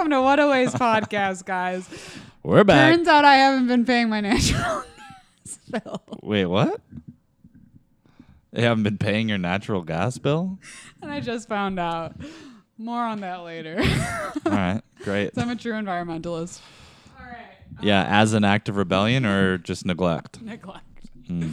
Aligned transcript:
Welcome 0.00 0.12
to 0.12 0.22
What 0.22 0.40
a 0.40 0.46
Waste 0.48 0.76
podcast, 0.76 1.44
guys. 1.44 1.86
We're 2.42 2.64
back. 2.64 2.94
Turns 2.96 3.06
out 3.06 3.26
I 3.26 3.34
haven't 3.34 3.66
been 3.66 3.84
paying 3.84 4.08
my 4.08 4.22
natural 4.22 4.82
gas 5.44 5.58
bill, 5.70 6.02
Wait, 6.22 6.46
what? 6.46 6.80
You 8.56 8.62
haven't 8.62 8.84
been 8.84 8.96
paying 8.96 9.28
your 9.28 9.36
natural 9.36 9.82
gas 9.82 10.16
bill? 10.16 10.58
and 11.02 11.10
I 11.12 11.20
just 11.20 11.48
found 11.48 11.78
out. 11.78 12.14
More 12.78 13.02
on 13.04 13.20
that 13.20 13.42
later. 13.42 13.76
All 14.46 14.52
right, 14.52 14.80
great. 15.04 15.34
So 15.34 15.42
I'm 15.42 15.50
a 15.50 15.56
true 15.56 15.74
environmentalist. 15.74 16.60
All 17.20 17.26
right. 17.26 17.58
Yeah, 17.82 18.02
as 18.08 18.32
an 18.32 18.42
act 18.42 18.70
of 18.70 18.78
rebellion 18.78 19.26
or 19.26 19.58
just 19.58 19.84
neglect? 19.84 20.40
Neglect. 20.40 20.82
Hmm, 21.26 21.50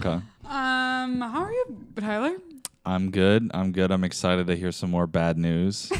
Okay. 0.00 0.20
Um, 0.46 1.20
how 1.20 1.44
are 1.44 1.52
you, 1.52 1.78
Tyler? 2.00 2.38
I'm 2.84 3.12
good. 3.12 3.52
I'm 3.54 3.70
good. 3.70 3.92
I'm 3.92 4.02
excited 4.02 4.48
to 4.48 4.56
hear 4.56 4.72
some 4.72 4.90
more 4.90 5.06
bad 5.06 5.38
news. 5.38 5.92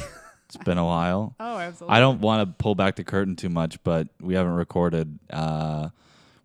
It's 0.55 0.65
been 0.65 0.79
a 0.79 0.85
while. 0.85 1.35
Oh, 1.41 1.59
absolutely. 1.59 1.97
I 1.97 2.01
don't 2.01 2.21
want 2.21 2.49
to 2.49 2.55
pull 2.63 2.75
back 2.75 2.97
the 2.97 3.05
curtain 3.05 3.37
too 3.37 3.49
much, 3.49 3.83
but 3.85 4.09
we 4.21 4.35
haven't 4.35 4.53
recorded. 4.55 5.19
Uh, 5.31 5.89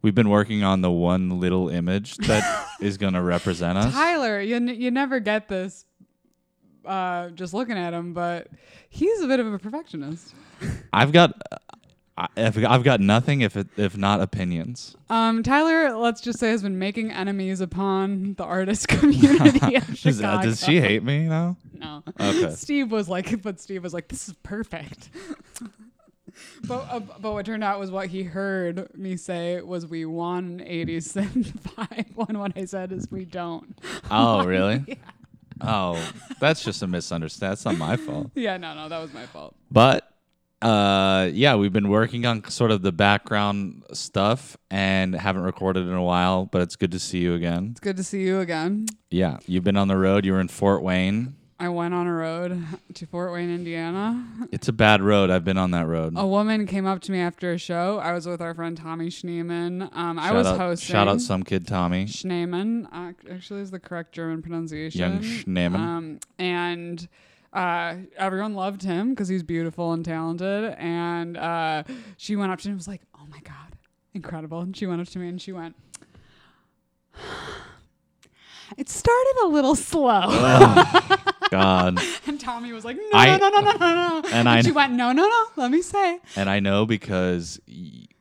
we've 0.01 0.15
been 0.15 0.29
working 0.29 0.63
on 0.63 0.81
the 0.81 0.91
one 0.91 1.39
little 1.39 1.69
image 1.69 2.17
that 2.17 2.67
is 2.81 2.97
going 2.97 3.13
to 3.13 3.21
represent 3.21 3.77
us. 3.77 3.93
Tyler, 3.93 4.39
you 4.41 4.55
n- 4.57 4.67
you 4.81 4.91
never 4.91 5.19
get 5.19 5.47
this. 5.47 5.85
Uh, 6.85 7.29
just 7.29 7.53
looking 7.53 7.77
at 7.77 7.93
him, 7.93 8.13
but 8.13 8.47
he's 8.89 9.21
a 9.21 9.27
bit 9.27 9.39
of 9.39 9.51
a 9.53 9.59
perfectionist. 9.59 10.33
I've 10.91 11.11
got, 11.11 11.33
I've 12.35 12.65
I've 12.65 12.83
got 12.83 12.99
nothing 12.99 13.41
if 13.41 13.55
it, 13.55 13.67
if 13.77 13.95
not 13.95 14.19
opinions. 14.21 14.95
Um, 15.09 15.43
Tyler, 15.43 15.95
let's 15.95 16.21
just 16.21 16.39
say, 16.39 16.49
has 16.49 16.61
been 16.63 16.77
making 16.77 17.11
enemies 17.11 17.61
upon 17.61 18.33
the 18.35 18.43
artist 18.43 18.87
community 18.89 19.59
Does, 19.59 19.73
uh, 19.73 19.93
Chicago. 19.95 20.43
does 20.43 20.63
she 20.63 20.81
hate 20.81 21.03
me 21.03 21.27
now? 21.27 21.57
No. 21.73 22.03
Okay. 22.19 22.51
Steve 22.55 22.91
was 22.91 23.07
like, 23.07 23.41
but 23.41 23.59
Steve 23.59 23.83
was 23.83 23.93
like, 23.93 24.07
this 24.09 24.27
is 24.27 24.35
perfect. 24.43 25.09
but 26.67 26.87
uh, 26.91 26.99
but 26.99 27.33
what 27.33 27.45
turned 27.45 27.63
out 27.63 27.79
was 27.79 27.91
what 27.91 28.07
he 28.07 28.23
heard 28.23 28.93
me 28.97 29.15
say 29.15 29.61
was 29.61 29.85
we 29.87 30.05
won 30.05 30.61
85 30.65 32.05
when 32.15 32.39
what 32.39 32.57
I 32.57 32.65
said 32.65 32.91
is 32.91 33.09
we 33.09 33.25
don't. 33.25 33.77
Oh, 34.11 34.45
really? 34.45 34.83
Yeah. 34.87 34.95
Oh, 35.61 36.11
that's 36.39 36.63
just 36.63 36.81
a 36.83 36.87
misunderstanding. 36.87 37.51
That's 37.51 37.65
not 37.65 37.77
my 37.77 37.97
fault. 37.97 38.31
Yeah, 38.33 38.57
no, 38.57 38.73
no, 38.75 38.87
that 38.87 38.99
was 38.99 39.13
my 39.13 39.25
fault. 39.25 39.55
But 39.69 40.08
uh, 40.61 41.29
yeah, 41.33 41.55
we've 41.55 41.73
been 41.73 41.89
working 41.89 42.25
on 42.25 42.43
sort 42.49 42.71
of 42.71 42.81
the 42.81 42.91
background 42.91 43.83
stuff 43.93 44.57
and 44.69 45.15
haven't 45.15 45.43
recorded 45.43 45.87
in 45.87 45.93
a 45.93 46.03
while. 46.03 46.45
But 46.45 46.61
it's 46.61 46.75
good 46.75 46.91
to 46.91 46.99
see 46.99 47.19
you 47.19 47.33
again. 47.33 47.69
It's 47.71 47.79
good 47.79 47.97
to 47.97 48.03
see 48.03 48.21
you 48.21 48.39
again. 48.39 48.87
Yeah, 49.09 49.37
you've 49.47 49.63
been 49.63 49.77
on 49.77 49.87
the 49.87 49.97
road. 49.97 50.25
You 50.25 50.33
were 50.33 50.41
in 50.41 50.47
Fort 50.47 50.83
Wayne. 50.83 51.35
I 51.61 51.67
went 51.67 51.93
on 51.93 52.07
a 52.07 52.13
road 52.13 52.65
to 52.93 53.05
Fort 53.05 53.33
Wayne, 53.33 53.53
Indiana. 53.53 54.25
It's 54.49 54.69
a 54.69 54.73
bad 54.73 55.01
road. 55.01 55.29
I've 55.29 55.43
been 55.43 55.57
on 55.57 55.71
that 55.71 55.87
road. 55.87 56.13
A 56.15 56.25
woman 56.25 56.65
came 56.65 56.85
up 56.85 57.01
to 57.01 57.11
me 57.11 57.19
after 57.19 57.51
a 57.51 57.57
show. 57.57 57.99
I 57.99 58.13
was 58.13 58.25
with 58.25 58.41
our 58.41 58.53
friend 58.53 58.77
Tommy 58.77 59.09
Schneeman. 59.09 59.93
Um, 59.93 60.17
I 60.17 60.31
was 60.31 60.47
out, 60.47 60.57
hosting. 60.57 60.93
Shout 60.93 61.09
out 61.09 61.19
some 61.19 61.43
kid 61.43 61.67
Tommy. 61.67 62.05
Schneeman 62.05 62.87
actually 63.29 63.59
is 63.59 63.71
the 63.71 63.79
correct 63.79 64.13
German 64.13 64.41
pronunciation. 64.41 64.99
Young 64.99 65.19
Schneeman. 65.19 65.75
Um, 65.75 66.19
and 66.37 67.09
uh, 67.53 67.95
everyone 68.17 68.53
loved 68.53 68.83
him 68.83 69.11
because 69.11 69.27
he's 69.27 69.43
beautiful 69.43 69.93
and 69.93 70.03
talented. 70.05 70.75
And 70.77 71.37
uh, 71.37 71.83
she 72.17 72.35
went 72.35 72.51
up 72.51 72.59
to 72.59 72.67
him 72.67 72.73
and 72.73 72.79
was 72.79 72.87
like, 72.87 73.01
"Oh 73.15 73.25
my 73.29 73.39
god, 73.39 73.77
incredible!" 74.13 74.61
And 74.61 74.75
she 74.75 74.85
went 74.85 75.01
up 75.01 75.07
to 75.09 75.19
me 75.19 75.27
and 75.27 75.41
she 75.41 75.51
went. 75.51 75.75
It 78.77 78.87
started 78.87 79.35
a 79.43 79.47
little 79.47 79.75
slow, 79.75 80.29
God. 81.51 81.99
and 82.27 82.39
Tommy 82.39 82.71
was 82.73 82.85
like, 82.85 82.95
"No, 82.97 83.03
I- 83.19 83.37
no, 83.37 83.49
no, 83.49 83.59
no, 83.61 83.71
no, 83.71 84.21
no." 84.21 84.29
And 84.31 84.47
I- 84.49 84.61
she 84.61 84.71
went, 84.71 84.93
"No, 84.93 85.11
no, 85.11 85.27
no. 85.27 85.45
Let 85.55 85.71
me 85.71 85.81
say." 85.81 86.19
And 86.35 86.49
I 86.49 86.59
know 86.59 86.85
because 86.85 87.59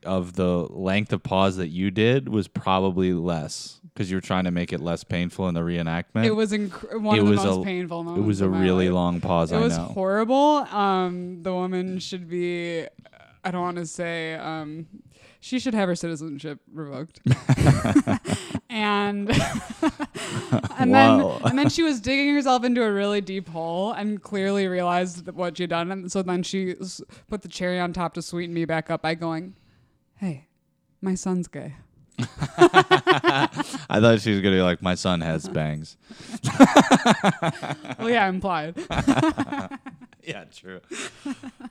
of 0.05 0.33
the 0.33 0.47
length 0.69 1.11
of 1.13 1.21
pause 1.23 1.57
that 1.57 1.67
you 1.67 1.91
did 1.91 2.29
was 2.29 2.47
probably 2.47 3.13
less 3.13 3.79
because 3.93 4.09
you 4.09 4.15
were 4.17 4.21
trying 4.21 4.45
to 4.45 4.51
make 4.51 4.71
it 4.71 4.79
less 4.79 5.03
painful 5.03 5.47
in 5.49 5.53
the 5.55 5.59
reenactment. 5.61 6.23
It 6.25 6.31
was 6.31 6.51
inc- 6.53 7.01
one 7.01 7.17
It 7.17 7.21
of 7.21 7.27
the 7.27 7.35
most 7.35 7.59
a- 7.59 7.63
painful 7.63 8.15
It 8.17 8.21
was 8.21 8.39
a 8.41 8.47
really 8.49 8.87
life. 8.87 8.93
long 8.95 9.21
pause. 9.21 9.51
It 9.51 9.57
I 9.57 9.59
was 9.59 9.77
know. 9.77 9.83
horrible. 9.85 10.37
Um, 10.71 11.43
the 11.43 11.53
woman 11.53 11.99
should 11.99 12.29
be. 12.29 12.85
I 13.43 13.51
don't 13.51 13.61
want 13.61 13.77
to 13.77 13.85
say. 13.85 14.35
Um, 14.35 14.87
she 15.41 15.59
should 15.59 15.73
have 15.73 15.87
her 15.87 15.95
citizenship 15.95 16.59
revoked. 16.73 17.21
and 18.69 19.29
and 20.77 20.93
then 20.93 21.21
and 21.43 21.57
then 21.57 21.69
she 21.69 21.81
was 21.83 21.99
digging 21.99 22.33
herself 22.35 22.63
into 22.63 22.83
a 22.83 22.91
really 22.91 23.21
deep 23.21 23.49
hole 23.49 23.91
and 23.93 24.21
clearly 24.21 24.67
realized 24.67 25.25
that 25.25 25.35
what 25.35 25.57
she'd 25.57 25.69
done. 25.71 25.91
And 25.91 26.11
so 26.11 26.21
then 26.21 26.43
she 26.43 26.75
s- 26.79 27.01
put 27.27 27.41
the 27.41 27.47
cherry 27.47 27.79
on 27.79 27.93
top 27.93 28.13
to 28.13 28.21
sweeten 28.21 28.53
me 28.53 28.65
back 28.65 28.89
up 28.89 29.01
by 29.01 29.15
going, 29.15 29.55
"Hey, 30.17 30.47
my 31.01 31.15
son's 31.15 31.47
gay." 31.47 31.75
I 32.57 33.99
thought 34.01 34.19
she 34.21 34.31
was 34.31 34.41
gonna 34.41 34.57
be 34.57 34.61
like, 34.61 34.81
my 34.81 34.95
son 34.95 35.21
has 35.21 35.47
bangs. 35.49 35.95
Well, 37.97 38.09
yeah, 38.09 38.27
implied. 38.27 38.75
yeah, 40.23 40.43
true. 40.53 40.81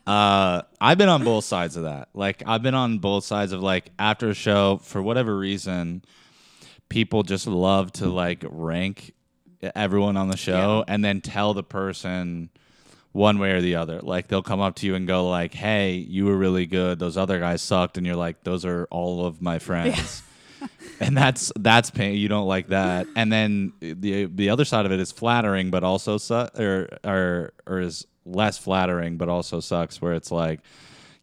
uh, 0.07 0.63
I've 0.81 0.97
been 0.99 1.09
on 1.11 1.23
both 1.25 1.45
sides 1.45 1.77
of 1.77 1.85
that. 1.85 2.09
Like, 2.15 2.43
I've 2.47 2.63
been 2.63 2.75
on 2.75 2.99
both 2.99 3.25
sides 3.25 3.53
of 3.53 3.63
like 3.63 3.91
after 3.99 4.31
a 4.31 4.35
show 4.35 4.79
for 4.83 5.03
whatever 5.03 5.37
reason, 5.39 6.03
people 6.89 7.23
just 7.23 7.47
love 7.47 7.93
to 7.93 8.09
like 8.09 8.45
rank 8.49 9.13
everyone 9.75 10.17
on 10.17 10.29
the 10.29 10.37
show 10.37 10.85
and 10.89 11.05
then 11.05 11.21
tell 11.21 11.55
the 11.55 11.63
person 11.63 12.51
one 13.13 13.39
way 13.39 13.53
or 13.53 13.61
the 13.61 13.75
other. 13.77 14.01
Like 14.01 14.29
they'll 14.29 14.43
come 14.43 14.61
up 14.61 14.77
to 14.77 14.87
you 14.87 14.95
and 14.95 15.07
go 15.07 15.29
like, 15.29 15.55
"Hey, 15.55 15.93
you 15.95 16.27
were 16.27 16.37
really 16.37 16.67
good. 16.67 16.99
Those 16.99 17.17
other 17.17 17.39
guys 17.41 17.63
sucked," 17.63 17.97
and 17.97 18.07
you're 18.07 18.17
like, 18.17 18.45
"Those 18.45 18.65
are 18.65 18.87
all 18.91 19.27
of 19.27 19.43
my 19.43 19.59
friends." 19.59 20.23
and 21.01 21.17
that's 21.17 21.53
that's 21.59 21.91
pain. 21.91 22.17
You 22.17 22.29
don't 22.29 22.47
like 22.47 22.69
that. 22.69 23.07
And 23.17 23.33
then 23.33 23.73
the 23.81 24.27
the 24.27 24.51
other 24.51 24.65
side 24.65 24.87
of 24.87 24.93
it 24.93 25.01
is 25.01 25.11
flattering, 25.13 25.71
but 25.71 25.83
also 25.85 26.19
su- 26.19 26.49
or 26.57 26.89
or 27.05 27.53
or 27.67 27.81
is 27.81 28.07
less 28.25 28.59
flattering, 28.59 29.17
but 29.17 29.29
also 29.29 29.61
sucks. 29.61 30.01
Where 30.01 30.13
it's 30.15 30.31
like, 30.31 30.61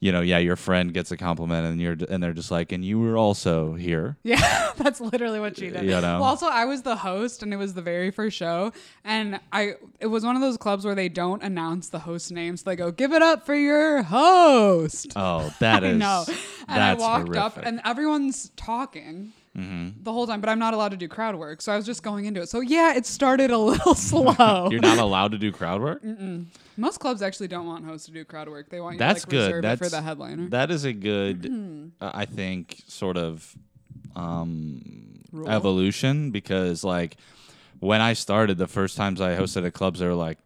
you 0.05 0.11
know, 0.11 0.21
yeah, 0.21 0.37
your 0.37 0.55
friend 0.55 0.93
gets 0.93 1.09
a 1.11 1.17
compliment, 1.17 1.65
and 1.65 1.81
you're 1.81 1.97
and 2.09 2.21
they're 2.21 2.31
just 2.31 2.51
like, 2.51 2.71
and 2.71 2.85
you 2.85 2.99
were 2.99 3.17
also 3.17 3.73
here. 3.73 4.17
Yeah, 4.23 4.71
that's 4.77 5.01
literally 5.01 5.39
what 5.39 5.57
she 5.57 5.71
did. 5.71 5.83
You 5.83 5.99
know? 6.01 6.19
Well, 6.19 6.23
also 6.25 6.45
I 6.45 6.65
was 6.65 6.83
the 6.83 6.95
host, 6.95 7.41
and 7.41 7.51
it 7.51 7.57
was 7.57 7.73
the 7.73 7.81
very 7.81 8.11
first 8.11 8.37
show, 8.37 8.71
and 9.03 9.39
I 9.51 9.73
it 9.99 10.07
was 10.07 10.23
one 10.23 10.35
of 10.35 10.43
those 10.43 10.57
clubs 10.57 10.85
where 10.85 10.93
they 10.93 11.09
don't 11.09 11.41
announce 11.41 11.89
the 11.89 11.97
host 11.99 12.31
names. 12.31 12.61
They 12.61 12.75
go, 12.75 12.91
"Give 12.91 13.13
it 13.13 13.23
up 13.23 13.47
for 13.47 13.55
your 13.55 14.03
host." 14.03 15.13
Oh, 15.15 15.51
that 15.59 15.83
is 15.89 15.97
know. 15.97 16.25
And 16.67 16.83
I 16.83 16.93
walked 16.93 17.35
up, 17.35 17.53
horrific. 17.53 17.63
Mm-hmm. 17.63 17.67
and 17.67 17.81
everyone's 17.83 18.51
talking. 18.55 19.33
The 19.57 20.11
whole 20.11 20.27
time, 20.27 20.41
but 20.41 20.49
I'm 20.49 20.59
not 20.59 20.73
allowed 20.73 20.91
to 20.91 20.97
do 20.97 21.07
crowd 21.07 21.35
work, 21.35 21.61
so 21.61 21.71
I 21.71 21.77
was 21.77 21.85
just 21.85 22.03
going 22.03 22.25
into 22.25 22.41
it. 22.41 22.49
So 22.49 22.59
yeah, 22.59 22.93
it 22.93 23.05
started 23.05 23.51
a 23.51 23.57
little 23.57 23.95
slow. 24.09 24.67
You're 24.69 24.81
not 24.81 24.97
allowed 24.97 25.31
to 25.31 25.37
do 25.37 25.51
crowd 25.53 25.81
work. 25.81 26.03
Most 26.77 26.99
clubs 26.99 27.21
actually 27.21 27.47
don't 27.47 27.65
want 27.67 27.85
hosts 27.85 28.05
to 28.07 28.11
do 28.11 28.23
crowd 28.25 28.49
work. 28.49 28.69
They 28.69 28.79
want 28.81 28.95
you 28.95 28.99
That's 28.99 29.21
to 29.23 29.27
like, 29.27 29.31
good. 29.31 29.45
reserve 29.47 29.59
it 29.59 29.61
That's 29.61 29.79
for 29.81 29.89
the 29.89 30.01
headliner. 30.01 30.49
That 30.49 30.71
is 30.71 30.83
a 30.85 30.93
good, 30.93 31.43
Mm-hmm. 31.43 31.87
uh, 32.03 32.11
I 32.13 32.25
think, 32.25 32.81
sort 32.87 33.17
of 33.17 33.55
um, 34.15 35.21
Rule. 35.31 35.49
evolution 35.49 36.31
because, 36.31 36.83
like, 36.83 37.17
when 37.79 38.01
I 38.01 38.13
started, 38.13 38.57
the 38.57 38.67
first 38.67 38.97
times 38.97 39.21
I 39.21 39.35
hosted 39.35 39.65
at 39.65 39.73
clubs, 39.73 39.99
they 39.99 40.07
were 40.07 40.13
like, 40.13 40.37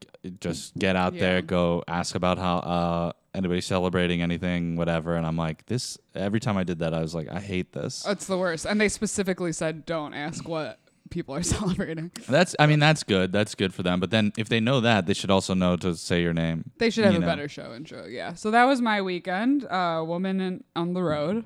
just 0.41 0.77
get 0.77 0.95
out 0.95 1.13
Yeah. 1.13 1.19
there, 1.21 1.41
go 1.41 1.83
ask 1.87 2.15
about 2.15 2.37
how 2.37 2.57
uh, 2.57 3.11
anybody 3.33 3.61
celebrating 3.61 4.21
anything, 4.21 4.75
whatever. 4.75 5.15
And 5.15 5.25
I'm 5.25 5.37
like, 5.37 5.65
this. 5.67 5.97
Every 6.15 6.39
time 6.39 6.57
I 6.57 6.63
did 6.63 6.79
that, 6.79 6.93
I 6.93 7.01
was 7.01 7.15
like, 7.15 7.29
I 7.29 7.39
hate 7.39 7.71
this. 7.71 8.05
It's 8.07 8.25
the 8.25 8.37
worst. 8.37 8.65
And 8.65 8.81
they 8.81 8.89
specifically 8.89 9.53
said, 9.53 9.85
"Don't 9.85 10.13
ask 10.13 10.47
what 10.47 10.79
people 11.09 11.35
are 11.35 11.43
celebrating." 11.57 12.11
That's. 12.27 12.55
I 12.59 12.67
mean, 12.67 12.79
that's 12.79 13.03
good. 13.03 13.31
That's 13.31 13.55
good 13.55 13.73
for 13.73 13.83
them. 13.83 13.99
But 13.99 14.11
then, 14.11 14.31
if 14.37 14.49
they 14.49 14.59
know 14.59 14.79
that, 14.81 15.05
they 15.05 15.13
should 15.13 15.31
also 15.31 15.53
know 15.53 15.75
to 15.77 15.95
say 15.95 16.21
your 16.21 16.33
name. 16.33 16.71
They 16.77 16.89
should 16.89 17.03
have 17.05 17.13
you 17.13 17.19
a 17.19 17.21
know? 17.21 17.27
better 17.27 17.47
show 17.47 17.73
intro. 17.73 18.05
Yeah. 18.05 18.33
So 18.33 18.51
that 18.51 18.65
was 18.65 18.81
my 18.81 19.01
weekend. 19.01 19.65
Uh, 19.65 20.03
woman 20.05 20.39
in, 20.41 20.63
on 20.75 20.93
the 20.93 21.03
road. 21.03 21.45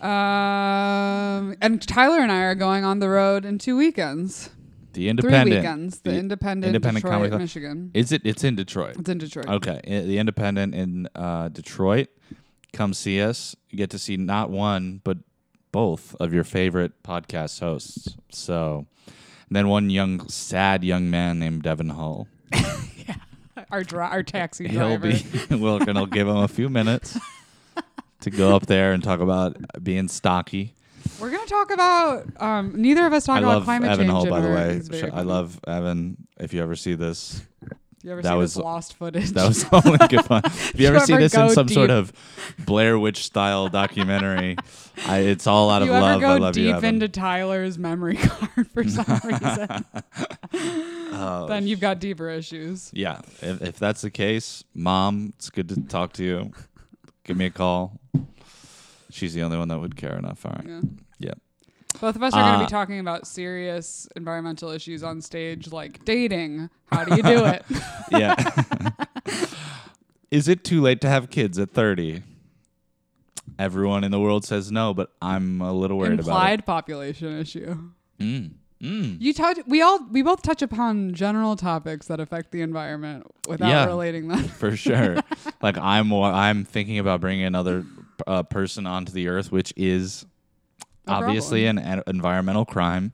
Um, 0.00 1.54
and 1.60 1.80
Tyler 1.86 2.18
and 2.20 2.32
I 2.32 2.42
are 2.42 2.54
going 2.54 2.84
on 2.84 2.98
the 2.98 3.08
road 3.08 3.44
in 3.44 3.58
two 3.58 3.76
weekends, 3.76 4.50
The 4.94 5.08
Independent. 5.08 5.48
three 5.48 5.56
weekends. 5.58 6.00
The, 6.00 6.14
Independent, 6.14 6.74
Independent 6.74 7.04
Detroit, 7.04 7.12
Comedy 7.30 7.38
Michigan. 7.38 7.90
Is 7.94 8.10
it? 8.12 8.22
It's 8.24 8.42
in 8.42 8.56
Detroit. 8.56 8.96
It's 8.98 9.08
in 9.08 9.18
Detroit. 9.18 9.48
Okay, 9.48 9.80
i- 9.86 10.00
the 10.06 10.18
Independent 10.18 10.74
in 10.74 11.08
uh, 11.14 11.48
Detroit. 11.48 12.08
Come 12.72 12.94
see 12.94 13.20
us. 13.22 13.54
You 13.70 13.76
get 13.78 13.90
to 13.90 13.98
see 13.98 14.16
not 14.16 14.50
one 14.50 15.00
but 15.04 15.18
both 15.72 16.14
of 16.20 16.32
your 16.32 16.44
favorite 16.44 17.02
podcast 17.02 17.60
hosts. 17.60 18.16
So, 18.30 18.86
then 19.50 19.68
one 19.68 19.90
young, 19.90 20.28
sad 20.28 20.84
young 20.84 21.10
man 21.10 21.38
named 21.38 21.66
Evan 21.66 21.88
Hull. 21.90 22.28
Our 23.70 23.82
dri- 23.84 24.00
our 24.00 24.22
taxi 24.22 24.68
He'll 24.68 24.98
be. 24.98 25.24
We're 25.50 25.82
gonna 25.84 26.06
give 26.06 26.28
him 26.28 26.36
a 26.36 26.48
few 26.48 26.68
minutes 26.68 27.18
to 28.20 28.30
go 28.30 28.54
up 28.54 28.66
there 28.66 28.92
and 28.92 29.02
talk 29.02 29.20
about 29.20 29.56
being 29.82 30.08
stocky. 30.08 30.74
We're 31.18 31.30
gonna 31.30 31.46
talk 31.46 31.70
about. 31.70 32.26
Um, 32.42 32.74
neither 32.76 33.06
of 33.06 33.12
us 33.14 33.24
talk 33.24 33.36
I 33.36 33.38
about 33.40 33.48
love 33.54 33.64
climate 33.64 33.90
Evan 33.90 34.06
change. 34.08 34.12
Hull, 34.12 34.26
by 34.26 34.40
the 34.40 34.48
way. 34.48 34.74
it's 34.76 34.88
very 34.88 35.10
Sh- 35.10 35.14
I 35.14 35.22
love 35.22 35.58
Evan. 35.66 36.16
If 36.38 36.52
you 36.52 36.62
ever 36.62 36.76
see 36.76 36.94
this, 36.94 37.42
you 38.02 38.10
ever 38.12 38.22
That 38.22 38.30
see 38.30 38.36
was- 38.36 38.54
this 38.54 38.62
lost 38.62 38.94
footage? 38.96 39.30
That 39.30 39.46
was 39.48 39.62
in 39.64 39.96
good 40.08 40.24
fun. 40.24 40.42
If 40.46 40.74
you 40.74 40.82
you 40.82 40.88
ever 40.88 41.00
see 41.00 41.12
ever 41.12 41.22
this 41.22 41.34
in 41.34 41.50
some 41.50 41.68
sort 41.68 41.90
of 41.90 42.12
Blair 42.58 42.98
Witch 42.98 43.24
style 43.24 43.68
documentary, 43.68 44.56
I, 45.06 45.18
it's 45.18 45.46
all 45.46 45.70
out 45.70 45.82
of 45.82 45.86
you 45.88 45.92
love. 45.94 46.10
ever 46.12 46.20
go 46.20 46.28
I 46.32 46.38
love 46.38 46.56
you, 46.56 46.72
deep 46.72 46.82
into 46.84 47.08
Tyler's 47.08 47.78
memory 47.78 48.16
card 48.22 48.66
for 48.72 48.84
some 48.84 49.04
reason? 49.24 49.84
Oh, 51.14 51.46
then 51.48 51.66
you've 51.66 51.80
got 51.80 52.00
deeper 52.00 52.28
issues. 52.28 52.90
Yeah, 52.92 53.20
if, 53.40 53.62
if 53.62 53.78
that's 53.78 54.00
the 54.02 54.10
case, 54.10 54.64
mom, 54.74 55.32
it's 55.36 55.50
good 55.50 55.68
to 55.68 55.80
talk 55.82 56.12
to 56.14 56.24
you. 56.24 56.50
Give 57.24 57.36
me 57.36 57.46
a 57.46 57.50
call. 57.50 58.00
She's 59.10 59.34
the 59.34 59.42
only 59.42 59.58
one 59.58 59.68
that 59.68 59.78
would 59.78 59.94
care 59.96 60.16
enough. 60.16 60.44
All 60.46 60.52
right. 60.56 60.66
Yeah. 60.66 60.80
Yeah. 61.18 61.34
Both 62.00 62.16
of 62.16 62.22
us 62.22 62.32
are 62.34 62.42
going 62.42 62.58
to 62.58 62.64
Uh, 62.64 62.66
be 62.66 62.70
talking 62.70 62.98
about 62.98 63.26
serious 63.26 64.08
environmental 64.16 64.70
issues 64.70 65.02
on 65.02 65.20
stage, 65.20 65.70
like 65.72 66.04
dating. 66.04 66.68
How 66.90 67.04
do 67.04 67.14
you 67.16 67.22
do 67.22 67.44
it? 67.44 67.64
Yeah. 68.10 68.34
Is 70.30 70.48
it 70.48 70.64
too 70.64 70.80
late 70.80 71.00
to 71.02 71.08
have 71.08 71.30
kids 71.30 71.58
at 71.58 71.70
30? 71.70 72.22
Everyone 73.58 74.02
in 74.04 74.10
the 74.10 74.20
world 74.20 74.44
says 74.44 74.70
no, 74.72 74.94
but 74.94 75.10
I'm 75.20 75.60
a 75.60 75.72
little 75.72 75.98
worried 75.98 76.20
about 76.20 76.28
Implied 76.28 76.66
population 76.66 77.38
issue. 77.38 77.76
Mm. 78.18 78.52
Mm. 78.82 79.16
You 79.20 79.32
touch. 79.34 79.58
We 79.66 79.80
all. 79.82 80.00
We 80.10 80.22
both 80.22 80.42
touch 80.42 80.60
upon 80.62 81.14
general 81.14 81.54
topics 81.56 82.06
that 82.08 82.18
affect 82.18 82.50
the 82.50 82.62
environment 82.62 83.26
without 83.48 83.68
Yeah. 83.68 83.86
relating 83.86 84.28
them. 84.28 84.44
For 84.44 84.74
sure. 84.76 85.18
like 85.62 85.76
I'm 85.78 86.12
I'm 86.12 86.64
thinking 86.64 86.98
about 86.98 87.20
bringing 87.20 87.44
another 87.44 87.84
uh, 88.26 88.42
person 88.42 88.86
onto 88.86 89.12
the 89.12 89.28
earth, 89.28 89.52
which 89.52 89.72
is 89.76 90.24
No 91.06 91.14
obviously 91.14 91.66
an, 91.66 91.78
an 91.78 92.02
environmental 92.06 92.64
crime, 92.64 93.12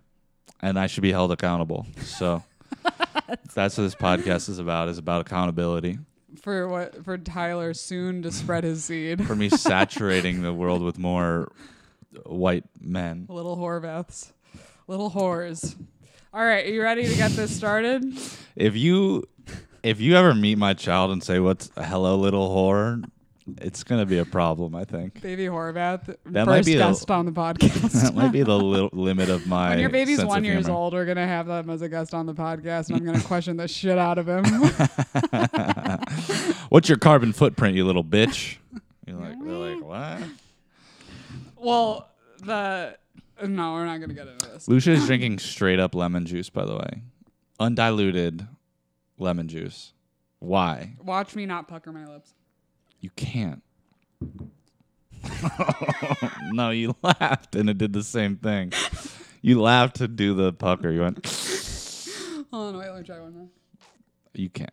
and 0.61 0.79
I 0.79 0.87
should 0.87 1.02
be 1.02 1.12
held 1.12 1.32
accountable. 1.32 1.87
So 2.02 2.43
that's 3.55 3.79
what 3.79 3.85
this 3.85 3.94
podcast 3.94 4.49
is 4.49 4.58
about. 4.58 4.88
Is 4.88 4.99
about 4.99 5.23
accountability 5.23 5.99
for 6.40 6.69
what? 6.69 7.05
For 7.05 7.19
Tyler 7.19 7.75
soon 7.75 8.23
to 8.23 8.31
spread 8.31 8.64
his 8.64 8.85
seed. 8.85 9.26
for 9.26 9.35
me 9.35 9.49
saturating 9.49 10.43
the 10.43 10.52
world 10.52 10.82
with 10.82 10.99
more 10.99 11.52
white 12.25 12.64
men. 12.81 13.26
Little 13.29 13.56
Horvaths. 13.56 14.32
Little 14.87 15.11
whores. 15.11 15.76
All 16.32 16.44
right, 16.44 16.64
are 16.64 16.69
you 16.69 16.82
ready 16.82 17.06
to 17.06 17.14
get 17.14 17.32
this 17.32 17.55
started? 17.55 18.05
If 18.56 18.76
you 18.76 19.25
if 19.82 20.00
you 20.00 20.17
ever 20.17 20.35
meet 20.35 20.58
my 20.58 20.75
child 20.75 21.11
and 21.11 21.23
say 21.23 21.38
what's 21.38 21.70
hello 21.76 22.17
little 22.17 22.49
whore, 22.49 23.05
it's 23.60 23.84
gonna 23.84 24.06
be 24.06 24.18
a 24.18 24.24
problem. 24.24 24.74
I 24.74 24.84
think 24.84 25.20
Baby 25.22 25.46
Horvath, 25.46 26.06
That 26.06 26.16
first 26.44 26.46
might 26.46 26.64
be 26.64 26.74
the- 26.74 26.78
guest 26.80 27.10
on 27.10 27.26
the 27.26 27.32
podcast. 27.32 27.92
that 28.02 28.14
might 28.14 28.32
be 28.32 28.42
the 28.42 28.58
li- 28.58 28.90
limit 28.92 29.28
of 29.30 29.46
my. 29.46 29.70
when 29.70 29.78
your 29.80 29.88
baby's 29.90 30.24
one 30.24 30.44
years 30.44 30.66
humor. 30.66 30.78
old, 30.78 30.92
we're 30.92 31.06
gonna 31.06 31.26
have 31.26 31.46
them 31.46 31.70
as 31.70 31.82
a 31.82 31.88
guest 31.88 32.14
on 32.14 32.26
the 32.26 32.34
podcast, 32.34 32.88
and 32.88 32.96
I'm 32.98 33.04
gonna 33.04 33.20
question 33.22 33.56
the 33.56 33.68
shit 33.68 33.98
out 33.98 34.18
of 34.18 34.28
him. 34.28 34.44
What's 36.68 36.88
your 36.88 36.98
carbon 36.98 37.32
footprint, 37.32 37.76
you 37.76 37.84
little 37.86 38.04
bitch? 38.04 38.56
You're 39.06 39.16
like, 39.16 39.42
they're 39.42 39.52
like, 39.54 39.82
what? 39.82 40.20
well, 41.56 42.08
the 42.44 42.96
no, 43.42 43.72
we're 43.74 43.86
not 43.86 44.00
gonna 44.00 44.14
get 44.14 44.28
into 44.28 44.48
this. 44.48 44.68
Lucia 44.68 44.92
is 44.92 45.06
drinking 45.06 45.38
straight 45.38 45.80
up 45.80 45.94
lemon 45.94 46.26
juice, 46.26 46.50
by 46.50 46.64
the 46.64 46.76
way, 46.76 47.02
undiluted 47.58 48.46
lemon 49.18 49.48
juice. 49.48 49.92
Why? 50.40 50.92
Watch 51.02 51.34
me 51.34 51.46
not 51.46 51.66
pucker 51.68 51.90
my 51.92 52.06
lips. 52.06 52.32
You 53.00 53.10
can't. 53.10 53.62
no, 56.52 56.70
you 56.70 56.94
laughed 57.02 57.54
and 57.54 57.70
it 57.70 57.78
did 57.78 57.92
the 57.92 58.02
same 58.02 58.36
thing. 58.36 58.72
You 59.42 59.60
laughed 59.60 59.96
to 59.96 60.08
do 60.08 60.34
the 60.34 60.52
pucker. 60.52 60.90
You 60.90 61.00
went. 61.02 61.24
Hold 62.52 62.74
on, 62.74 62.80
wait, 62.80 62.88
let 62.88 62.98
me 62.98 63.04
try 63.04 63.20
one 63.20 63.34
more. 63.34 63.48
You 64.34 64.48
can't. 64.50 64.70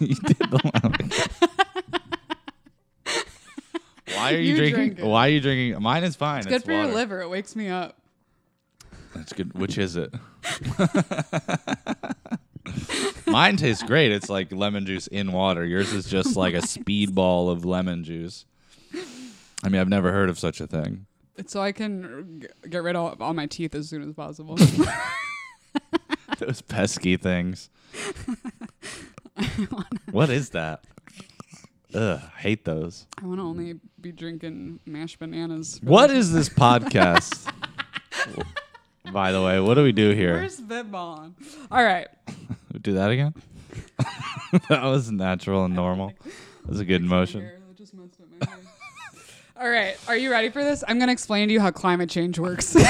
you 0.00 0.14
did 0.14 0.38
the 0.38 0.70
laughing. 0.74 1.10
Why 4.14 4.34
are 4.34 4.38
you, 4.38 4.52
You 4.52 4.56
drinking? 4.56 4.94
drink. 4.94 5.08
Why 5.08 5.26
are 5.26 5.30
you 5.30 5.40
drinking? 5.40 5.82
Mine 5.82 6.04
is 6.04 6.16
fine. 6.16 6.38
It's 6.38 6.46
good 6.46 6.64
for 6.64 6.72
water. 6.72 6.86
your 6.88 6.94
liver. 6.94 7.20
It 7.20 7.28
wakes 7.28 7.54
me 7.56 7.68
up. 7.68 7.98
That's 9.14 9.32
good. 9.32 9.56
Which 9.58 9.76
is 9.78 9.96
it? 9.96 10.12
Mine 13.26 13.56
tastes 13.56 13.82
great. 13.82 14.12
It's 14.12 14.28
like 14.28 14.52
lemon 14.52 14.86
juice 14.86 15.06
in 15.06 15.32
water. 15.32 15.64
Yours 15.64 15.92
is 15.92 16.06
just 16.06 16.36
like 16.36 16.54
a 16.54 16.58
speedball 16.58 17.50
of 17.50 17.64
lemon 17.64 18.04
juice. 18.04 18.44
I 19.62 19.68
mean, 19.68 19.80
I've 19.80 19.88
never 19.88 20.12
heard 20.12 20.28
of 20.28 20.38
such 20.38 20.60
a 20.60 20.66
thing. 20.66 21.06
So 21.46 21.60
I 21.60 21.72
can 21.72 22.40
g- 22.42 22.68
get 22.68 22.82
rid 22.82 22.96
of 22.96 23.20
all 23.20 23.34
my 23.34 23.46
teeth 23.46 23.74
as 23.74 23.88
soon 23.88 24.02
as 24.08 24.14
possible. 24.14 24.56
Those 26.38 26.62
pesky 26.62 27.16
things. 27.16 27.70
what 30.10 30.30
is 30.30 30.50
that? 30.50 30.84
Ugh, 31.94 32.20
hate 32.38 32.64
those. 32.64 33.06
I 33.22 33.26
want 33.26 33.38
to 33.38 33.44
only 33.44 33.74
be 34.00 34.10
drinking 34.10 34.80
mashed 34.84 35.20
bananas. 35.20 35.78
for 35.78 35.86
What 35.86 36.10
is 36.10 36.32
this 36.32 36.48
podcast? 36.48 37.48
By 39.12 39.30
the 39.30 39.40
way, 39.42 39.60
what 39.60 39.74
do 39.74 39.84
we 39.84 39.92
do 39.92 40.10
here? 40.10 40.34
Where's 40.34 40.60
spitballing? 40.60 41.34
All 41.70 41.84
right. 41.84 42.08
Do 42.84 42.92
that 42.94 43.10
again? 43.10 43.34
that 44.68 44.82
was 44.84 45.10
natural 45.10 45.64
and 45.64 45.74
normal. 45.74 46.12
That 46.24 46.68
was 46.68 46.80
a 46.80 46.84
good 46.84 47.02
motion. 47.02 47.40
Here, 47.40 47.60
that 47.66 47.76
just 47.76 47.92
messed 47.94 48.20
up 48.20 48.26
my 48.40 48.46
hair. 48.46 48.58
All 49.60 49.68
right. 49.68 49.96
Are 50.06 50.16
you 50.16 50.30
ready 50.30 50.50
for 50.50 50.62
this? 50.62 50.84
I'm 50.86 50.98
going 50.98 51.08
to 51.08 51.12
explain 51.12 51.48
to 51.48 51.54
you 51.54 51.60
how 51.60 51.70
climate 51.70 52.08
change 52.10 52.38
works. 52.38 52.76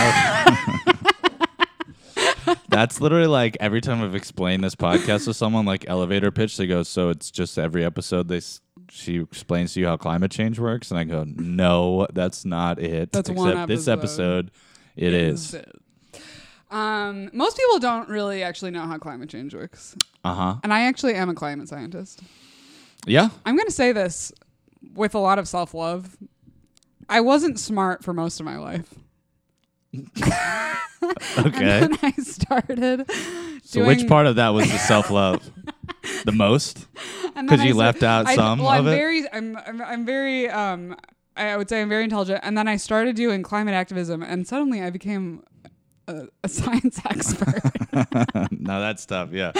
That's 2.68 3.00
literally 3.00 3.26
like 3.28 3.56
every 3.60 3.80
time 3.80 4.02
I've 4.02 4.14
explained 4.14 4.62
this 4.64 4.74
podcast 4.74 5.24
to 5.26 5.34
someone, 5.34 5.64
like 5.64 5.88
elevator 5.88 6.30
pitch, 6.32 6.56
they 6.56 6.66
go, 6.66 6.82
"So 6.82 7.08
it's 7.08 7.30
just 7.30 7.56
every 7.58 7.84
episode 7.84 8.26
they 8.28 8.38
s- 8.38 8.60
she 8.90 9.20
explains 9.20 9.74
to 9.74 9.80
you 9.80 9.86
how 9.86 9.96
climate 9.96 10.30
change 10.32 10.58
works," 10.58 10.90
and 10.90 10.98
I 10.98 11.04
go, 11.04 11.24
"No, 11.24 12.06
that's 12.12 12.44
not 12.44 12.80
it. 12.80 13.12
That's 13.12 13.30
Except 13.30 13.38
one 13.38 13.68
this 13.68 13.86
episode. 13.86 14.46
episode, 14.46 14.50
it 14.96 15.14
is. 15.14 15.54
it. 15.54 15.72
Um, 16.74 17.30
most 17.32 17.56
people 17.56 17.78
don't 17.78 18.08
really 18.08 18.42
actually 18.42 18.72
know 18.72 18.82
how 18.82 18.98
climate 18.98 19.28
change 19.30 19.54
works. 19.54 19.94
Uh 20.24 20.34
huh. 20.34 20.54
And 20.64 20.72
I 20.72 20.82
actually 20.82 21.14
am 21.14 21.28
a 21.28 21.34
climate 21.34 21.68
scientist. 21.68 22.20
Yeah. 23.06 23.28
I'm 23.46 23.54
going 23.56 23.68
to 23.68 23.72
say 23.72 23.92
this 23.92 24.32
with 24.92 25.14
a 25.14 25.20
lot 25.20 25.38
of 25.38 25.46
self 25.46 25.72
love. 25.72 26.16
I 27.08 27.20
wasn't 27.20 27.60
smart 27.60 28.02
for 28.02 28.12
most 28.12 28.40
of 28.40 28.46
my 28.46 28.58
life. 28.58 28.92
Okay. 31.36 31.82
And 31.82 31.92
then 31.92 31.98
I 32.02 32.12
started. 32.22 33.10
so 33.62 33.84
which 33.84 34.08
part 34.08 34.26
of 34.26 34.36
that 34.36 34.48
was 34.50 34.70
the 34.70 34.78
self 34.88 35.10
love? 35.10 35.50
the 36.24 36.32
most? 36.32 36.86
Because 37.34 37.60
I 37.60 37.64
you 37.64 37.74
left 37.74 38.02
out 38.02 38.26
I- 38.26 38.34
some 38.36 38.60
well, 38.60 38.70
of 38.70 38.86
I'm 38.86 38.86
it? 38.86 38.96
Very, 38.96 39.30
I'm, 39.30 39.56
I'm, 39.66 39.82
I'm 39.82 40.06
very, 40.06 40.48
um, 40.48 40.96
I 41.36 41.58
would 41.58 41.68
say 41.68 41.82
I'm 41.82 41.90
very 41.90 42.04
intelligent. 42.04 42.40
And 42.42 42.56
then 42.56 42.68
I 42.68 42.76
started 42.76 43.16
doing 43.16 43.42
climate 43.42 43.74
activism, 43.74 44.22
and 44.22 44.46
suddenly 44.46 44.80
I 44.80 44.88
became 44.88 45.42
a, 46.08 46.28
a 46.42 46.48
science 46.48 47.00
expert. 47.04 47.62
no, 48.52 48.80
that's 48.80 49.06
tough. 49.06 49.32
Yeah. 49.32 49.52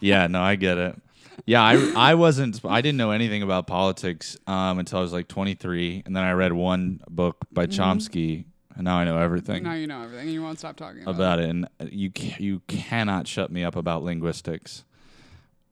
Yeah. 0.00 0.26
No, 0.26 0.40
I 0.42 0.56
get 0.56 0.78
it. 0.78 1.00
Yeah, 1.46 1.62
I, 1.62 1.92
I 2.10 2.14
wasn't 2.14 2.60
I 2.64 2.80
didn't 2.80 2.98
know 2.98 3.10
anything 3.12 3.42
about 3.42 3.66
politics 3.66 4.36
um, 4.46 4.78
until 4.80 4.98
I 4.98 5.02
was 5.02 5.12
like 5.12 5.28
23, 5.28 6.02
and 6.04 6.14
then 6.14 6.24
I 6.24 6.32
read 6.32 6.52
one 6.52 7.00
book 7.08 7.36
by 7.52 7.66
Mm-hmm. 7.66 7.80
Chomsky, 7.80 8.44
and 8.74 8.84
now 8.84 8.96
I 8.98 9.04
know 9.04 9.16
everything 9.18 9.62
now 9.62 9.72
you 9.74 9.86
know 9.86 10.02
everything, 10.02 10.26
and 10.26 10.32
you 10.32 10.42
won't 10.42 10.58
stop 10.58 10.76
talking 10.76 11.02
about, 11.02 11.14
about 11.14 11.38
it. 11.38 11.48
And 11.48 11.68
you 11.90 12.10
ca- 12.10 12.36
you 12.40 12.60
cannot 12.66 13.28
shut 13.28 13.52
me 13.52 13.62
up 13.64 13.76
about 13.76 14.02
linguistics 14.02 14.84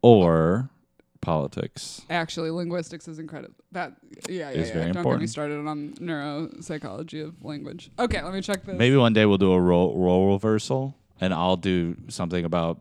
or 0.03 0.71
politics. 1.20 2.02
Actually, 2.11 2.50
linguistics 2.50 3.08
is 3.08 3.18
incredible. 3.18 3.54
That, 3.73 3.94
yeah, 4.28 4.50
yeah, 4.50 4.50
Is 4.50 4.68
yeah. 4.68 4.75
very 4.75 4.85
Don't 4.87 4.92
get 4.92 4.94
me 4.94 5.00
important. 5.00 5.30
started 5.30 5.66
on 5.66 5.94
neuropsychology 6.00 7.25
of 7.26 7.44
language. 7.44 7.90
Okay, 7.99 8.23
let 8.23 8.32
me 8.32 8.40
check 8.40 8.64
this. 8.64 8.76
Maybe 8.76 8.96
one 8.96 9.12
day 9.12 9.26
we'll 9.26 9.38
do 9.38 9.52
a 9.52 9.61
role 9.61 9.96
role 9.96 10.32
reversal, 10.32 10.96
and 11.20 11.35
I'll 11.35 11.56
do 11.56 11.96
something 12.08 12.44
about 12.44 12.80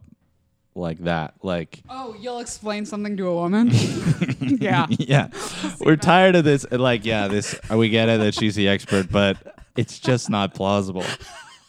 like 0.76 1.00
that, 1.00 1.36
like. 1.42 1.82
Oh, 1.90 2.16
you'll 2.20 2.40
explain 2.40 2.86
something 2.86 3.18
to 3.18 3.28
a 3.28 3.34
woman? 3.34 3.70
yeah. 4.42 4.88
yeah. 4.90 5.30
We're 5.80 5.96
tired 5.96 6.36
of 6.36 6.44
this. 6.44 6.66
Like, 6.70 7.06
yeah, 7.06 7.28
this 7.28 7.60
we 7.70 7.90
get 7.90 8.10
it 8.10 8.20
that 8.20 8.36
she's 8.36 8.56
the 8.56 8.68
expert, 8.68 9.10
but 9.10 9.38
it's 9.76 10.00
just 10.00 10.30
not 10.30 10.54
plausible. 10.54 11.06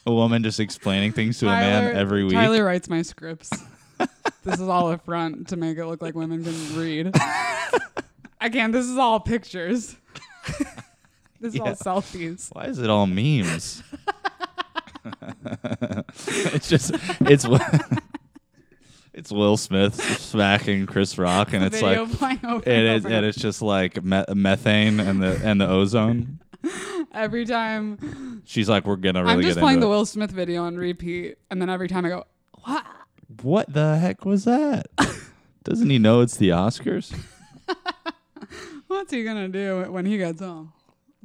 A 0.07 0.13
woman 0.13 0.43
just 0.43 0.61
explaining 0.61 1.13
things 1.13 1.39
to 1.39 1.47
a 1.47 1.51
man 1.51 1.97
every 1.97 2.25
week. 2.25 2.35
Tyler 2.35 2.65
writes 2.65 2.89
my 2.89 3.03
scripts. 3.03 3.51
This 4.47 4.61
is 4.61 4.69
all 4.69 4.91
a 4.93 4.99
front 4.99 5.49
to 5.49 5.57
make 5.57 5.77
it 5.77 5.87
look 5.87 6.01
like 6.01 6.15
women 6.15 6.45
can 6.45 6.79
read. 6.79 7.15
Again, 8.41 8.71
this 8.71 8.87
is 8.87 8.97
all 8.97 9.19
pictures. 9.19 9.97
this 11.41 11.55
is 11.55 11.61
all 11.61 11.75
selfies. 11.75 12.49
Why 12.55 12.67
is 12.67 12.79
it 12.79 12.89
all 12.89 13.07
memes? 13.07 13.83
it's 16.27 16.69
just 16.69 16.93
it's 17.21 17.43
Wi- 17.45 17.81
it's 19.13 19.33
Will 19.33 19.57
Smith 19.57 20.01
smacking 20.21 20.87
Chris 20.87 21.19
Rock, 21.19 21.53
and 21.53 21.65
it's 21.65 21.81
Video 21.81 22.05
like 22.05 22.13
playing 22.13 22.41
over 22.45 22.63
it 22.69 22.73
and 22.73 22.97
is, 22.97 23.05
over. 23.05 23.15
and 23.15 23.27
it's 23.27 23.39
just 23.39 23.63
like 23.63 24.03
me- 24.05 24.25
methane 24.35 25.01
and 25.01 25.21
the 25.23 25.41
and 25.45 25.61
the 25.61 25.69
ozone. 25.69 26.39
every 27.13 27.47
time. 27.47 28.43
She's 28.45 28.69
like, 28.69 28.85
we're 28.87 28.97
gonna 28.97 29.23
really 29.23 29.35
I'm 29.35 29.43
just 29.43 29.57
get 29.57 29.61
playing 29.61 29.77
into 29.79 29.87
the 29.87 29.93
it. 29.93 29.97
Will 29.97 30.07
Smith 30.07 30.31
video 30.31 30.63
on 30.65 30.77
repeat, 30.77 31.39
and 31.51 31.61
then 31.61 31.69
every 31.69 31.89
time 31.89 32.05
I 32.05 32.11
go, 32.11 32.25
"What?" 32.65 32.85
What 33.43 33.73
the 33.73 33.99
heck 33.99 34.25
was 34.25 34.45
that? 34.45 34.87
Doesn't 35.65 35.91
he 35.91 35.99
know 35.99 36.21
it's 36.21 36.37
the 36.37 36.51
Oscars? 36.51 37.13
What's 38.87 39.13
he 39.13 39.25
gonna 39.25 39.49
do 39.49 39.85
when 39.91 40.07
he 40.07 40.17
gets 40.17 40.41
home? 40.41 40.73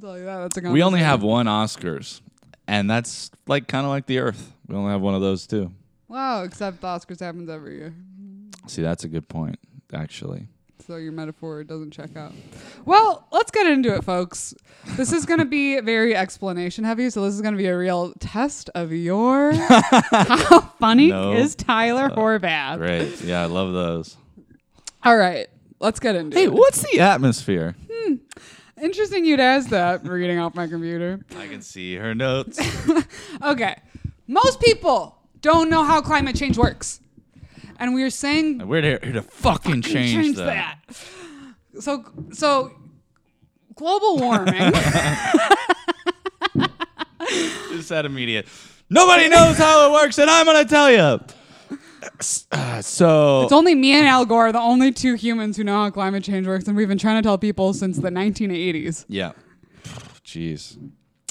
I'll 0.02 0.10
tell 0.10 0.18
you 0.18 0.26
that. 0.26 0.38
That's 0.54 0.58
a 0.66 0.72
We 0.72 0.82
only 0.82 1.00
have 1.00 1.22
one 1.22 1.46
Oscars, 1.46 2.22
and 2.68 2.90
that's 2.90 3.30
like 3.48 3.68
kind 3.68 3.86
of 3.86 3.92
like 3.92 4.08
the 4.08 4.18
Earth. 4.20 4.54
We 4.68 4.76
only 4.76 4.92
have 4.92 5.02
one 5.02 5.14
of 5.14 5.22
those 5.22 5.46
too. 5.46 5.72
Wow, 6.08 6.44
except 6.44 6.82
the 6.82 6.88
Oscars 6.88 7.20
happens 7.20 7.50
every 7.50 7.78
year. 7.78 7.94
See, 8.68 8.82
that's 8.82 9.04
a 9.04 9.08
good 9.08 9.28
point, 9.30 9.60
actually. 9.94 10.48
So 10.88 10.96
your 10.98 11.12
metaphor 11.12 11.64
doesn't 11.64 11.92
check 11.92 12.16
out. 12.18 12.34
Well, 12.86 13.28
let's 13.32 13.52
get 13.52 13.68
into 13.68 13.94
it, 13.96 14.04
folks. 14.04 14.54
This 14.98 15.12
is 15.14 15.26
going 15.26 15.40
to 15.40 15.46
be 15.46 15.80
very 15.80 16.16
explanation 16.16 16.84
heavy, 16.84 17.10
so 17.10 17.24
this 17.24 17.34
is 17.36 17.42
going 17.42 17.54
to 17.54 17.58
be 17.58 17.68
a 17.68 17.78
real 17.78 18.14
test 18.20 18.70
of 18.74 18.92
your 18.92 19.54
how 20.12 20.62
funny 20.80 21.10
No. 21.10 21.34
is 21.34 21.56
Tyler 21.56 22.06
uh, 22.12 22.16
Horvath. 22.16 22.78
Great. 22.78 23.22
Yeah, 23.22 23.44
I 23.44 23.46
love 23.46 23.74
those. 23.74 24.18
All 25.04 25.16
right, 25.18 25.48
let's 25.80 26.00
get 26.00 26.16
into 26.16 26.36
it. 26.36 26.40
Hey, 26.40 26.46
it. 26.46 26.54
what's 26.54 26.82
the 26.92 27.00
atmosphere? 27.00 27.76
Hmm. 27.92 28.16
Interesting 28.82 29.24
you'd 29.26 29.40
ask 29.40 29.70
that 29.70 30.04
reading 30.08 30.40
off 30.40 30.56
my 30.56 30.66
computer. 30.68 31.20
I 31.38 31.48
can 31.48 31.62
see 31.62 31.96
her 31.96 32.16
notes. 32.16 32.60
Okay. 33.44 33.76
Most 34.28 34.62
people 34.62 35.18
don't 35.42 35.70
know 35.70 35.84
how 35.84 36.00
climate 36.02 36.36
change 36.36 36.58
works. 36.58 37.00
And 37.82 37.96
we 37.96 38.04
were 38.04 38.12
saying 38.12 38.68
We're 38.68 38.82
here, 38.84 39.00
to 39.00 39.24
fucking 39.24 39.82
change, 39.82 40.14
change 40.14 40.38
that. 40.38 40.78
So 41.80 42.06
so 42.32 42.72
global 43.76 44.18
warming 44.20 44.72
Just 47.72 47.90
that 47.90 48.06
immediate. 48.06 48.48
Nobody 48.90 49.30
knows 49.30 49.58
how 49.58 49.90
it 49.90 49.94
works, 49.94 50.20
and 50.20 50.30
I'm 50.30 50.46
gonna 50.46 50.64
tell 50.66 50.92
you. 50.92 51.20
so 52.22 53.44
It's 53.44 53.52
only 53.52 53.74
me 53.74 53.94
and 53.94 54.08
Al 54.08 54.26
Gore, 54.26 54.52
the 54.52 54.60
only 54.60 54.92
two 54.92 55.16
humans 55.16 55.58
who 55.58 55.64
know 55.64 55.84
how 55.84 55.90
climate 55.90 56.24
change 56.24 56.46
works, 56.46 56.68
and 56.68 56.78
we've 56.78 56.88
been 56.88 57.00
trying 57.00 57.22
to 57.22 57.26
tell 57.26 57.40
people 57.40 57.74
since 57.74 57.98
the 57.98 58.10
1980s. 58.12 59.06
yeah, 59.08 59.32
jeez. 60.24 60.78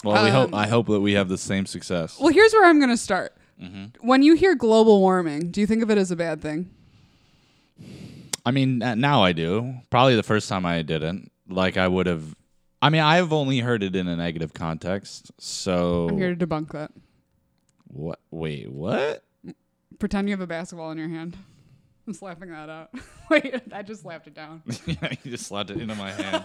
Well, 0.03 0.25
we 0.25 0.31
hope. 0.31 0.49
Um, 0.49 0.55
I 0.55 0.67
hope 0.67 0.87
that 0.89 1.01
we 1.01 1.13
have 1.13 1.29
the 1.29 1.39
same 1.39 1.67
success. 1.67 2.19
Well, 2.19 2.33
here's 2.33 2.53
where 2.53 2.67
I'm 2.67 2.79
going 2.79 2.91
to 2.91 2.97
start. 2.97 3.37
Mm-hmm. 3.61 4.07
When 4.07 4.23
you 4.23 4.35
hear 4.35 4.55
global 4.55 5.01
warming, 5.01 5.51
do 5.51 5.61
you 5.61 5.67
think 5.67 5.83
of 5.83 5.91
it 5.91 5.99
as 5.99 6.11
a 6.11 6.17
bad 6.17 6.41
thing? 6.41 6.71
I 8.47 8.51
mean, 8.53 8.79
now 8.79 9.23
I 9.23 9.33
do. 9.33 9.75
Probably 9.91 10.17
the 10.17 10.23
first 10.23 10.49
time 10.49 10.65
I 10.65 10.83
didn't. 10.83 11.31
Like 11.49 11.77
I 11.77 11.87
would 11.89 12.07
have. 12.07 12.35
I 12.83 12.89
mean, 12.89 13.03
I've 13.03 13.33
only 13.33 13.59
heard 13.61 13.83
it 13.83 13.95
in 13.95 14.09
a 14.09 14.17
negative 14.17 14.55
context. 14.55 15.31
So 15.39 16.09
I'm 16.09 16.17
here 16.17 16.35
to 16.35 16.47
debunk 16.47 16.71
that. 16.73 16.91
what? 17.89 18.19
Wait, 18.31 18.71
what? 18.71 19.25
Pretend 19.99 20.29
you 20.29 20.33
have 20.33 20.41
a 20.41 20.47
basketball 20.47 20.91
in 20.93 20.97
your 20.99 21.09
hand. 21.09 21.37
I'm 22.07 22.15
slapping 22.15 22.51
that 22.51 22.71
out. 22.71 22.91
Wait, 23.31 23.61
I 23.73 23.83
just 23.83 24.01
slapped 24.03 24.27
it 24.27 24.35
down. 24.35 24.63
yeah, 24.87 25.13
you 25.23 25.31
just 25.33 25.47
slapped 25.47 25.71
it 25.71 25.79
into 25.79 25.95
my 25.95 26.11
hand. 26.11 26.45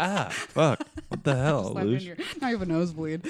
ah, 0.00 0.28
fuck! 0.30 0.80
What 1.08 1.22
the 1.24 1.36
hell, 1.36 1.72
Slapped 1.72 1.86
it 1.86 1.90
Luge? 1.90 2.00
in 2.02 2.06
your, 2.08 2.16
now 2.40 2.48
you 2.48 2.58
have 2.58 2.66
a 2.66 2.72
nosebleed. 2.72 3.22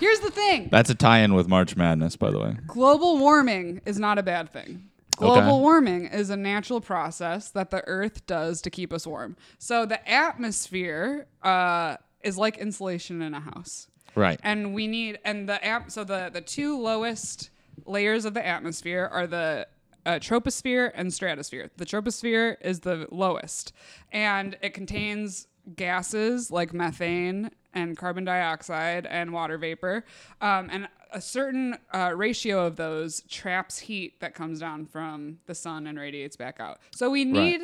Here's 0.00 0.20
the 0.20 0.30
thing. 0.30 0.68
That's 0.70 0.90
a 0.90 0.94
tie-in 0.94 1.34
with 1.34 1.48
March 1.48 1.76
Madness, 1.76 2.16
by 2.16 2.30
the 2.30 2.38
way. 2.38 2.56
Global 2.66 3.18
warming 3.18 3.80
is 3.86 3.98
not 3.98 4.18
a 4.18 4.22
bad 4.22 4.52
thing. 4.52 4.84
Global 5.16 5.38
Okay. 5.38 5.58
warming 5.60 6.06
is 6.06 6.30
a 6.30 6.36
natural 6.36 6.80
process 6.80 7.50
that 7.50 7.70
the 7.70 7.82
Earth 7.88 8.24
does 8.26 8.62
to 8.62 8.70
keep 8.70 8.92
us 8.92 9.04
warm. 9.06 9.36
So 9.58 9.84
the 9.84 10.08
atmosphere 10.08 11.26
uh, 11.42 11.96
is 12.22 12.38
like 12.38 12.56
insulation 12.58 13.20
in 13.22 13.34
a 13.34 13.40
house, 13.40 13.88
Right. 14.14 14.38
and 14.44 14.74
we 14.74 14.86
need 14.86 15.18
and 15.24 15.48
the 15.48 15.62
app. 15.64 15.90
So 15.90 16.04
the 16.04 16.30
the 16.32 16.40
two 16.40 16.78
lowest 16.80 17.50
layers 17.84 18.24
of 18.24 18.34
the 18.34 18.46
atmosphere 18.46 19.08
are 19.12 19.26
the 19.26 19.66
uh, 20.06 20.12
troposphere 20.20 20.92
and 20.94 21.12
stratosphere. 21.12 21.70
The 21.76 21.84
troposphere 21.84 22.56
is 22.60 22.80
the 22.80 23.08
lowest, 23.10 23.72
and 24.12 24.56
it 24.62 24.72
contains 24.72 25.47
gases 25.76 26.50
like 26.50 26.72
methane 26.72 27.50
and 27.74 27.96
carbon 27.96 28.24
dioxide 28.24 29.06
and 29.06 29.32
water 29.32 29.58
vapor, 29.58 30.04
um, 30.40 30.68
and 30.72 30.88
a 31.12 31.20
certain 31.20 31.76
uh, 31.92 32.12
ratio 32.14 32.66
of 32.66 32.76
those 32.76 33.22
traps 33.28 33.78
heat 33.78 34.20
that 34.20 34.34
comes 34.34 34.60
down 34.60 34.86
from 34.86 35.38
the 35.46 35.54
sun 35.54 35.86
and 35.86 35.98
radiates 35.98 36.36
back 36.36 36.58
out. 36.60 36.78
So 36.94 37.08
we 37.10 37.24
need 37.24 37.62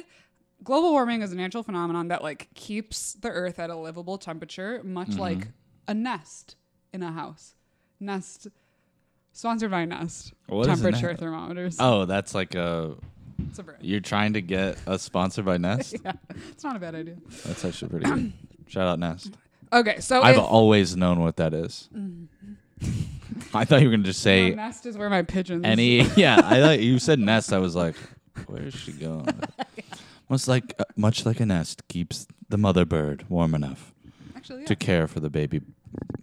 global 0.62 0.92
warming 0.92 1.20
is 1.22 1.32
a 1.32 1.36
natural 1.36 1.62
phenomenon 1.62 2.08
that 2.08 2.22
like 2.22 2.48
keeps 2.54 3.14
the 3.14 3.28
earth 3.28 3.58
at 3.58 3.68
a 3.70 3.76
livable 3.76 4.16
temperature 4.18 4.80
much 4.84 5.08
Mm-hmm. 5.08 5.20
like 5.20 5.48
a 5.88 5.92
nest 5.92 6.56
in 6.92 7.02
a 7.02 7.12
house 7.12 7.54
nest 8.00 8.46
sponsored 9.32 9.70
by 9.70 9.84
nest 9.84 10.32
What 10.46 10.66
temperature 10.66 11.14
thermometers 11.16 11.76
Oh, 11.80 12.04
that's 12.06 12.34
like 12.34 12.54
a. 12.54 12.94
it's 13.48 13.58
a 13.58 13.62
brand. 13.62 13.82
You're 13.82 14.00
trying 14.00 14.34
to 14.34 14.40
get 14.40 14.78
us 14.86 15.02
sponsored 15.02 15.44
by 15.44 15.58
Nest. 15.58 15.96
yeah 16.04 16.12
it's 16.50 16.64
not 16.64 16.76
a 16.76 16.78
bad 16.78 16.94
idea 16.94 17.16
That's 17.44 17.64
actually 17.64 17.90
pretty 17.90 18.06
good. 18.06 18.32
Shout 18.68 18.86
out 18.86 18.98
Nest. 18.98 19.32
okay 19.72 20.00
so 20.00 20.22
I've 20.22 20.36
if, 20.36 20.42
always 20.42 20.96
known 20.96 21.20
what 21.20 21.36
that 21.36 21.54
is. 21.54 21.88
I 23.54 23.64
thought 23.64 23.80
you 23.80 23.88
were 23.88 23.96
gonna 23.96 24.04
just 24.04 24.24
no, 24.24 24.30
say 24.30 24.54
nest 24.54 24.86
is 24.86 24.96
where 24.96 25.10
my 25.10 25.22
pigeons 25.22 25.64
any. 25.64 26.00
Yeah, 26.16 26.40
I 26.42 26.60
thought 26.60 26.80
you 26.80 26.98
said 26.98 27.18
Nest. 27.18 27.52
I 27.52 27.58
was 27.58 27.74
like, 27.74 27.96
where 28.46 28.62
is 28.62 28.74
she 28.74 28.92
going? 28.92 29.28
Much 30.28 30.48
like 30.48 30.74
uh, 30.78 30.84
much 30.96 31.26
like 31.26 31.40
a 31.40 31.46
nest 31.46 31.86
keeps 31.88 32.26
the 32.48 32.58
mother 32.58 32.84
bird 32.84 33.24
warm 33.28 33.54
enough 33.54 33.92
actually 34.36 34.60
yeah. 34.60 34.66
to 34.66 34.76
care 34.76 35.06
for 35.06 35.20
the 35.20 35.30
baby, 35.30 35.60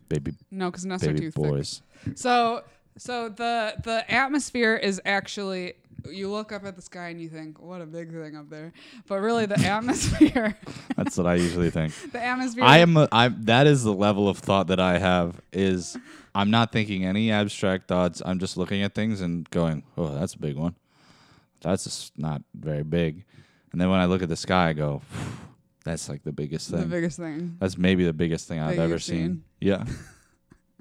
baby, 0.10 0.34
no 0.52 0.70
because 0.70 0.86
nests 0.86 1.06
are 1.06 1.14
baby 1.14 1.32
too 1.32 1.32
boys. 1.32 1.82
thick 2.04 2.18
so 2.18 2.64
so 2.98 3.30
the 3.30 3.76
the 3.84 4.10
atmosphere 4.12 4.76
is 4.76 5.02
actually 5.06 5.74
you 6.10 6.30
look 6.30 6.52
up 6.52 6.66
at 6.66 6.76
the 6.76 6.82
sky 6.82 7.10
and 7.10 7.22
you 7.22 7.30
think 7.30 7.60
what 7.62 7.82
a 7.82 7.86
big 7.86 8.12
thing 8.12 8.36
up 8.36 8.50
there 8.50 8.72
but 9.08 9.20
really 9.20 9.46
the 9.46 9.60
atmosphere 9.66 10.58
That's 10.96 11.18
what 11.18 11.28
I 11.28 11.36
usually 11.36 11.70
think. 11.70 11.94
the 12.12 12.24
atmosphere 12.24 12.64
I 12.64 12.78
am. 12.80 12.96
A, 12.98 13.08
I 13.12 13.30
that 13.30 13.68
is 13.68 13.84
the 13.84 13.94
level 13.94 14.30
of 14.30 14.38
thought 14.38 14.68
that 14.68 14.80
I 14.80 14.98
have. 15.00 15.42
Is 15.52 15.98
I'm 16.36 16.52
not 16.52 16.72
thinking 16.72 17.06
any 17.06 17.32
abstract 17.32 17.88
thoughts. 17.88 18.22
I'm 18.24 18.40
just 18.40 18.56
looking 18.58 18.84
at 18.84 18.94
things 18.94 19.22
and 19.22 19.50
going, 19.50 19.84
"Oh, 19.98 20.14
that's 20.14 20.36
a 20.36 20.40
big 20.40 20.56
one. 20.58 20.76
That's 21.62 21.84
just 21.86 22.18
not 22.18 22.44
very 22.54 22.84
big." 22.84 23.26
And 23.72 23.80
then 23.82 23.90
when 23.90 24.00
I 24.00 24.06
look 24.06 24.22
at 24.22 24.30
the 24.30 24.36
sky, 24.36 24.70
I 24.70 24.74
go, 24.74 25.02
"That's 25.86 26.08
like 26.08 26.24
the 26.24 26.32
biggest 26.32 26.70
thing. 26.70 26.82
the 26.82 26.86
biggest 26.86 27.18
thing 27.18 27.58
that's 27.60 27.78
maybe 27.78 28.06
the 28.06 28.14
biggest 28.14 28.48
thing 28.48 28.60
I've 28.60 28.80
ever 28.80 29.00
seen. 29.00 29.18
seen. 29.18 29.44
Yeah, 29.60 29.86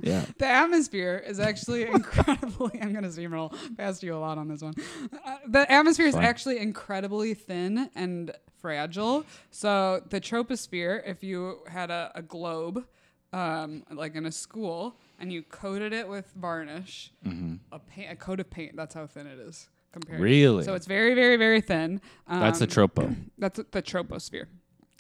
yeah. 0.03 0.25
The 0.39 0.47
atmosphere 0.47 1.23
is 1.27 1.41
actually 1.41 1.87
incredibly. 1.87 2.81
I'm 2.81 2.93
going 2.93 3.05
to 3.05 3.11
steamroll 3.11 3.55
past 3.77 4.03
you 4.03 4.15
a 4.15 4.19
lot 4.19 4.39
on 4.39 4.49
this 4.49 4.63
one. 4.63 4.75
Uh, 5.25 5.37
the 5.47 5.71
atmosphere 5.71 6.07
is 6.07 6.15
Fine. 6.15 6.25
actually 6.25 6.59
incredibly 6.59 7.35
thin 7.35 7.91
and 7.95 8.33
fragile. 8.61 9.25
So 9.51 10.03
the 10.09 10.21
troposphere, 10.21 11.03
if 11.07 11.23
you 11.23 11.61
had 11.69 11.91
a, 11.91 12.13
a 12.15 12.23
globe, 12.23 12.85
um, 13.33 13.85
like 13.91 14.15
in 14.17 14.27
a 14.27 14.33
school, 14.33 14.97
and 15.19 15.33
you 15.33 15.43
coated 15.43 15.93
it 15.93 16.09
with 16.09 16.33
varnish, 16.35 17.13
a, 17.73 17.79
paint, 17.79 18.11
a 18.11 18.17
coat 18.17 18.41
of 18.41 18.51
paint, 18.51 18.77
that's 18.77 18.95
how 18.95 19.07
thin 19.07 19.27
it 19.27 19.39
is 19.39 19.69
compared. 19.93 20.21
Really? 20.21 20.65
So 20.65 20.75
it's 20.75 20.87
very, 20.87 21.15
very, 21.15 21.37
very 21.37 21.61
thin. 21.61 22.01
Um, 22.27 22.41
That's 22.41 22.59
the 22.59 22.67
tropo. 22.67 23.15
That's 23.39 23.59
the 23.59 23.83
troposphere. 23.83 24.47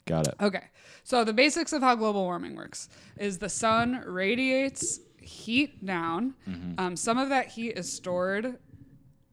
Got 0.06 0.28
it. 0.28 0.34
Okay. 0.40 0.64
So 1.04 1.24
the 1.24 1.32
basics 1.32 1.72
of 1.72 1.82
how 1.82 1.94
global 1.94 2.24
warming 2.24 2.56
works 2.56 2.88
is 3.16 3.38
the 3.38 3.48
sun 3.48 4.02
radiates 4.06 5.00
heat 5.20 5.84
down. 5.84 6.34
Um, 6.78 6.96
some 6.96 7.18
of 7.18 7.28
that 7.28 7.48
heat 7.48 7.76
is 7.76 7.92
stored 7.92 8.58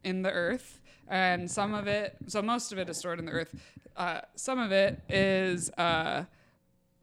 in 0.04 0.22
the 0.22 0.32
earth, 0.32 0.80
and 1.08 1.50
some 1.50 1.74
of 1.74 1.88
it, 1.88 2.16
so 2.28 2.42
most 2.42 2.72
of 2.72 2.78
it 2.78 2.90
is 2.90 2.98
stored 2.98 3.20
in 3.20 3.26
the 3.26 3.32
earth. 3.32 3.56
Uh, 3.96 4.22
some 4.36 4.60
of 4.60 4.72
it 4.72 5.02
is 5.10 5.70
uh, 5.78 6.26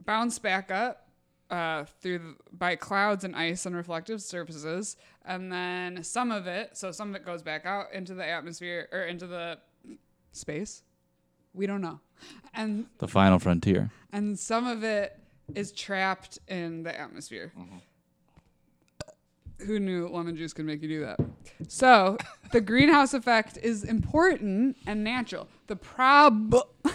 bounced 0.04 0.42
back 0.42 0.70
up 0.70 1.08
uh, 1.50 1.84
through 2.00 2.18
the, 2.18 2.34
by 2.52 2.76
clouds 2.76 3.24
and 3.24 3.34
ice 3.34 3.66
and 3.66 3.74
reflective 3.74 4.22
surfaces, 4.22 4.96
and 5.24 5.52
then 5.52 6.02
some 6.04 6.30
of 6.30 6.46
it, 6.46 6.76
so 6.76 6.92
some 6.92 7.10
of 7.10 7.16
it 7.16 7.24
goes 7.24 7.42
back 7.42 7.66
out 7.66 7.92
into 7.92 8.14
the 8.14 8.26
atmosphere 8.26 8.88
or 8.92 9.02
into 9.02 9.26
the 9.26 9.58
space. 10.32 10.82
We 11.54 11.66
don't 11.66 11.80
know, 11.80 12.00
and 12.52 12.86
The 12.98 13.08
final 13.08 13.38
frontier. 13.38 13.90
and 14.12 14.38
some 14.38 14.66
of 14.66 14.82
it 14.84 15.18
is 15.54 15.72
trapped 15.72 16.38
in 16.48 16.82
the 16.82 16.98
atmosphere. 16.98 17.52
Mm-hmm. 17.58 17.76
Who 19.66 19.78
knew 19.78 20.08
lemon 20.08 20.36
juice 20.36 20.52
could 20.52 20.64
make 20.66 20.82
you 20.82 20.88
do 20.88 21.00
that? 21.02 21.18
So 21.68 22.18
the 22.52 22.60
greenhouse 22.60 23.14
effect 23.14 23.56
is 23.62 23.84
important 23.84 24.76
and 24.86 25.04
natural. 25.04 25.48
The 25.68 25.76
prob 25.76 26.54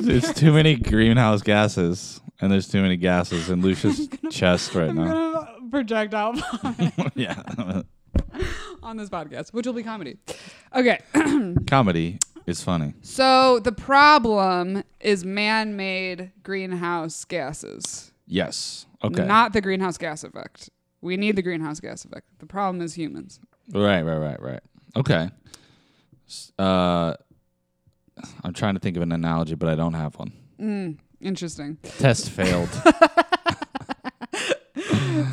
There's 0.00 0.32
too 0.34 0.52
many 0.52 0.74
greenhouse 0.76 1.42
gases, 1.42 2.20
and 2.40 2.50
there's 2.50 2.68
too 2.68 2.82
many 2.82 2.96
gases 2.96 3.48
in 3.50 3.60
Lucia's 3.62 4.08
chest 4.30 4.74
right 4.74 4.88
I'm 4.90 4.96
now. 4.96 5.32
gonna 5.32 5.70
project 5.70 6.14
out 6.14 6.36
yeah. 7.14 7.82
On 8.88 8.96
this 8.96 9.10
podcast, 9.10 9.52
which 9.52 9.66
will 9.66 9.74
be 9.74 9.82
comedy. 9.82 10.16
Okay, 10.74 10.98
Comedy 11.66 12.18
is 12.46 12.62
funny. 12.62 12.94
so 13.02 13.58
the 13.60 13.72
problem 13.72 14.82
is 15.00 15.24
man-made 15.24 16.32
greenhouse 16.42 17.24
gases. 17.26 18.12
Yes. 18.26 18.86
Okay. 19.04 19.24
not 19.26 19.52
the 19.52 19.60
greenhouse 19.60 19.98
gas 19.98 20.24
effect. 20.24 20.70
We 21.02 21.16
need 21.16 21.36
the 21.36 21.42
greenhouse 21.42 21.78
gas 21.80 22.04
effect. 22.04 22.26
The 22.40 22.46
problem 22.46 22.80
is 22.82 22.94
humans. 22.94 23.38
right, 23.72 24.02
right, 24.02 24.16
right, 24.16 24.40
right. 24.42 24.60
Okay. 24.96 25.30
S- 26.26 26.52
Uh, 26.58 27.14
I'm 28.42 28.52
trying 28.54 28.74
to 28.74 28.80
think 28.80 28.96
of 28.96 29.02
an 29.02 29.12
analogy, 29.12 29.54
but 29.54 29.68
I 29.68 29.74
don't 29.76 29.94
have 29.94 30.16
one. 30.16 30.32
Mm, 30.60 30.98
interesting. 31.20 31.76
Test 31.98 32.30
failed. 32.30 32.68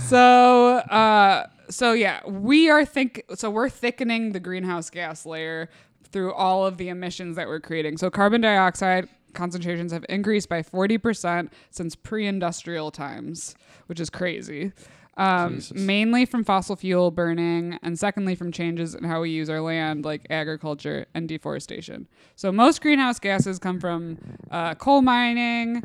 so 0.02 0.76
uh 0.78 1.48
so 1.70 1.94
yeah 1.94 2.26
we 2.28 2.70
are 2.70 2.86
think 2.86 3.24
so 3.36 3.50
we're 3.50 3.70
thickening 3.70 4.32
the 4.32 4.40
greenhouse 4.40 4.90
gas 4.90 5.26
layer 5.26 5.70
through 6.16 6.34
all 6.34 6.66
of 6.66 6.78
the 6.78 6.88
emissions 6.88 7.36
that 7.36 7.48
we're 7.48 7.60
creating. 7.60 7.98
So 7.98 8.10
carbon 8.10 8.40
dioxide 8.40 9.10
concentrations 9.34 9.92
have 9.92 10.06
increased 10.08 10.48
by 10.48 10.62
40% 10.62 11.50
since 11.70 11.94
pre-industrial 11.94 12.90
times 12.92 13.56
which 13.88 14.00
is 14.00 14.10
crazy. 14.10 14.72
Um, 15.18 15.62
mainly 15.74 16.26
from 16.26 16.44
fossil 16.44 16.76
fuel 16.76 17.12
burning 17.12 17.80
and 17.82 17.98
secondly 17.98 18.36
from 18.36 18.52
changes 18.52 18.96
in 18.96 19.04
how 19.06 19.22
we 19.22 19.30
use 19.30 19.50
our 19.50 19.62
land 19.62 20.04
like 20.06 20.26
agriculture 20.30 21.06
and 21.14 21.28
deforestation. 21.28 22.08
So 22.36 22.52
most 22.52 22.82
greenhouse 22.82 23.20
gases 23.20 23.60
come 23.60 23.80
from 23.80 24.18
uh, 24.52 24.76
coal 24.76 25.02
mining 25.02 25.84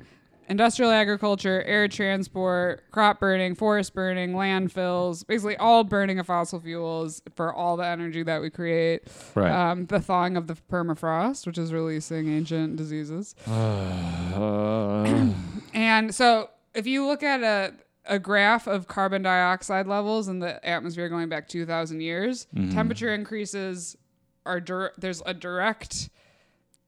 industrial 0.50 0.90
agriculture, 0.90 1.62
air 1.62 1.88
transport, 1.88 2.82
crop 2.90 3.20
burning, 3.20 3.54
forest 3.54 3.94
burning, 3.94 4.32
landfills, 4.32 5.26
basically 5.26 5.56
all 5.56 5.84
burning 5.84 6.18
of 6.18 6.26
fossil 6.26 6.60
fuels 6.60 7.22
for 7.34 7.54
all 7.54 7.76
the 7.78 7.86
energy 7.86 8.22
that 8.24 8.42
we 8.42 8.50
create. 8.50 9.08
right. 9.34 9.50
Um, 9.70 9.86
the 9.86 10.00
thawing 10.00 10.36
of 10.36 10.46
the 10.48 10.54
permafrost, 10.70 11.46
which 11.46 11.56
is 11.56 11.72
releasing 11.72 12.28
ancient 12.28 12.76
diseases. 12.76 13.34
Uh, 14.30 15.32
And 15.74 16.14
so 16.14 16.50
if 16.74 16.86
you 16.86 17.06
look 17.06 17.22
at 17.22 17.42
a 17.42 17.74
a 18.06 18.18
graph 18.18 18.66
of 18.66 18.88
carbon 18.88 19.22
dioxide 19.22 19.86
levels 19.86 20.26
in 20.26 20.38
the 20.38 20.64
atmosphere 20.66 21.08
going 21.08 21.28
back 21.28 21.46
2000 21.48 22.00
years, 22.00 22.46
temperature 22.72 23.12
increases 23.12 23.96
are 24.46 24.58
dir- 24.60 24.92
there's 24.98 25.22
a 25.26 25.34
direct 25.34 26.08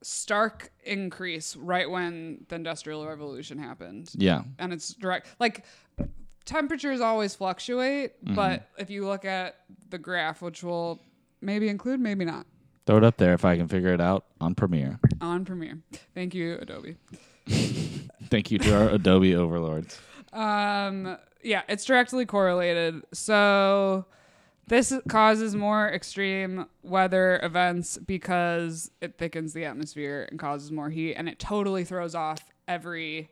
stark 0.03 0.71
increase 0.83 1.55
right 1.55 1.89
when 1.89 2.45
the 2.49 2.55
industrial 2.55 3.07
revolution 3.07 3.57
happened. 3.57 4.11
yeah. 4.13 4.43
And 4.59 4.71
it's 4.73 4.93
direct 4.93 5.27
like 5.39 5.65
temperatures 6.45 7.01
always 7.01 7.33
fluctuate, 7.35 8.13
but 8.21 8.67
if 8.77 8.89
you 8.89 9.05
look 9.07 9.25
at 9.25 9.55
the 9.89 9.97
graph 9.97 10.41
which 10.41 10.63
will 10.63 10.99
maybe 11.41 11.69
include 11.69 11.99
maybe 11.99 12.25
not 12.25 12.45
Throw 12.85 12.97
it 12.97 13.03
up 13.05 13.15
there 13.15 13.33
if 13.33 13.45
I 13.45 13.55
can 13.55 13.69
figure 13.69 13.93
it 13.93 14.01
out 14.01 14.25
on 14.41 14.55
Premiere. 14.55 14.99
on 15.21 15.45
Premiere. 15.45 15.79
Thank 16.13 16.35
you 16.35 16.57
Adobe. 16.61 16.97
Thank 17.47 18.51
you 18.51 18.57
to 18.59 18.75
our 18.75 18.89
Adobe 18.89 19.35
overlords. 19.35 19.97
Um, 20.33 21.17
yeah, 21.43 21.61
it's 21.69 21.85
directly 21.85 22.25
correlated. 22.25 23.03
So 23.13 24.05
this 24.67 24.93
causes 25.09 25.55
more 25.55 25.89
extreme 25.89 26.67
weather 26.83 27.39
events 27.43 27.97
because 27.97 28.91
it 29.01 29.17
thickens 29.17 29.53
the 29.53 29.65
atmosphere 29.65 30.27
and 30.29 30.39
causes 30.39 30.71
more 30.71 30.89
heat, 30.89 31.15
and 31.15 31.27
it 31.27 31.39
totally 31.39 31.83
throws 31.83 32.15
off 32.15 32.39
every 32.67 33.29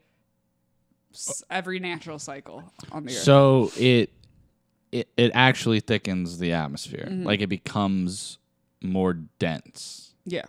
every 1.49 1.79
natural 1.79 2.19
cycle 2.19 2.63
on 2.91 3.05
the 3.05 3.11
earth. 3.11 3.23
So 3.23 3.71
it 3.77 4.11
it 4.91 5.07
it 5.17 5.31
actually 5.33 5.79
thickens 5.79 6.39
the 6.39 6.53
atmosphere. 6.53 7.07
Mm-hmm. 7.09 7.25
Like 7.25 7.41
it 7.41 7.47
becomes 7.47 8.37
more 8.81 9.13
dense. 9.13 10.13
yeah, 10.25 10.45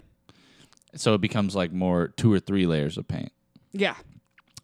So 0.94 1.14
it 1.14 1.20
becomes 1.20 1.54
like 1.54 1.72
more 1.72 2.08
two 2.08 2.32
or 2.32 2.40
three 2.40 2.66
layers 2.66 2.96
of 2.96 3.06
paint 3.06 3.30
yeah. 3.72 3.94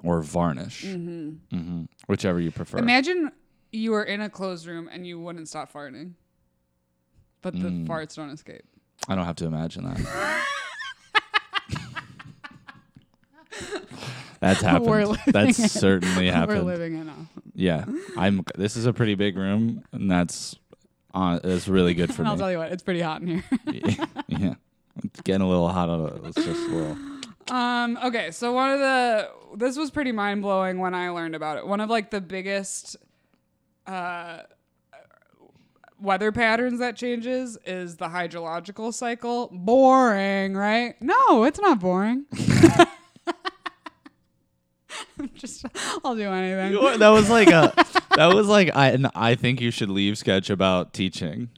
or 0.03 0.23
varnish, 0.23 0.85
mm-hmm. 0.85 1.83
whichever 2.07 2.41
you 2.41 2.51
prefer. 2.51 2.79
Imagine 2.79 3.31
you 3.73 3.91
were 3.93 4.03
in 4.05 4.21
a 4.21 4.31
closed 4.31 4.67
room 4.67 4.89
and 4.93 5.07
you 5.07 5.19
wouldn't 5.21 5.49
stop 5.49 5.73
farting, 5.73 6.13
but 7.43 7.55
the 7.55 7.69
Mm. 7.69 7.87
farts 7.87 8.15
don't 8.17 8.31
escape. 8.31 8.63
I 9.09 9.15
don't 9.15 9.25
have 9.27 9.37
to 9.37 9.47
imagine 9.47 9.85
that. 9.85 10.45
That's 14.41 14.61
happened. 14.61 14.87
We're 14.87 15.05
living 15.07 15.23
That's 15.33 15.59
it. 15.59 15.71
certainly 15.71 16.27
We're 16.27 16.33
happened. 16.33 16.65
living 16.67 16.95
in 17.01 17.09
a. 17.09 17.15
Yeah, 17.55 17.85
I'm. 18.17 18.45
This 18.57 18.77
is 18.77 18.87
a 18.87 18.93
pretty 18.93 19.17
big 19.17 19.37
room, 19.37 19.83
and 19.93 20.09
that's 20.09 20.55
on. 21.13 21.41
It's 21.43 21.67
really 21.67 21.95
good 21.95 22.15
for 22.15 22.23
And 22.23 22.29
I'll 22.29 22.35
me. 22.37 22.41
tell 22.41 22.53
you 22.53 22.59
what, 22.59 22.71
it's 22.71 22.83
pretty 22.85 23.01
hot 23.01 23.21
in 23.21 23.27
here. 23.29 23.45
yeah, 24.29 24.55
it's 25.03 25.21
getting 25.23 25.43
a 25.43 25.49
little 25.49 25.69
hot. 25.69 25.89
On 25.89 26.07
it. 26.07 26.23
Let's 26.23 26.37
just 26.37 26.67
swirl. 26.67 26.97
Um, 27.51 27.99
okay, 28.05 28.31
so 28.31 28.53
one 28.53 28.71
of 28.71 28.79
the 28.79 29.29
this 29.57 29.77
was 29.77 29.91
pretty 29.91 30.13
mind 30.13 30.43
blowing 30.43 30.79
when 30.79 30.95
I 30.95 31.09
learned 31.11 31.35
about 31.35 31.57
it. 31.57 31.67
One 31.67 31.81
of 31.81 31.91
like 31.91 32.11
the 32.11 32.21
biggest 32.21 32.97
uh 33.89 34.43
weather 36.01 36.31
patterns 36.31 36.79
that 36.79 36.95
changes 36.97 37.59
is 37.67 37.97
the 37.97 38.07
hydrological 38.09 38.95
cycle. 38.95 39.49
Boring, 39.53 40.55
right? 40.55 40.95
No, 41.03 41.43
it's 41.45 41.59
not 41.61 41.81
boring. 41.81 42.27
Just 45.35 45.65
I'll 46.05 46.15
do 46.17 46.23
anything. 46.31 46.99
that 46.99 47.09
was 47.09 47.29
like 47.31 47.49
a. 47.49 47.73
That 48.17 48.35
was 48.35 48.49
like 48.49 48.75
I. 48.75 48.89
And 48.89 49.09
I 49.15 49.37
think 49.37 49.61
you 49.61 49.71
should 49.71 49.91
leave 49.91 50.19
sketch 50.19 50.51
about 50.51 50.93
teaching. 50.93 51.51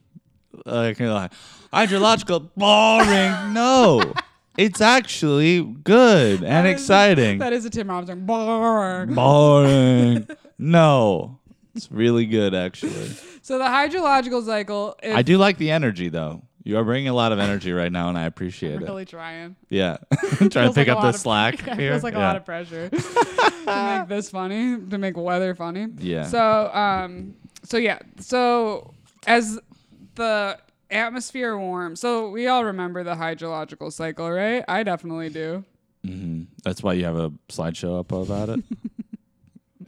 Like, 0.67 0.99
you're 0.99 1.11
like 1.11 1.33
hydrological 1.73 2.51
boring. 2.55 3.55
No, 3.55 4.13
it's 4.59 4.83
actually 4.83 5.63
good 5.63 6.43
and 6.43 6.67
That 6.67 6.67
is- 6.67 6.73
exciting. 6.83 7.39
That 7.39 7.55
is 7.55 7.65
a 7.65 7.71
Tim 7.71 7.89
Robinson. 7.89 8.27
Boring. 8.27 9.15
boring. 9.15 10.27
no, 10.59 11.39
it's 11.85 11.91
really 11.93 12.27
good 12.27 12.55
actually. 12.55 13.11
So 13.43 13.57
the 13.59 13.65
hydrological 13.65 14.45
cycle 14.45 14.97
is 15.03 15.15
I 15.15 15.23
do 15.23 15.39
like 15.39 15.57
the 15.57 15.71
energy 15.71 16.11
though. 16.11 16.43
You 16.63 16.77
are 16.77 16.85
bringing 16.85 17.09
a 17.09 17.15
lot 17.15 17.33
of 17.33 17.39
energy 17.39 17.73
right 17.73 17.91
now, 17.91 18.11
and 18.11 18.19
I 18.19 18.25
appreciate 18.27 18.75
it. 18.75 18.83
really 18.83 19.07
trying. 19.07 19.57
Yeah, 19.71 19.97
trying 20.37 20.51
to 20.51 20.73
pick 20.75 20.89
like 20.89 20.89
up 20.89 21.01
the 21.01 21.09
of- 21.09 21.17
slack 21.17 21.67
Yeah, 21.67 21.73
it 21.73 21.79
here. 21.81 21.91
feels 21.93 22.03
like 22.03 22.15
a 22.15 22.19
lot 22.19 22.37
of 22.37 22.45
pressure 22.45 22.91
to 22.91 23.99
make 23.99 24.09
this 24.09 24.29
funny, 24.29 24.77
to 24.91 24.99
make 24.99 25.17
weather 25.17 25.55
funny. 25.55 25.87
Yeah. 25.99 26.25
So, 26.27 26.71
um, 26.75 27.35
so 27.65 27.79
yeah, 27.79 28.01
so 28.19 28.93
as 29.27 29.59
the 30.17 30.59
atmosphere 30.91 31.57
warms, 31.57 31.99
so 32.01 32.29
we 32.29 32.47
all 32.47 32.65
remember 32.67 33.03
the 33.05 33.15
hydrological 33.15 33.91
cycle, 33.91 34.31
right? 34.31 34.63
I 34.69 34.83
definitely 34.83 35.31
do. 35.31 35.65
hmm 36.05 36.43
That's 36.63 36.83
why 36.83 36.93
you 36.93 37.05
have 37.07 37.17
a 37.17 37.31
slideshow 37.49 38.01
up 38.01 38.13
about 38.13 38.51
it. 38.51 38.61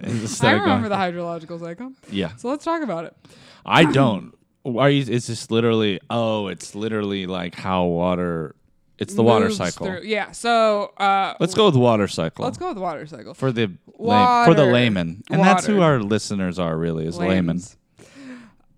I 0.02 0.52
remember 0.52 0.88
the 0.88 0.96
hydrological 0.96 1.60
cycle. 1.60 1.92
Yeah, 2.10 2.34
So 2.36 2.48
let's 2.48 2.64
talk 2.64 2.82
about 2.82 3.04
it. 3.04 3.16
I 3.64 3.84
don't. 3.84 4.34
Are 4.64 4.90
you? 4.90 5.04
It's 5.08 5.26
just 5.26 5.50
literally. 5.50 6.00
Oh, 6.10 6.48
it's 6.48 6.74
literally 6.74 7.26
like 7.26 7.54
how 7.54 7.84
water. 7.84 8.54
It's 8.98 9.14
the 9.14 9.22
water 9.22 9.46
Moves 9.46 9.56
cycle. 9.56 9.86
through- 9.86 10.02
Yeah. 10.04 10.30
So 10.32 10.92
uh, 10.98 11.34
Let's 11.40 11.54
go 11.54 11.66
with 11.66 11.74
water 11.76 12.06
cycle. 12.06 12.44
Let's 12.44 12.58
go 12.58 12.68
with 12.68 12.78
water 12.78 13.04
cycle. 13.06 13.34
for 13.34 13.50
the 13.50 13.66
for 13.96 14.54
the 14.54 14.62
Water. 14.62 14.72
layman, 14.72 15.22
and 15.30 15.40
that's 15.40 15.66
who 15.66 15.78
Water. 15.78 15.94
our 15.94 16.00
listeners 16.02 16.58
are. 16.60 16.76
Really, 16.76 17.06
is 17.06 17.16
layman. 17.18 17.56
Lames. 17.56 17.76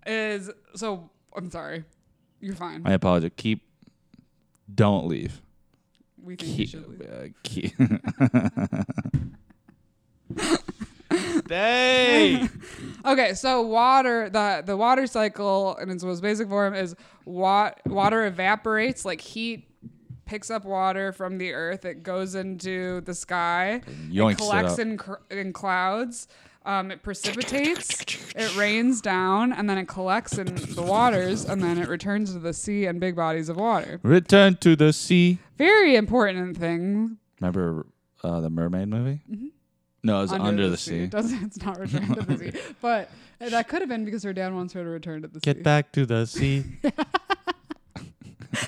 Is 0.07 0.49
so. 0.75 1.09
I'm 1.35 1.51
sorry. 1.51 1.83
You're 2.41 2.55
fine. 2.55 2.81
I 2.85 2.93
apologize. 2.93 3.31
Keep. 3.37 3.61
Don't 4.73 5.05
leave. 5.07 5.41
we 6.23 6.35
think 6.35 6.49
you 6.49 6.55
Keep. 6.65 6.69
should 6.69 6.87
leave. 6.87 7.09
Uh, 7.11 7.27
keep. 7.43 7.73
Stay. 11.45 12.47
Okay, 13.05 13.35
so 13.35 13.61
water, 13.61 14.29
the 14.31 14.63
the 14.65 14.75
water 14.75 15.05
cycle 15.05 15.75
in 15.75 15.91
its 15.91 16.03
most 16.03 16.21
basic 16.23 16.49
form 16.49 16.73
is 16.73 16.95
wa- 17.25 17.69
water 17.85 18.25
evaporates, 18.25 19.05
like 19.05 19.21
heat 19.21 19.67
picks 20.25 20.49
up 20.49 20.65
water 20.65 21.11
from 21.11 21.37
the 21.37 21.53
earth, 21.53 21.85
it 21.85 22.01
goes 22.01 22.33
into 22.33 23.01
the 23.01 23.13
sky, 23.13 23.79
it 24.09 24.31
it 24.31 24.37
collects 24.39 24.73
up. 24.73 24.79
in 24.79 24.97
cr- 24.97 25.13
in 25.29 25.53
clouds, 25.53 26.27
um, 26.65 26.89
it 26.89 27.03
precipitates, 27.03 28.01
it 28.35 28.55
rains 28.57 29.01
down, 29.01 29.53
and 29.53 29.69
then 29.69 29.77
it 29.77 29.87
collects 29.87 30.39
in 30.39 30.47
the 30.73 30.81
waters, 30.81 31.45
and 31.45 31.61
then 31.61 31.77
it 31.77 31.87
returns 31.87 32.33
to 32.33 32.39
the 32.39 32.53
sea 32.53 32.87
and 32.87 32.99
big 32.99 33.15
bodies 33.15 33.49
of 33.49 33.57
water. 33.57 33.99
Return 34.01 34.55
to 34.61 34.75
the 34.75 34.91
sea. 34.93 35.37
Very 35.59 35.95
important 35.95 36.57
thing. 36.57 37.17
Remember 37.39 37.85
uh, 38.23 38.39
the 38.41 38.49
mermaid 38.49 38.87
movie? 38.87 39.21
No, 40.05 40.19
it 40.19 40.21
was 40.21 40.31
under, 40.33 40.69
the, 40.69 40.77
sea. 40.77 41.03
It 41.03 41.09
doesn't, 41.09 41.43
it's 41.43 41.61
not 41.61 41.79
return 41.79 42.13
to 42.13 42.21
the 42.21 42.37
sea, 42.37 42.51
but 42.81 43.09
that 43.39 43.67
could 43.67 43.81
have 43.81 43.89
been 43.89 44.05
because 44.05 44.23
her 44.23 44.33
dad 44.33 44.53
wants 44.53 44.73
her 44.73 44.83
to 44.83 44.89
return 44.89 45.23
to 45.23 45.27
the 45.27 45.39
sea. 45.39 45.53
Get 45.53 45.63
back 45.63 45.91
to 45.93 46.05
the 46.05 46.25
sea. 46.25 46.63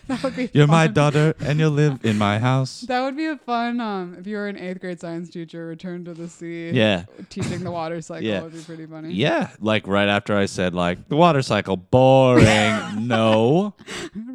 That 0.08 0.22
would 0.24 0.36
be 0.36 0.50
You're 0.54 0.68
my 0.68 0.88
fun. 0.88 0.94
daughter, 0.94 1.36
and 1.40 1.60
you'll 1.60 1.72
live 1.72 2.04
in 2.04 2.18
my 2.18 2.40
house. 2.40 2.82
That 2.88 3.02
would 3.02 3.16
be 3.16 3.26
a 3.26 3.38
fun 3.38 3.80
um 3.80 4.16
if 4.20 4.28
you 4.28 4.38
were 4.38 4.48
an 4.48 4.58
eighth 4.58 4.80
grade 4.82 5.00
science 5.00 5.30
teacher, 5.30 5.66
return 5.68 6.06
to 6.06 6.14
the 6.14 6.28
sea. 6.28 6.72
Yeah. 6.72 7.06
Teaching 7.30 7.64
the 7.64 7.72
water 7.72 8.02
cycle 8.02 8.26
Yeah. 8.28 8.42
would 8.44 8.54
be 8.54 8.60
pretty 8.60 8.86
funny. 8.86 9.14
Yeah, 9.14 9.50
like 9.60 9.88
right 9.88 10.08
after 10.08 10.36
I 10.38 10.46
said 10.46 10.74
like 10.74 11.08
the 11.10 11.16
water 11.16 11.42
cycle 11.42 11.78
boring. 11.78 13.08
no, 13.08 13.76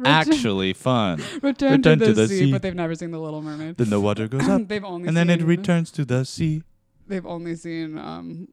actually 0.05 0.73
fun. 0.73 1.21
Return, 1.41 1.73
return 1.73 1.99
to, 1.99 2.05
to 2.07 2.13
the, 2.13 2.21
the 2.23 2.27
sea, 2.27 2.39
sea. 2.39 2.51
but 2.51 2.61
they've 2.61 2.75
never 2.75 2.95
seen 2.95 3.11
the 3.11 3.19
Little 3.19 3.41
Mermaid. 3.41 3.77
Then 3.77 3.89
the 3.89 3.99
water 4.01 4.27
goes 4.27 4.47
up, 4.47 4.67
they've 4.67 4.83
only 4.83 5.07
and 5.07 5.17
then 5.17 5.27
seen 5.27 5.39
it 5.41 5.43
returns 5.43 5.91
to 5.91 6.05
the 6.05 6.25
sea. 6.25 6.63
They've 7.07 7.25
only 7.25 7.55
seen 7.55 7.97
um 7.97 8.47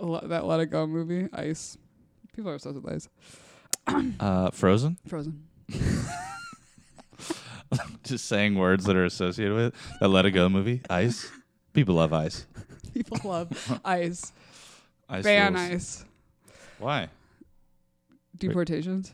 a 0.00 0.04
lo- 0.06 0.26
that 0.26 0.44
Let 0.46 0.60
It 0.60 0.66
Go 0.66 0.86
movie, 0.86 1.28
Ice. 1.32 1.76
People 2.34 2.50
are 2.50 2.54
obsessed 2.54 2.76
with 2.80 2.92
Ice. 2.92 3.08
Uh, 4.20 4.50
Frozen. 4.50 4.98
Frozen. 5.08 5.42
Just 8.04 8.26
saying 8.26 8.54
words 8.54 8.84
that 8.86 8.96
are 8.96 9.04
associated 9.04 9.54
with 9.54 9.64
it. 9.66 9.74
that 10.00 10.08
Let 10.08 10.24
It 10.26 10.30
Go 10.32 10.48
movie. 10.48 10.80
Ice. 10.88 11.30
People 11.74 11.96
love 11.96 12.12
ice. 12.12 12.46
People 12.94 13.18
love 13.24 13.80
Ice. 13.84 14.32
Ice 15.08 15.24
Ban 15.24 15.54
rules. 15.54 15.70
Ice. 15.72 16.04
Why? 16.78 17.08
Deportations. 18.38 19.12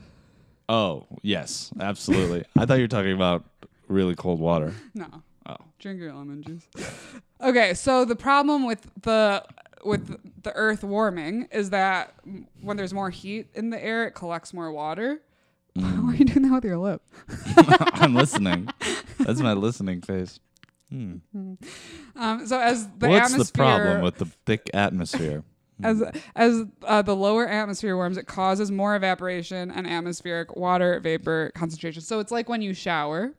Oh 0.69 1.07
yes, 1.23 1.73
absolutely. 1.81 2.45
I 2.59 2.65
thought 2.67 2.75
you 2.75 2.85
were 2.85 2.89
talking 2.89 3.13
about 3.13 3.45
really 3.89 4.15
cold 4.15 4.39
water. 4.41 4.73
No. 4.95 5.07
Oh. 5.47 5.57
Drink 5.79 6.01
your 6.01 6.13
lemon 6.13 6.43
juice. 6.43 6.67
Okay, 7.41 7.75
so 7.75 8.07
the 8.07 8.17
problem 8.17 8.65
with 8.65 8.89
the 9.03 9.45
with 9.85 10.17
the 10.43 10.53
earth 10.55 10.83
warming 10.83 11.47
is 11.53 11.69
that 11.71 12.15
when 12.63 12.79
there's 12.79 12.95
more 12.95 13.11
heat 13.11 13.49
in 13.53 13.69
the 13.69 13.85
air, 13.85 14.07
it 14.07 14.13
collects 14.13 14.55
more 14.55 14.73
water. 14.73 15.21
Mm. 15.77 16.03
Why 16.05 16.13
are 16.13 16.17
you 16.17 16.25
doing 16.25 16.49
that 16.49 16.55
with 16.55 16.65
your 16.65 16.79
lip? 16.79 17.03
I'm 17.57 18.15
listening. 18.15 18.71
That's 19.19 19.41
my 19.41 19.53
listening 19.53 20.01
face. 20.01 20.41
Hmm. 20.89 21.17
Um, 22.17 22.47
so 22.47 22.59
as 22.59 22.89
the 22.97 23.09
What's 23.09 23.35
the 23.35 23.53
problem 23.53 24.01
with 24.01 24.17
the 24.17 24.27
thick 24.47 24.71
atmosphere? 24.73 25.45
as 25.83 26.03
as 26.37 26.63
uh, 26.85 27.03
the 27.03 27.17
lower 27.17 27.47
atmosphere 27.47 27.97
warms, 27.97 28.17
it 28.17 28.27
causes 28.27 28.71
more 28.71 28.95
evaporation 28.97 29.71
and 29.71 29.87
atmospheric 29.87 30.57
water 30.57 31.01
vapor 31.01 31.53
concentration. 31.55 32.01
So 32.01 32.21
it's 32.21 32.33
like 32.33 32.49
when 32.49 32.63
you 32.63 32.73
shower, 32.73 33.35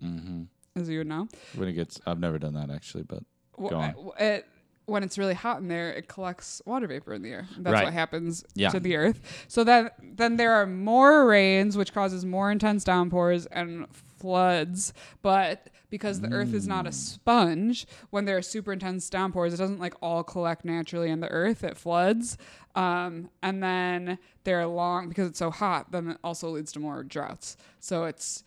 hmm 0.00 0.42
as 0.80 0.88
you 0.88 0.98
would 0.98 1.06
know. 1.06 1.28
When 1.54 1.68
it 1.68 1.72
gets, 1.74 2.00
I've 2.06 2.20
never 2.20 2.38
done 2.38 2.54
that 2.54 2.70
actually, 2.70 3.04
but 3.04 3.22
w- 3.56 3.70
Go 3.70 3.76
on. 3.78 3.90
uh, 4.20 4.24
it 4.24 4.46
when 4.86 5.02
it's 5.02 5.18
really 5.18 5.34
hot 5.34 5.58
in 5.60 5.68
there, 5.68 5.92
it 5.92 6.08
collects 6.08 6.62
water 6.64 6.86
vapor 6.86 7.12
in 7.12 7.20
the 7.20 7.28
air. 7.28 7.46
That's 7.58 7.74
Right. 7.74 7.84
what 7.84 7.92
happens 7.92 8.42
Yeah. 8.54 8.70
to 8.70 8.80
the 8.80 8.96
earth. 8.96 9.44
So 9.46 9.62
that 9.64 9.96
then 10.02 10.36
there 10.38 10.52
are 10.54 10.64
more 10.66 11.26
rains, 11.26 11.76
which 11.76 11.92
causes 11.92 12.24
more 12.24 12.50
intense 12.50 12.84
downpours 12.84 13.44
and 13.46 13.86
floods. 14.22 14.94
But 15.20 15.68
because 15.90 16.22
the 16.22 16.32
earth 16.32 16.54
is 16.54 16.66
not 16.66 16.86
Mm. 16.86 16.88
a 16.88 16.92
sponge, 16.92 17.86
when 18.08 18.24
there 18.24 18.38
are 18.38 18.42
super 18.42 18.72
intense 18.72 19.10
downpours, 19.10 19.52
it 19.52 19.58
doesn't 19.58 19.78
like 19.78 19.94
all 20.00 20.22
collect 20.24 20.64
naturally 20.64 21.10
in 21.10 21.20
the 21.20 21.30
earth. 21.30 21.62
It 21.64 21.76
floods. 21.76 22.38
Um, 22.74 23.28
and 23.42 23.62
then 23.62 24.18
they're 24.44 24.66
long 24.66 25.08
because 25.10 25.28
it's 25.28 25.38
so 25.38 25.50
hot. 25.50 25.92
Then 25.92 26.08
it 26.12 26.18
also 26.24 26.48
leads 26.48 26.72
to 26.72 26.80
more 26.80 27.02
droughts. 27.02 27.58
So 27.78 28.04
it's 28.04 28.42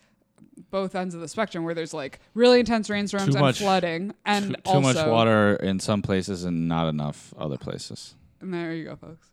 both 0.70 0.94
ends 0.94 1.14
of 1.14 1.20
the 1.20 1.28
spectrum 1.28 1.64
where 1.64 1.74
there's 1.74 1.92
like 1.94 2.18
really 2.34 2.60
intense 2.60 2.88
rainstorms 2.90 3.26
Too 3.26 3.32
and 3.32 3.40
much- 3.40 3.58
flooding 3.58 4.14
and 4.24 4.46
too, 4.48 4.54
too 4.54 4.60
also 4.64 4.80
much 4.80 5.06
water 5.06 5.56
in 5.56 5.78
some 5.80 6.02
places 6.02 6.44
and 6.44 6.68
not 6.68 6.88
enough 6.88 7.32
other 7.38 7.58
places. 7.58 8.14
And 8.40 8.52
there 8.52 8.72
you 8.74 8.84
go, 8.86 8.96
folks. 8.96 9.28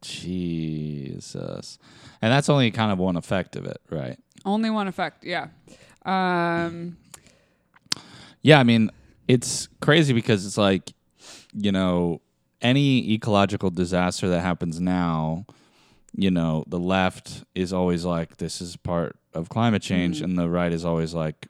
Jesus, 0.00 1.78
and 2.22 2.32
that's 2.32 2.48
only 2.48 2.70
kind 2.70 2.92
of 2.92 2.98
one 2.98 3.16
effect 3.16 3.56
of 3.56 3.64
it, 3.64 3.80
right? 3.90 4.18
Only 4.44 4.70
one 4.70 4.88
effect, 4.88 5.24
yeah. 5.24 5.48
Um, 6.04 6.96
Yeah, 8.42 8.60
I 8.60 8.62
mean, 8.62 8.90
it's 9.26 9.68
crazy 9.80 10.12
because 10.12 10.46
it's 10.46 10.56
like, 10.56 10.92
you 11.52 11.72
know, 11.72 12.20
any 12.62 13.12
ecological 13.12 13.70
disaster 13.70 14.28
that 14.28 14.40
happens 14.40 14.80
now, 14.80 15.44
you 16.16 16.30
know, 16.30 16.64
the 16.66 16.78
left 16.78 17.44
is 17.54 17.72
always 17.72 18.04
like, 18.04 18.38
this 18.38 18.60
is 18.60 18.76
part 18.76 19.16
of 19.34 19.48
climate 19.48 19.82
change, 19.82 20.20
Mhm. 20.20 20.24
and 20.24 20.38
the 20.38 20.48
right 20.48 20.72
is 20.72 20.84
always 20.84 21.14
like, 21.14 21.48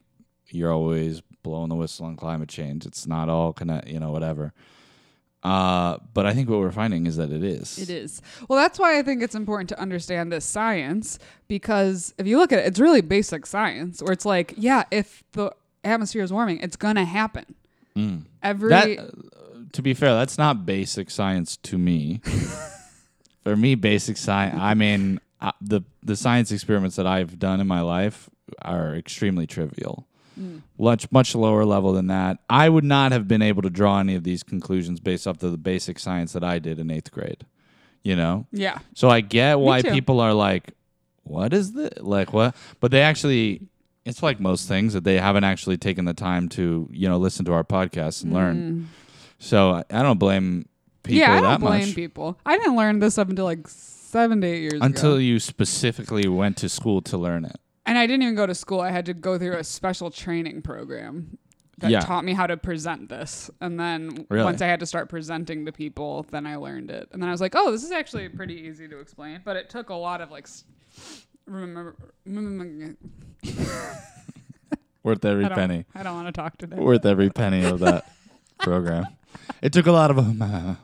you're 0.48 0.72
always 0.72 1.22
blowing 1.42 1.68
the 1.68 1.74
whistle 1.74 2.06
on 2.06 2.16
climate 2.16 2.48
change. 2.48 2.84
It's 2.86 3.06
not 3.06 3.28
all 3.28 3.52
connect, 3.52 3.88
you 3.88 4.00
know, 4.00 4.10
whatever. 4.10 4.52
Uh, 5.42 5.98
but 6.14 6.26
I 6.26 6.34
think 6.34 6.48
what 6.50 6.58
we're 6.58 6.72
finding 6.72 7.06
is 7.06 7.16
that 7.16 7.30
it 7.30 7.44
is. 7.44 7.78
it 7.78 7.88
is. 7.90 8.20
Well, 8.48 8.58
that's 8.58 8.78
why 8.78 8.98
I 8.98 9.02
think 9.02 9.22
it's 9.22 9.36
important 9.36 9.68
to 9.68 9.80
understand 9.80 10.32
this 10.32 10.44
science 10.44 11.18
because 11.46 12.12
if 12.18 12.26
you 12.26 12.38
look 12.38 12.52
at 12.52 12.58
it, 12.58 12.66
it's 12.66 12.80
really 12.80 13.00
basic 13.02 13.46
science 13.46 14.02
where 14.02 14.12
it's 14.12 14.24
like, 14.26 14.54
yeah, 14.56 14.82
if 14.90 15.22
the 15.32 15.52
atmosphere 15.84 16.22
is 16.24 16.32
warming, 16.32 16.58
it's 16.58 16.76
going 16.76 16.96
to 16.96 17.04
happen. 17.04 17.54
Mm. 17.96 18.24
Every 18.42 18.68
That, 18.70 18.98
uh, 18.98 19.06
to 19.72 19.80
be 19.82 19.94
fair, 19.94 20.12
that's 20.14 20.38
not 20.38 20.66
basic 20.66 21.08
science 21.08 21.56
to 21.58 21.78
me. 21.78 22.20
For 23.48 23.56
me, 23.56 23.76
basic 23.76 24.18
science. 24.18 24.58
I 24.60 24.74
mean, 24.74 25.20
uh, 25.40 25.52
the 25.62 25.80
the 26.02 26.16
science 26.16 26.52
experiments 26.52 26.96
that 26.96 27.06
I've 27.06 27.38
done 27.38 27.60
in 27.60 27.66
my 27.66 27.80
life 27.80 28.28
are 28.60 28.94
extremely 28.94 29.46
trivial. 29.46 30.06
Mm. 30.38 30.60
Much 30.78 31.10
much 31.10 31.34
lower 31.34 31.64
level 31.64 31.94
than 31.94 32.08
that. 32.08 32.40
I 32.50 32.68
would 32.68 32.84
not 32.84 33.12
have 33.12 33.26
been 33.26 33.40
able 33.40 33.62
to 33.62 33.70
draw 33.70 34.00
any 34.00 34.14
of 34.14 34.24
these 34.24 34.42
conclusions 34.42 35.00
based 35.00 35.26
off 35.26 35.42
of 35.42 35.50
the 35.50 35.56
basic 35.56 35.98
science 35.98 36.34
that 36.34 36.44
I 36.44 36.58
did 36.58 36.78
in 36.78 36.90
eighth 36.90 37.10
grade. 37.10 37.46
You 38.02 38.16
know, 38.16 38.46
yeah. 38.52 38.80
so 38.94 39.08
I 39.08 39.22
get 39.22 39.58
why 39.58 39.80
too. 39.80 39.92
people 39.92 40.20
are 40.20 40.34
like, 40.34 40.74
"What 41.24 41.54
is 41.54 41.72
this? 41.72 41.94
Like 42.00 42.34
what?" 42.34 42.54
But 42.80 42.90
they 42.90 43.00
actually, 43.00 43.62
it's 44.04 44.22
like 44.22 44.40
most 44.40 44.68
things 44.68 44.92
that 44.92 45.04
they 45.04 45.18
haven't 45.18 45.44
actually 45.44 45.78
taken 45.78 46.04
the 46.04 46.12
time 46.12 46.50
to, 46.50 46.86
you 46.92 47.08
know, 47.08 47.16
listen 47.16 47.46
to 47.46 47.54
our 47.54 47.64
podcast 47.64 48.24
and 48.24 48.34
learn. 48.34 48.56
Mm. 48.56 48.84
So 49.38 49.70
I 49.70 49.84
I 49.90 50.02
don't 50.02 50.18
blame 50.18 50.68
people 51.08 51.18
yeah, 51.18 51.34
I 51.36 51.40
don't 51.40 51.60
blame 51.60 51.80
much 51.86 51.94
people. 51.94 52.38
I 52.46 52.56
didn't 52.56 52.76
learn 52.76 52.98
this 53.00 53.18
up 53.18 53.28
until 53.28 53.44
like 53.44 53.66
seven 53.68 54.40
to 54.42 54.46
eight 54.46 54.60
years 54.62 54.80
until 54.80 55.12
ago. 55.12 55.18
you 55.18 55.38
specifically 55.40 56.28
went 56.28 56.56
to 56.58 56.68
school 56.68 57.02
to 57.02 57.18
learn 57.18 57.44
it. 57.44 57.56
And 57.86 57.98
I 57.98 58.06
didn't 58.06 58.22
even 58.22 58.34
go 58.34 58.46
to 58.46 58.54
school. 58.54 58.80
I 58.80 58.90
had 58.90 59.06
to 59.06 59.14
go 59.14 59.38
through 59.38 59.56
a 59.56 59.64
special 59.64 60.10
training 60.10 60.62
program 60.62 61.38
that 61.78 61.90
Yeah. 61.90 62.00
taught 62.00 62.24
me 62.24 62.32
how 62.32 62.46
to 62.46 62.56
present 62.56 63.08
this. 63.08 63.50
And 63.60 63.78
then 63.78 64.26
Really? 64.28 64.44
once 64.44 64.60
I 64.60 64.66
had 64.66 64.80
to 64.80 64.86
start 64.86 65.08
presenting 65.08 65.64
to 65.66 65.72
people, 65.72 66.26
then 66.30 66.46
I 66.46 66.56
learned 66.56 66.90
it. 66.90 67.08
And 67.12 67.22
then 67.22 67.28
I 67.28 67.32
was 67.32 67.40
like, 67.40 67.54
oh, 67.56 67.70
this 67.70 67.84
is 67.84 67.90
actually 67.92 68.28
pretty 68.28 68.54
easy 68.54 68.88
to 68.88 68.98
explain. 68.98 69.40
But 69.44 69.56
it 69.56 69.70
took 69.70 69.88
a 69.90 69.94
lot 69.94 70.20
of 70.20 70.30
like, 70.30 70.48
remember, 71.46 71.94
remember 72.26 72.96
Worth 75.04 75.24
every 75.24 75.44
I 75.44 75.48
penny. 75.50 75.84
I 75.94 76.02
don't 76.02 76.14
want 76.14 76.26
to 76.26 76.32
talk 76.32 76.58
today. 76.58 76.76
Worth 76.76 77.06
every 77.06 77.30
penny 77.30 77.64
of 77.64 77.78
that 77.80 78.10
program. 78.58 79.04
It 79.62 79.72
took 79.72 79.86
a 79.86 79.92
lot 79.92 80.10
of 80.10 80.16
them. 80.16 80.76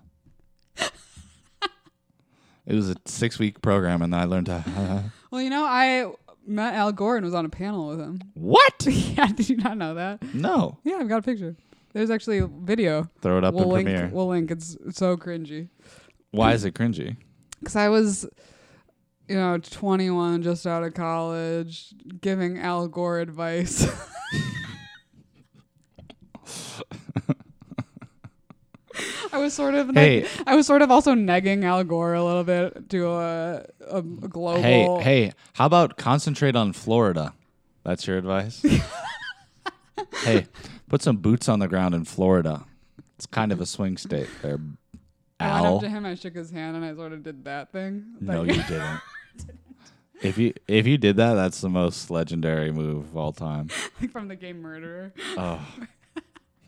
It 2.66 2.74
was 2.74 2.90
a 2.90 2.96
six 3.04 3.38
week 3.38 3.62
program, 3.62 4.02
and 4.02 4.14
I 4.14 4.24
learned 4.24 4.46
to. 4.46 5.12
Well, 5.30 5.42
you 5.42 5.50
know, 5.50 5.64
I 5.64 6.12
met 6.46 6.74
Al 6.74 6.92
Gore 6.92 7.16
and 7.16 7.24
was 7.24 7.34
on 7.34 7.44
a 7.44 7.48
panel 7.48 7.88
with 7.88 7.98
him. 7.98 8.20
what? 8.34 8.86
yeah, 8.86 9.26
did 9.26 9.48
you 9.48 9.56
not 9.56 9.76
know 9.76 9.94
that? 9.94 10.22
No. 10.32 10.78
Yeah, 10.84 10.98
I've 10.98 11.08
got 11.08 11.18
a 11.18 11.22
picture. 11.22 11.56
There's 11.92 12.08
actually 12.08 12.38
a 12.38 12.46
video. 12.46 13.10
Throw 13.20 13.38
it 13.38 13.44
up 13.44 13.52
we'll 13.52 13.64
in 13.64 13.70
link. 13.70 13.88
Premiere. 13.88 14.10
We'll 14.12 14.28
link. 14.28 14.52
It's 14.52 14.76
so 14.92 15.16
cringy. 15.16 15.70
Why 16.30 16.52
is 16.52 16.64
it 16.64 16.74
cringy? 16.74 17.16
because 17.58 17.74
I 17.74 17.88
was, 17.88 18.26
you 19.28 19.34
know, 19.34 19.58
21, 19.58 20.42
just 20.42 20.68
out 20.68 20.84
of 20.84 20.94
college, 20.94 21.92
giving 22.20 22.58
Al 22.58 22.86
Gore 22.86 23.18
advice. 23.18 23.88
I 29.34 29.38
was 29.38 29.52
sort 29.52 29.74
of, 29.74 29.88
neg- 29.88 30.26
Hey. 30.26 30.42
I 30.46 30.54
was 30.54 30.66
sort 30.66 30.80
of 30.82 30.90
also 30.92 31.12
negging 31.14 31.64
Al 31.64 31.82
Gore 31.82 32.14
a 32.14 32.22
little 32.24 32.44
bit 32.44 32.88
to 32.90 33.08
a, 33.08 33.66
a, 33.90 34.00
global. 34.02 34.62
Hey, 34.62 34.86
hey, 35.26 35.32
how 35.54 35.66
about 35.66 35.96
concentrate 35.96 36.54
on 36.54 36.72
Florida? 36.72 37.34
That's 37.82 38.06
your 38.06 38.16
advice? 38.16 38.64
hey, 40.22 40.46
put 40.88 41.02
some 41.02 41.16
boots 41.16 41.48
on 41.48 41.58
the 41.58 41.66
ground 41.68 41.94
in 41.96 42.04
Florida. 42.04 42.64
It's 43.16 43.26
kind 43.26 43.50
of 43.50 43.60
a 43.60 43.66
swing 43.66 43.96
state 43.96 44.28
there. 44.42 44.60
I 45.40 45.52
went 45.54 45.66
Al. 45.66 45.74
up 45.76 45.80
to 45.82 45.88
him, 45.88 46.06
I 46.06 46.14
shook 46.14 46.36
his 46.36 46.50
hand, 46.52 46.76
and 46.76 46.84
I 46.84 46.94
sort 46.94 47.12
of 47.12 47.22
did 47.24 47.44
that 47.44 47.72
thing. 47.72 48.04
No, 48.20 48.42
Like- 48.42 48.56
you 48.56 48.62
didn't. 48.62 49.00
If 50.22 50.38
you 50.38 50.54
if 50.68 50.86
you 50.86 50.96
did 50.96 51.16
that, 51.16 51.34
that's 51.34 51.60
the 51.60 51.68
most 51.68 52.08
legendary 52.08 52.72
move 52.72 53.08
of 53.08 53.16
all 53.16 53.32
time. 53.32 53.68
like 54.00 54.10
from 54.12 54.28
the 54.28 54.36
game 54.36 54.62
Murderer. 54.62 55.12
Oh, 55.36 55.60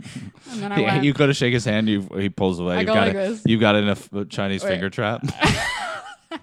And 0.51 0.63
then 0.63 0.73
I 0.73 0.81
yeah, 0.81 0.93
went. 0.95 1.05
you 1.05 1.13
go 1.13 1.27
to 1.27 1.35
shake 1.35 1.53
his 1.53 1.65
hand, 1.65 1.89
you 1.89 2.09
he 2.17 2.29
pulls 2.29 2.59
away. 2.61 2.77
I 2.77 2.79
You've 2.81 2.87
go 2.87 2.95
got 2.95 3.01
like 3.09 3.11
it. 3.11 3.15
this. 3.15 3.43
You've 3.47 3.61
got 3.61 3.75
in 3.77 3.89
a 3.89 3.93
f- 3.93 4.11
Chinese 4.29 4.63
Wait. 4.63 4.71
finger 4.71 4.89
trap. 4.91 5.23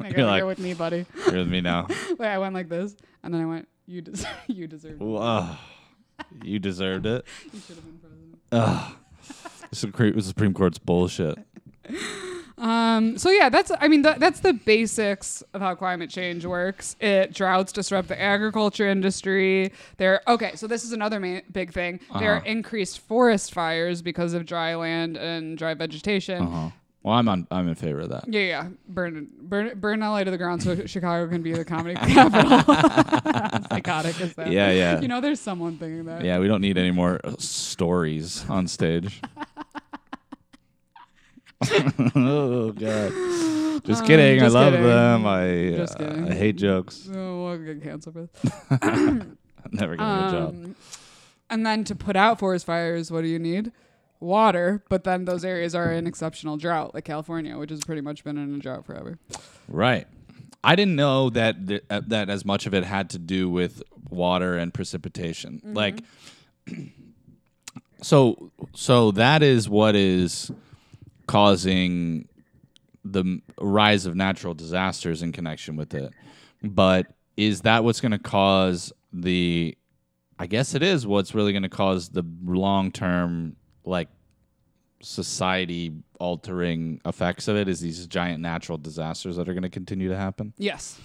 You're 0.15 0.25
like- 0.25 0.43
with 0.45 0.59
me, 0.59 0.73
buddy. 0.73 1.05
You're 1.27 1.37
with 1.37 1.47
me 1.47 1.61
now. 1.61 1.87
Wait, 2.17 2.27
I 2.27 2.37
went 2.37 2.53
like 2.53 2.67
this, 2.69 2.95
and 3.23 3.33
then 3.33 3.41
I 3.41 3.45
went. 3.45 3.67
You 3.85 4.01
deserve. 4.01 4.29
You 4.47 4.67
deserve. 4.67 5.01
you 6.43 6.59
deserved 6.59 7.05
it. 7.05 7.25
You 7.53 7.59
should 7.59 7.75
have 7.75 7.85
been 7.85 7.99
president. 7.99 8.39
Ugh. 8.51 8.93
Supreme, 9.71 10.19
Supreme 10.21 10.53
Court's 10.53 10.77
bullshit. 10.79 11.37
Um, 12.63 13.17
so 13.17 13.29
yeah, 13.29 13.49
that's 13.49 13.71
I 13.81 13.87
mean 13.89 14.03
that, 14.03 14.19
that's 14.21 14.39
the 14.39 14.53
basics 14.53 15.43
of 15.53 15.59
how 15.61 15.75
climate 15.75 16.09
change 16.09 16.45
works. 16.45 16.95
It 17.01 17.33
droughts 17.33 17.73
disrupt 17.73 18.07
the 18.07 18.19
agriculture 18.19 18.87
industry. 18.87 19.73
There 19.97 20.21
okay, 20.29 20.51
so 20.55 20.65
this 20.67 20.85
is 20.85 20.93
another 20.93 21.19
ma- 21.19 21.41
big 21.51 21.73
thing. 21.73 21.99
There 22.19 22.31
are 22.33 22.37
Uh-huh. 22.37 22.45
increased 22.49 22.99
forest 22.99 23.53
fires 23.53 24.01
because 24.01 24.33
of 24.33 24.45
dry 24.45 24.75
land 24.75 25.17
and 25.17 25.57
dry 25.57 25.73
vegetation. 25.73 26.41
Uh-huh. 26.41 26.69
Well, 27.03 27.15
I'm 27.15 27.27
on. 27.27 27.47
I'm 27.51 27.67
in 27.67 27.75
favor 27.75 27.99
of 27.99 28.09
that. 28.11 28.23
Yeah, 28.29 28.39
yeah, 28.41 28.67
burn 28.87 29.27
burn 29.41 29.77
burn 29.77 29.99
LA 29.99 30.23
to 30.23 30.31
the 30.31 30.37
ground 30.37 30.63
so 30.63 30.85
Chicago 30.85 31.27
can 31.29 31.41
be 31.43 31.51
the 31.51 31.65
comedy 31.65 31.95
capital. 32.13 32.59
Psychotic 33.69 34.21
is 34.21 34.33
that? 34.35 34.49
Yeah, 34.49 34.71
yeah. 34.71 35.01
You 35.01 35.09
know, 35.09 35.19
there's 35.19 35.41
someone 35.41 35.77
thinking 35.77 36.05
that. 36.05 36.23
Yeah, 36.23 36.39
we 36.39 36.47
don't 36.47 36.61
need 36.61 36.77
any 36.77 36.91
more 36.91 37.19
stories 37.39 38.45
on 38.49 38.67
stage. 38.69 39.19
Oh 42.15 42.71
god. 42.71 43.11
Just 43.85 44.01
Um, 44.01 44.07
kidding. 44.07 44.39
just 44.39 44.55
I 44.55 44.59
love 44.59 44.73
kidding. 44.73 44.87
them. 44.87 45.25
I 45.25 45.73
Just 45.75 45.95
uh, 45.95 45.97
kidding. 46.07 46.29
I 46.31 46.33
hate 46.35 46.55
jokes. 46.55 47.09
Oh, 47.13 47.43
we'll 47.45 47.57
get 47.57 47.83
canceled 47.83 48.15
for 48.15 48.29
this. 48.41 48.53
I'm 48.81 49.37
never 49.71 49.95
gonna 49.95 50.21
get 50.21 50.27
a 50.29 50.31
job. 50.31 50.49
Um, 50.49 50.75
and 51.49 51.65
then 51.65 51.83
to 51.85 51.95
put 51.95 52.15
out 52.15 52.39
forest 52.39 52.65
fires, 52.65 53.11
what 53.11 53.21
do 53.21 53.27
you 53.27 53.39
need? 53.39 53.71
Water. 54.19 54.83
But 54.89 55.03
then 55.03 55.25
those 55.25 55.43
areas 55.43 55.75
are 55.75 55.91
in 55.91 56.07
exceptional 56.07 56.55
drought, 56.57 56.93
like 56.93 57.03
California, 57.05 57.57
which 57.57 57.71
has 57.71 57.83
pretty 57.83 58.01
much 58.01 58.23
been 58.23 58.37
in 58.37 58.55
a 58.55 58.59
drought 58.59 58.85
forever. 58.85 59.19
Right. 59.67 60.07
I 60.63 60.75
didn't 60.77 60.95
know 60.95 61.29
that 61.31 61.67
th- 61.67 61.83
uh, 61.89 62.01
that 62.07 62.29
as 62.29 62.45
much 62.45 62.65
of 62.65 62.73
it 62.73 62.85
had 62.85 63.09
to 63.11 63.19
do 63.19 63.49
with 63.49 63.83
water 64.09 64.57
and 64.57 64.73
precipitation. 64.73 65.61
Mm-hmm. 65.65 65.73
Like 65.73 66.03
so 68.01 68.51
so 68.73 69.11
that 69.11 69.43
is 69.43 69.67
what 69.69 69.95
is 69.95 70.51
causing 71.27 72.27
the 73.05 73.39
rise 73.59 74.05
of 74.05 74.15
natural 74.15 74.53
disasters 74.53 75.21
in 75.21 75.31
connection 75.31 75.75
with 75.75 75.93
it. 75.93 76.11
But 76.63 77.07
is 77.35 77.61
that 77.61 77.83
what's 77.83 77.99
going 78.01 78.11
to 78.13 78.19
cause 78.19 78.93
the 79.11 79.77
I 80.39 80.47
guess 80.47 80.73
it 80.73 80.81
is 80.83 81.05
what's 81.05 81.35
really 81.35 81.51
going 81.53 81.63
to 81.63 81.69
cause 81.69 82.09
the 82.09 82.23
long-term 82.43 83.55
like 83.85 84.07
society 85.01 85.91
altering 86.19 87.01
effects 87.05 87.47
of 87.47 87.55
it 87.57 87.67
is 87.67 87.81
these 87.81 88.07
giant 88.07 88.41
natural 88.41 88.77
disasters 88.77 89.35
that 89.35 89.49
are 89.49 89.53
going 89.53 89.63
to 89.63 89.69
continue 89.69 90.07
to 90.09 90.15
happen 90.17 90.53
Yes. 90.57 90.97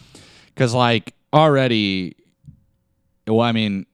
because 0.46 0.72
like 0.72 1.14
already 1.32 2.14
well 3.26 3.40
i 3.40 3.50
mean 3.52 3.84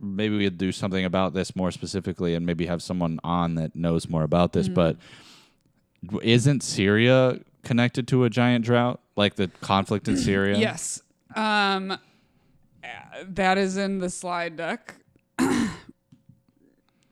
maybe 0.00 0.36
we 0.36 0.44
could 0.44 0.58
do 0.58 0.72
something 0.72 1.04
about 1.04 1.34
this 1.34 1.54
more 1.56 1.70
specifically 1.70 2.34
and 2.34 2.46
maybe 2.46 2.66
have 2.66 2.82
someone 2.82 3.18
on 3.24 3.54
that 3.56 3.74
knows 3.74 4.08
more 4.08 4.22
about 4.22 4.52
this 4.52 4.68
but 4.68 4.96
isn't 6.22 6.62
syria 6.62 7.40
connected 7.64 8.06
to 8.08 8.24
a 8.24 8.30
giant 8.30 8.64
drought 8.64 9.00
like 9.16 9.34
the 9.34 9.48
conflict 9.60 10.06
in 10.08 10.16
syria 10.28 10.56
Yes. 10.58 11.02
Um, 11.34 11.98
that 13.28 13.58
is 13.58 13.76
in 13.76 13.98
the 13.98 14.08
slide 14.10 14.56
deck. 14.56 14.94
I, 15.38 15.70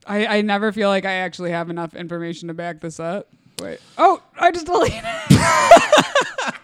I 0.06 0.40
never 0.40 0.72
feel 0.72 0.88
like 0.88 1.04
I 1.04 1.12
actually 1.14 1.50
have 1.50 1.68
enough 1.68 1.94
information 1.94 2.48
to 2.48 2.54
back 2.54 2.80
this 2.80 2.98
up. 3.00 3.28
Wait. 3.60 3.78
Oh, 3.98 4.22
I 4.38 4.50
just 4.52 4.66
deleted 4.66 5.02
it. 5.04 6.54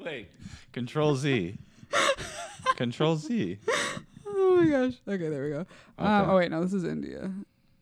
wait 0.04 0.28
control 0.72 1.16
z 1.16 1.58
control 2.76 3.16
z 3.16 3.58
Oh 4.40 4.56
my 4.62 4.68
gosh. 4.70 4.94
Okay, 5.06 5.28
there 5.28 5.44
we 5.44 5.50
go. 5.50 5.66
Um, 5.98 6.06
Okay. 6.22 6.30
oh 6.30 6.36
wait, 6.36 6.50
no, 6.50 6.62
this 6.62 6.72
is 6.72 6.84
India. 6.84 7.30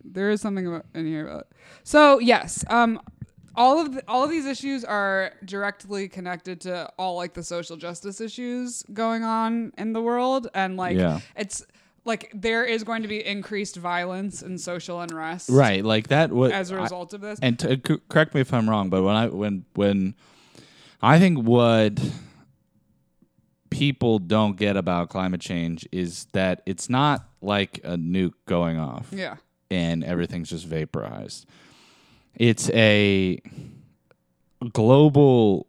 There 0.04 0.30
is 0.30 0.40
something 0.40 0.66
about 0.66 0.86
in 0.94 1.06
here 1.06 1.26
about. 1.28 1.48
So 1.84 2.18
yes, 2.20 2.64
um, 2.68 3.00
all 3.54 3.80
of 3.80 3.94
the, 3.94 4.02
all 4.08 4.22
of 4.24 4.30
these 4.30 4.46
issues 4.46 4.84
are 4.84 5.32
directly 5.44 6.08
connected 6.08 6.60
to 6.62 6.90
all 6.98 7.16
like 7.16 7.34
the 7.34 7.42
social 7.42 7.76
justice 7.76 8.20
issues 8.20 8.82
going 8.92 9.24
on 9.24 9.72
in 9.78 9.92
the 9.92 10.00
world, 10.00 10.48
and 10.54 10.76
like 10.76 10.96
Yeah. 10.96 11.20
it's 11.36 11.64
like 12.04 12.30
there 12.34 12.64
is 12.64 12.84
going 12.84 13.02
to 13.02 13.08
be 13.08 13.24
increased 13.26 13.76
violence 13.76 14.40
and 14.42 14.60
social 14.60 15.00
unrest, 15.00 15.48
right 15.50 15.84
like 15.84 16.08
that 16.08 16.30
what 16.32 16.52
as 16.52 16.70
a 16.70 16.76
result 16.76 17.12
of 17.14 17.20
this. 17.20 17.38
and 17.42 17.58
to, 17.58 17.76
correct 18.08 18.32
me 18.34 18.40
if 18.40 18.54
I'm 18.54 18.70
wrong, 18.70 18.88
but 18.90 19.02
when 19.02 19.16
I 19.16 19.26
when 19.28 19.64
when 19.74 20.14
I 21.02 21.18
think 21.18 21.44
what 21.44 21.98
people 23.76 24.18
don't 24.18 24.56
get 24.56 24.76
about 24.76 25.10
climate 25.10 25.40
change 25.40 25.86
is 25.92 26.26
that 26.32 26.62
it's 26.64 26.88
not 26.88 27.28
like 27.42 27.78
a 27.84 27.96
nuke 27.96 28.32
going 28.46 28.78
off 28.78 29.08
yeah, 29.12 29.36
and 29.70 30.02
everything's 30.04 30.50
just 30.50 30.66
vaporized. 30.66 31.46
It's 32.34 32.70
a 32.70 33.40
global 34.72 35.66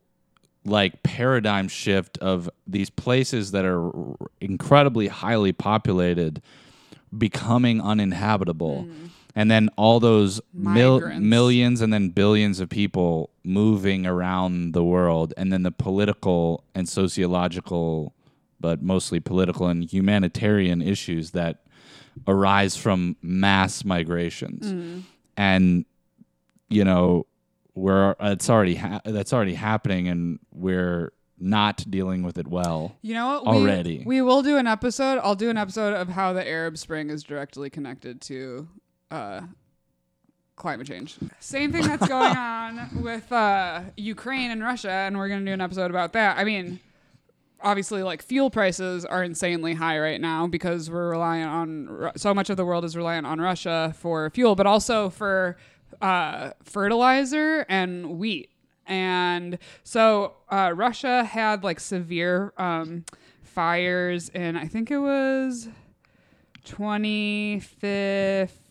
like 0.65 1.03
paradigm 1.03 1.67
shift 1.67 2.17
of 2.19 2.49
these 2.65 2.89
places 2.89 3.51
that 3.51 3.65
are 3.65 3.91
incredibly 4.41 5.07
highly 5.07 5.53
populated 5.53 6.41
becoming 7.17 7.81
uninhabitable 7.81 8.83
mm. 8.83 9.09
And 9.37 9.51
then 9.51 9.69
all 9.77 9.99
those 9.99 10.41
mil- 10.51 10.99
Migrants. 10.99 11.23
millions 11.23 11.81
and 11.81 11.93
then 11.93 12.09
billions 12.09 12.59
of 12.59 12.69
people 12.69 13.29
moving 13.43 14.07
around 14.07 14.73
the 14.73 14.83
world 14.83 15.31
and 15.37 15.53
then 15.53 15.61
the 15.61 15.71
political 15.71 16.63
and 16.73 16.89
sociological 16.89 18.15
but 18.59 18.81
mostly 18.81 19.19
political 19.19 19.67
and 19.67 19.83
humanitarian 19.93 20.81
issues 20.81 21.31
that 21.31 21.59
arise 22.27 22.75
from 22.75 23.15
mass 23.21 23.85
migrations 23.85 24.73
mm. 24.73 25.03
and 25.37 25.85
you 26.67 26.83
know 26.83 27.27
we're 27.75 28.15
it's 28.19 28.49
already 28.49 28.73
ha- 28.73 29.01
that's 29.05 29.33
already 29.33 29.53
happening 29.53 30.07
and 30.07 30.39
we're 30.51 31.13
not 31.39 31.85
dealing 31.91 32.23
with 32.23 32.39
it 32.39 32.47
well 32.47 32.95
you 33.03 33.13
know 33.13 33.27
what? 33.27 33.45
We, 33.45 33.61
Already. 33.61 34.03
we 34.03 34.23
will 34.23 34.41
do 34.41 34.57
an 34.57 34.65
episode. 34.65 35.19
I'll 35.19 35.35
do 35.35 35.51
an 35.51 35.57
episode 35.57 35.93
of 35.93 36.09
how 36.09 36.33
the 36.33 36.45
Arab 36.47 36.79
Spring 36.79 37.11
is 37.11 37.21
directly 37.21 37.69
connected 37.69 38.19
to 38.21 38.67
uh, 39.11 39.41
climate 40.55 40.87
change. 40.87 41.17
Same 41.39 41.71
thing 41.71 41.83
that's 41.83 42.07
going 42.07 42.35
on 42.37 43.01
with 43.01 43.31
uh, 43.31 43.81
Ukraine 43.95 44.51
and 44.51 44.61
Russia, 44.61 44.91
and 44.91 45.17
we're 45.17 45.29
going 45.29 45.39
to 45.41 45.45
do 45.45 45.53
an 45.53 45.61
episode 45.61 45.91
about 45.91 46.13
that. 46.13 46.37
I 46.37 46.43
mean, 46.43 46.79
obviously, 47.61 48.03
like 48.03 48.21
fuel 48.21 48.49
prices 48.49 49.05
are 49.05 49.23
insanely 49.23 49.75
high 49.75 49.99
right 49.99 50.19
now 50.19 50.47
because 50.47 50.89
we're 50.89 51.11
reliant 51.11 51.49
on 51.49 52.11
so 52.17 52.33
much 52.33 52.49
of 52.49 52.57
the 52.57 52.65
world 52.65 52.83
is 52.83 52.97
reliant 52.97 53.25
on 53.25 53.39
Russia 53.39 53.95
for 53.97 54.29
fuel, 54.31 54.55
but 54.55 54.65
also 54.65 55.09
for 55.09 55.55
uh, 56.01 56.51
fertilizer 56.63 57.65
and 57.69 58.17
wheat. 58.17 58.49
And 58.85 59.57
so 59.83 60.35
uh, 60.49 60.73
Russia 60.75 61.23
had 61.25 61.63
like 61.63 61.79
severe 61.79 62.53
um, 62.57 63.05
fires 63.41 64.29
in, 64.29 64.55
I 64.55 64.67
think 64.67 64.91
it 64.91 64.99
was 64.99 65.67
2015 66.63 68.66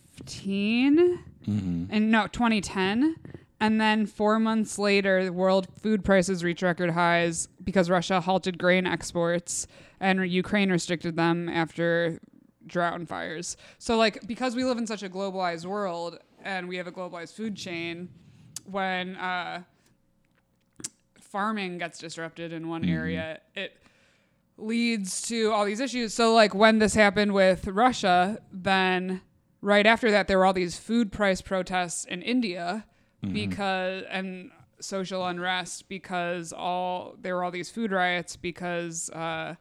and 1.91 2.11
no 2.11 2.27
2010 2.27 3.17
and 3.61 3.81
then 3.81 4.07
four 4.07 4.39
months 4.39 4.79
later 4.79 5.25
the 5.25 5.33
world 5.33 5.69
food 5.81 6.05
prices 6.05 6.43
reached 6.43 6.63
record 6.63 6.91
highs 6.91 7.49
because 7.63 7.89
russia 7.89 8.21
halted 8.21 8.59
grain 8.59 8.87
exports 8.87 9.67
and 10.01 10.29
ukraine 10.31 10.71
restricted 10.71 11.17
them 11.17 11.49
after 11.49 12.19
drought 12.67 12.95
and 12.95 13.09
fires. 13.09 13.57
So 13.79 13.97
like 13.97 14.27
because 14.27 14.55
we 14.55 14.65
live 14.65 14.79
in 14.79 14.87
such 14.87 15.03
a 15.03 15.09
globalized 15.09 15.65
world 15.65 16.19
and 16.43 16.69
we 16.69 16.77
have 16.77 16.87
a 16.87 16.93
globalized 16.93 17.35
food 17.35 17.57
chain 17.57 18.09
when 18.65 19.17
uh, 19.17 19.63
farming 21.21 21.79
gets 21.79 21.99
disrupted 21.99 22.53
in 22.53 22.69
one 22.69 22.85
area 22.85 23.41
it 23.55 23.77
leads 24.59 25.23
to 25.23 25.53
all 25.53 25.65
these 25.65 25.81
issues. 25.81 26.15
So 26.15 26.33
like 26.35 26.55
when 26.55 26.79
this 26.79 26.95
happened 26.95 27.33
with 27.33 27.67
Russia, 27.67 28.39
then 28.51 29.21
right 29.67 29.85
after 29.87 30.13
that 30.13 30.29
there 30.29 30.39
were 30.39 30.47
all 30.47 30.53
these 30.53 30.79
food 30.79 31.11
price 31.11 31.41
protests 31.43 32.05
in 32.05 32.23
India 32.23 32.87
because 33.33 34.05
and 34.09 34.53
social 34.79 35.27
unrest 35.27 35.89
because 35.89 36.53
all 36.53 37.17
there 37.21 37.35
were 37.35 37.43
all 37.43 37.51
these 37.51 37.69
food 37.69 37.91
riots 37.91 38.37
because 38.37 39.11
uh, 39.11 39.57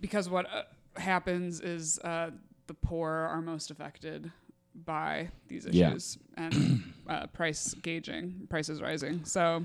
because 0.00 0.28
what 0.28 0.46
uh, 0.52 0.62
happens 1.00 1.60
is 1.60 2.00
uh, 2.00 2.30
the 2.66 2.74
poor 2.74 3.10
are 3.12 3.40
most 3.40 3.70
affected 3.70 4.32
by 4.74 5.30
these 5.46 5.64
Yeah. 5.66 5.90
issues 5.90 6.18
and 6.36 6.82
uh, 7.08 7.26
price 7.28 7.74
gauging 7.74 8.46
prices 8.48 8.82
rising 8.82 9.24
so 9.24 9.64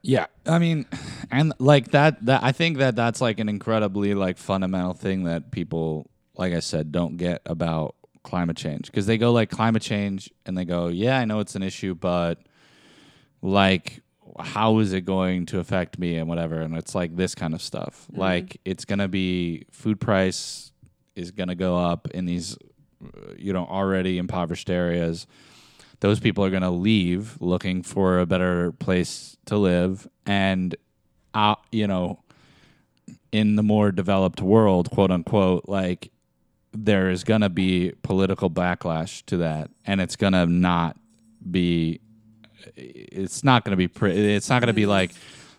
Yeah, 0.00 0.26
I 0.46 0.58
mean, 0.58 0.86
and 1.30 1.52
like 1.58 1.90
that, 1.92 2.24
that 2.26 2.42
I 2.42 2.52
think 2.52 2.78
that 2.78 2.94
that's 2.96 3.20
like 3.20 3.38
an 3.38 3.48
incredibly 3.48 4.14
like 4.14 4.38
fundamental 4.38 4.94
thing 4.94 5.24
that 5.24 5.50
people, 5.50 6.10
like 6.36 6.52
I 6.52 6.60
said, 6.60 6.92
don't 6.92 7.16
get 7.16 7.42
about 7.46 7.94
climate 8.22 8.56
change 8.56 8.86
because 8.86 9.06
they 9.06 9.18
go 9.18 9.32
like 9.32 9.50
climate 9.50 9.82
change 9.82 10.30
and 10.46 10.56
they 10.56 10.64
go, 10.64 10.88
yeah, 10.88 11.18
I 11.18 11.24
know 11.24 11.40
it's 11.40 11.54
an 11.54 11.62
issue, 11.62 11.94
but 11.94 12.38
like, 13.42 14.00
how 14.38 14.78
is 14.78 14.92
it 14.92 15.02
going 15.02 15.46
to 15.46 15.58
affect 15.58 15.98
me 15.98 16.16
and 16.16 16.28
whatever? 16.28 16.60
And 16.60 16.76
it's 16.76 16.94
like 16.94 17.14
this 17.14 17.34
kind 17.34 17.54
of 17.54 17.62
stuff. 17.62 18.06
Like, 18.12 18.60
it's 18.64 18.84
gonna 18.84 19.08
be 19.08 19.66
food 19.70 20.00
price 20.00 20.72
is 21.14 21.30
gonna 21.30 21.54
go 21.54 21.78
up 21.78 22.08
in 22.10 22.26
these, 22.26 22.56
you 23.36 23.52
know, 23.52 23.66
already 23.66 24.18
impoverished 24.18 24.70
areas 24.70 25.26
those 26.04 26.20
people 26.20 26.44
are 26.44 26.50
going 26.50 26.62
to 26.62 26.68
leave 26.68 27.40
looking 27.40 27.82
for 27.82 28.18
a 28.18 28.26
better 28.26 28.72
place 28.72 29.38
to 29.46 29.56
live 29.56 30.06
and 30.26 30.76
uh, 31.32 31.54
you 31.72 31.86
know 31.86 32.22
in 33.32 33.56
the 33.56 33.62
more 33.62 33.90
developed 33.90 34.42
world 34.42 34.90
quote 34.90 35.10
unquote 35.10 35.64
like 35.66 36.10
there 36.74 37.10
is 37.10 37.24
going 37.24 37.40
to 37.40 37.48
be 37.48 37.92
political 38.02 38.50
backlash 38.50 39.24
to 39.26 39.36
that 39.38 39.70
and 39.86 40.00
it's 40.00 40.16
going 40.16 40.32
to 40.32 40.46
not 40.46 40.96
be 41.50 42.00
it's 42.76 43.44
not 43.44 43.64
going 43.64 43.76
to 43.76 43.88
be 43.88 44.08
it's 44.10 44.48
not 44.48 44.60
going 44.60 44.68
to 44.68 44.74
be 44.74 44.86
like 44.86 45.12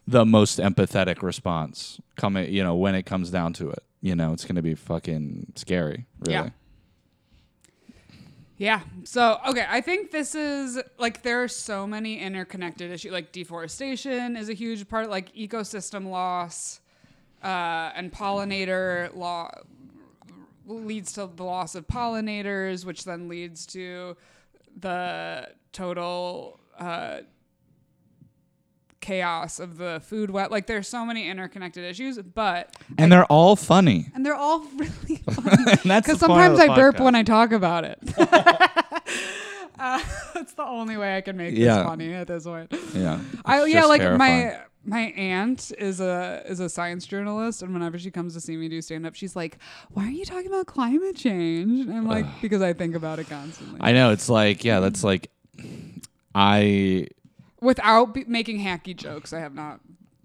the 0.08 0.26
most 0.26 0.60
empathetic 0.60 1.22
response 1.22 2.00
coming 2.16 2.52
you 2.52 2.64
know 2.64 2.76
when 2.76 2.96
it 2.96 3.04
comes 3.06 3.30
down 3.30 3.54
to 3.54 3.70
it 3.70 3.84
you 4.02 4.16
know 4.16 4.34
it's 4.34 4.44
going 4.44 4.56
to 4.56 4.62
be 4.62 4.76
fucking 4.76 5.52
scary 5.56 6.06
really 6.20 6.34
Yeah. 6.34 6.50
Yeah. 8.58 8.82
So, 9.04 9.38
okay, 9.50 9.66
I 9.68 9.82
think 9.82 10.12
this 10.12 10.34
is 10.34 10.80
like 10.98 11.24
there 11.24 11.44
are 11.44 11.48
so 11.48 11.86
many 11.86 12.20
interconnected 12.20 12.90
issues. 12.90 13.12
Like 13.12 13.34
deforestation 13.34 14.38
is 14.38 14.48
a 14.48 14.54
huge 14.54 14.88
part, 14.88 15.10
like 15.10 15.34
ecosystem 15.36 16.10
loss 16.10 16.80
uh, 17.44 17.92
and 17.96 18.12
pollinator 18.12 19.14
law 19.16 19.52
leads 20.66 21.14
to 21.14 21.30
the 21.34 21.44
loss 21.44 21.76
of 21.76 21.88
pollinators, 21.88 22.86
which 22.86 23.04
then 23.06 23.28
leads 23.28 23.66
to 23.68 24.16
the 24.80 25.50
total 25.72 26.60
uh, 26.80 27.20
chaos 29.02 29.60
of 29.60 29.78
the 29.78 30.02
food 30.04 30.32
web. 30.32 30.52
Like 30.52 30.66
there's 30.68 30.88
so 30.88 31.06
many 31.06 31.30
interconnected 31.30 31.84
issues, 31.84 32.18
but 32.18 32.76
And 32.98 33.12
they're 33.12 33.26
all 33.26 33.56
funny. 33.56 34.08
and 34.16 34.26
they're 34.26 34.36
all 34.36 34.60
really 34.76 35.18
funny. 35.32 35.72
And 35.72 35.92
that's 35.92 36.08
because 36.08 36.20
the 36.20 36.28
point 36.28 36.54
of 36.54 36.58
sometimes 36.58 36.60
I 36.60 36.76
burp 36.76 37.00
when 37.00 37.16
I 37.16 37.24
talk 37.24 37.52
about 37.52 37.84
it. 37.86 38.00
uh, 39.80 40.02
that's 40.34 40.54
the 40.54 40.64
only 40.66 40.98
way 40.98 41.18
I 41.18 41.22
can 41.22 41.38
make 41.38 41.56
Yeah. 41.56 41.78
this 41.78 41.86
funny 41.86 42.14
at 42.14 42.28
this 42.28 42.44
point. 42.46 42.74
Yeah. 42.94 43.20
I 43.44 43.62
It's 43.64 43.74
yeah, 43.74 43.86
like 43.86 44.02
terrifying. 44.02 44.48
my 44.48 44.60
my 44.86 45.02
aunt 45.18 45.72
is 45.78 46.00
a 46.00 46.44
is 46.46 46.60
a 46.60 46.70
science 46.70 47.06
journalist, 47.08 47.62
and 47.62 47.74
whenever 47.74 47.98
she 47.98 48.12
comes 48.12 48.34
to 48.36 48.42
see 48.42 48.56
me 48.56 48.70
do 48.70 48.82
stand 48.82 49.06
up, 49.06 49.16
she's 49.16 49.36
like, 49.36 49.58
"Why 49.92 50.06
are 50.06 50.12
you 50.12 50.26
talking 50.26 50.48
about 50.48 50.68
climate 50.68 51.16
change?" 51.16 51.88
And 51.88 51.94
I'm 51.94 52.08
like, 52.08 52.26
"Because 52.42 52.62
I 52.62 52.74
think 52.74 52.96
about 52.96 53.20
it 53.20 53.28
constantly." 53.30 53.80
I 53.82 53.92
know 53.94 54.12
it's 54.12 54.30
like 54.30 54.64
yeah, 54.64 54.80
that's 54.80 55.04
like 55.04 55.32
I 56.34 57.08
Without 57.62 58.14
be- 58.14 58.26
making 58.28 58.60
hacky 58.60 58.96
jokes, 58.96 59.34
I 59.34 59.40
have 59.40 59.56
not 59.56 59.80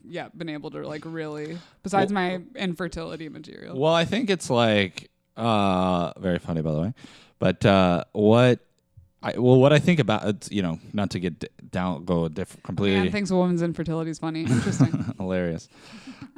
yet 0.05 0.37
been 0.37 0.49
able 0.49 0.71
to 0.73 0.87
like 0.87 1.03
really. 1.05 1.59
Besides 1.83 2.13
my 2.13 2.41
infertility 2.57 3.29
material. 3.29 3.79
well, 3.79 3.95
I 3.95 4.05
think 4.05 4.29
it's 4.31 4.51
like 4.51 5.11
uh 5.37 6.13
very 6.19 6.39
funny 6.39 6.61
by 6.61 6.73
the 6.73 6.81
way. 6.81 6.95
But 7.39 7.65
uh 7.65 8.05
what 8.13 8.61
I 9.23 9.39
well 9.39 9.57
what 9.59 9.73
I 9.73 9.79
think 9.79 10.01
about 10.01 10.27
it's 10.27 10.51
you 10.51 10.63
know, 10.63 10.79
not 10.93 11.11
to 11.11 11.21
get 11.21 11.39
d- 11.39 11.49
down 11.71 12.05
go 12.05 12.29
different 12.29 12.63
completely 12.65 13.01
Man 13.01 13.13
thinks 13.13 13.31
a 13.31 13.37
woman's 13.37 13.63
infertility 13.63 14.11
is 14.11 14.19
funny. 14.19 14.43
Interesting. 14.43 15.15
hilarious. 15.19 15.69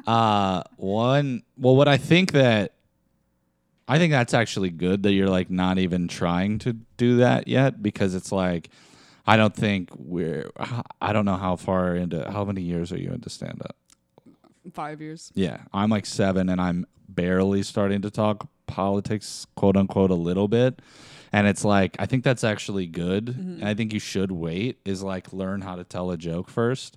Uh, 0.06 0.62
one, 0.76 1.42
well, 1.56 1.76
what 1.76 1.86
I 1.86 1.96
think 1.96 2.32
that 2.32 2.74
I 3.86 3.98
think 3.98 4.10
that's 4.10 4.34
actually 4.34 4.70
good 4.70 5.02
that 5.04 5.12
you're 5.12 5.28
like 5.28 5.50
not 5.50 5.78
even 5.78 6.08
trying 6.08 6.58
to 6.60 6.72
do 6.96 7.18
that 7.18 7.46
yet 7.48 7.82
because 7.82 8.14
it's 8.14 8.32
like 8.32 8.68
I 9.26 9.36
don't 9.36 9.54
think 9.54 9.90
we're 9.96 10.50
I 11.00 11.12
don't 11.12 11.24
know 11.24 11.36
how 11.36 11.56
far 11.56 11.94
into 11.94 12.28
how 12.30 12.44
many 12.44 12.62
years 12.62 12.92
are 12.92 12.98
you 12.98 13.12
into 13.12 13.30
stand 13.30 13.62
up? 13.62 13.76
Five 14.72 15.00
years. 15.00 15.30
Yeah, 15.34 15.58
I'm 15.72 15.90
like 15.90 16.06
7 16.06 16.48
and 16.48 16.60
I'm 16.60 16.86
barely 17.08 17.62
starting 17.62 18.02
to 18.02 18.10
talk 18.10 18.48
politics 18.66 19.46
quote 19.56 19.76
unquote 19.76 20.10
a 20.10 20.14
little 20.16 20.48
bit. 20.48 20.80
And 21.32 21.46
it's 21.46 21.64
like 21.64 21.96
I 21.98 22.06
think 22.06 22.24
that's 22.24 22.44
actually 22.44 22.86
good. 22.86 23.26
Mm-hmm. 23.26 23.52
And 23.60 23.64
I 23.64 23.74
think 23.74 23.92
you 23.92 23.98
should 24.00 24.30
wait 24.30 24.78
is 24.84 25.02
like 25.02 25.32
learn 25.32 25.60
how 25.62 25.76
to 25.76 25.84
tell 25.84 26.10
a 26.10 26.16
joke 26.16 26.50
first. 26.50 26.96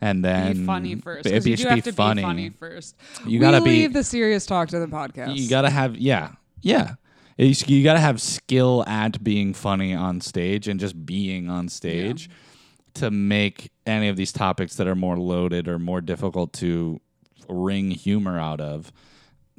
And 0.00 0.24
then 0.24 0.52
be 0.58 0.66
funny 0.66 0.94
first. 0.96 1.26
It, 1.26 1.46
you 1.46 1.56
do 1.56 1.64
be 1.64 1.70
have 1.70 1.84
to 1.84 1.92
funny. 1.92 2.22
be 2.22 2.26
funny 2.26 2.50
first. 2.50 2.96
You 3.24 3.38
we 3.38 3.38
gotta 3.38 3.60
be- 3.60 3.70
leave 3.70 3.92
the 3.92 4.02
serious 4.04 4.46
talk 4.46 4.68
to 4.70 4.78
the 4.80 4.86
podcast. 4.88 5.36
You 5.36 5.48
gotta 5.48 5.70
have 5.70 5.96
yeah, 5.96 6.32
yeah. 6.60 6.94
It's- 7.38 7.68
You 7.68 7.82
gotta 7.84 8.00
have 8.00 8.20
skill 8.20 8.84
at 8.86 9.22
being 9.24 9.54
funny 9.54 9.94
on 9.94 10.20
stage 10.20 10.68
and 10.68 10.78
just 10.80 11.06
being 11.06 11.48
on 11.48 11.68
stage 11.68 12.28
to 12.94 13.10
make 13.10 13.70
any 13.86 14.08
of 14.08 14.16
these 14.16 14.32
topics 14.32 14.76
that 14.76 14.86
are 14.86 14.94
more 14.94 15.16
loaded 15.18 15.66
or 15.66 15.78
more 15.78 16.00
difficult 16.00 16.52
to 16.54 17.00
wring 17.48 17.90
humor 17.90 18.38
out 18.38 18.60
of. 18.60 18.92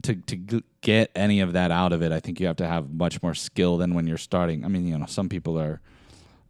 To 0.01 0.15
to 0.15 0.63
get 0.81 1.11
any 1.15 1.39
of 1.39 1.53
that 1.53 1.71
out 1.71 1.93
of 1.93 2.01
it, 2.01 2.11
I 2.11 2.19
think 2.19 2.39
you 2.39 2.47
have 2.47 2.57
to 2.57 2.67
have 2.67 2.91
much 2.91 3.21
more 3.23 3.33
skill 3.33 3.77
than 3.77 3.93
when 3.93 4.05
you're 4.05 4.17
starting. 4.17 4.65
I 4.65 4.67
mean, 4.67 4.85
you 4.87 4.97
know, 4.97 5.05
some 5.05 5.29
people 5.29 5.57
are 5.57 5.79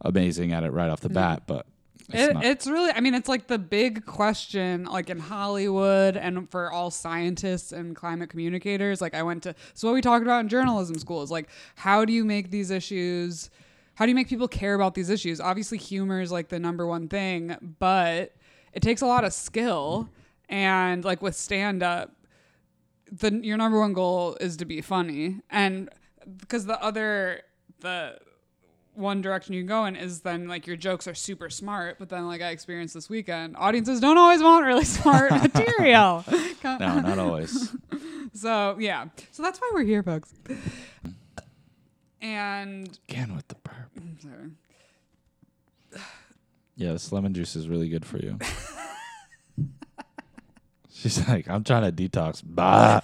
amazing 0.00 0.52
at 0.52 0.64
it 0.64 0.72
right 0.72 0.90
off 0.90 1.00
the 1.00 1.08
mm. 1.08 1.14
bat, 1.14 1.42
but 1.46 1.66
it's 2.12 2.30
It, 2.30 2.44
it's 2.44 2.66
really, 2.66 2.90
I 2.92 3.00
mean, 3.00 3.14
it's 3.14 3.28
like 3.28 3.46
the 3.46 3.58
big 3.58 4.06
question, 4.06 4.84
like 4.84 5.08
in 5.08 5.18
Hollywood 5.18 6.16
and 6.16 6.50
for 6.50 6.72
all 6.72 6.90
scientists 6.90 7.72
and 7.72 7.94
climate 7.94 8.28
communicators. 8.28 9.00
Like, 9.00 9.14
I 9.14 9.22
went 9.22 9.44
to, 9.44 9.54
so 9.74 9.88
what 9.88 9.94
we 9.94 10.00
talked 10.00 10.24
about 10.24 10.40
in 10.40 10.48
journalism 10.48 10.98
school 10.98 11.22
is 11.22 11.30
like, 11.30 11.48
how 11.76 12.04
do 12.04 12.12
you 12.12 12.24
make 12.24 12.50
these 12.50 12.70
issues, 12.70 13.50
how 13.94 14.04
do 14.04 14.10
you 14.10 14.16
make 14.16 14.28
people 14.28 14.48
care 14.48 14.74
about 14.74 14.94
these 14.94 15.10
issues? 15.10 15.40
Obviously, 15.40 15.78
humor 15.78 16.20
is 16.20 16.32
like 16.32 16.48
the 16.48 16.58
number 16.58 16.86
one 16.86 17.08
thing, 17.08 17.56
but 17.78 18.34
it 18.72 18.82
takes 18.82 19.00
a 19.00 19.06
lot 19.06 19.24
of 19.24 19.32
skill. 19.32 20.08
And 20.48 21.04
like 21.04 21.22
with 21.22 21.36
stand 21.36 21.82
up, 21.82 22.10
the 23.20 23.30
your 23.42 23.56
number 23.56 23.78
one 23.78 23.92
goal 23.92 24.36
is 24.40 24.56
to 24.56 24.64
be 24.64 24.80
funny 24.80 25.40
and 25.50 25.88
because 26.38 26.66
the 26.66 26.82
other 26.82 27.42
the 27.80 28.16
one 28.94 29.20
direction 29.20 29.54
you 29.54 29.60
can 29.60 29.66
go 29.68 29.84
in 29.84 29.96
is 29.96 30.20
then 30.20 30.46
like 30.48 30.66
your 30.66 30.76
jokes 30.76 31.06
are 31.06 31.14
super 31.14 31.50
smart 31.50 31.96
but 31.98 32.08
then 32.08 32.26
like 32.26 32.40
i 32.42 32.50
experienced 32.50 32.94
this 32.94 33.08
weekend 33.10 33.56
audiences 33.58 34.00
don't 34.00 34.18
always 34.18 34.42
want 34.42 34.64
really 34.64 34.84
smart 35.00 35.30
material 35.54 36.24
no, 36.64 37.00
not 37.00 37.18
always. 37.18 37.74
so 38.34 38.76
yeah 38.78 39.06
so 39.32 39.42
that's 39.42 39.60
why 39.60 39.70
we're 39.74 39.82
here 39.84 40.02
folks 40.02 40.32
and 42.20 42.98
Again 43.08 43.34
with 43.36 43.46
the 43.48 43.56
burp. 43.56 43.90
sorry. 44.22 44.50
Yeah, 46.76 46.92
this 46.92 47.12
lemon 47.12 47.34
juice 47.34 47.54
is 47.54 47.68
really 47.68 47.88
good 47.88 48.04
for 48.04 48.18
you. 48.18 48.38
She's 51.04 51.28
like, 51.28 51.48
I'm 51.50 51.62
trying 51.64 51.82
to 51.82 51.92
detox. 52.08 52.42
Bah. 52.44 53.00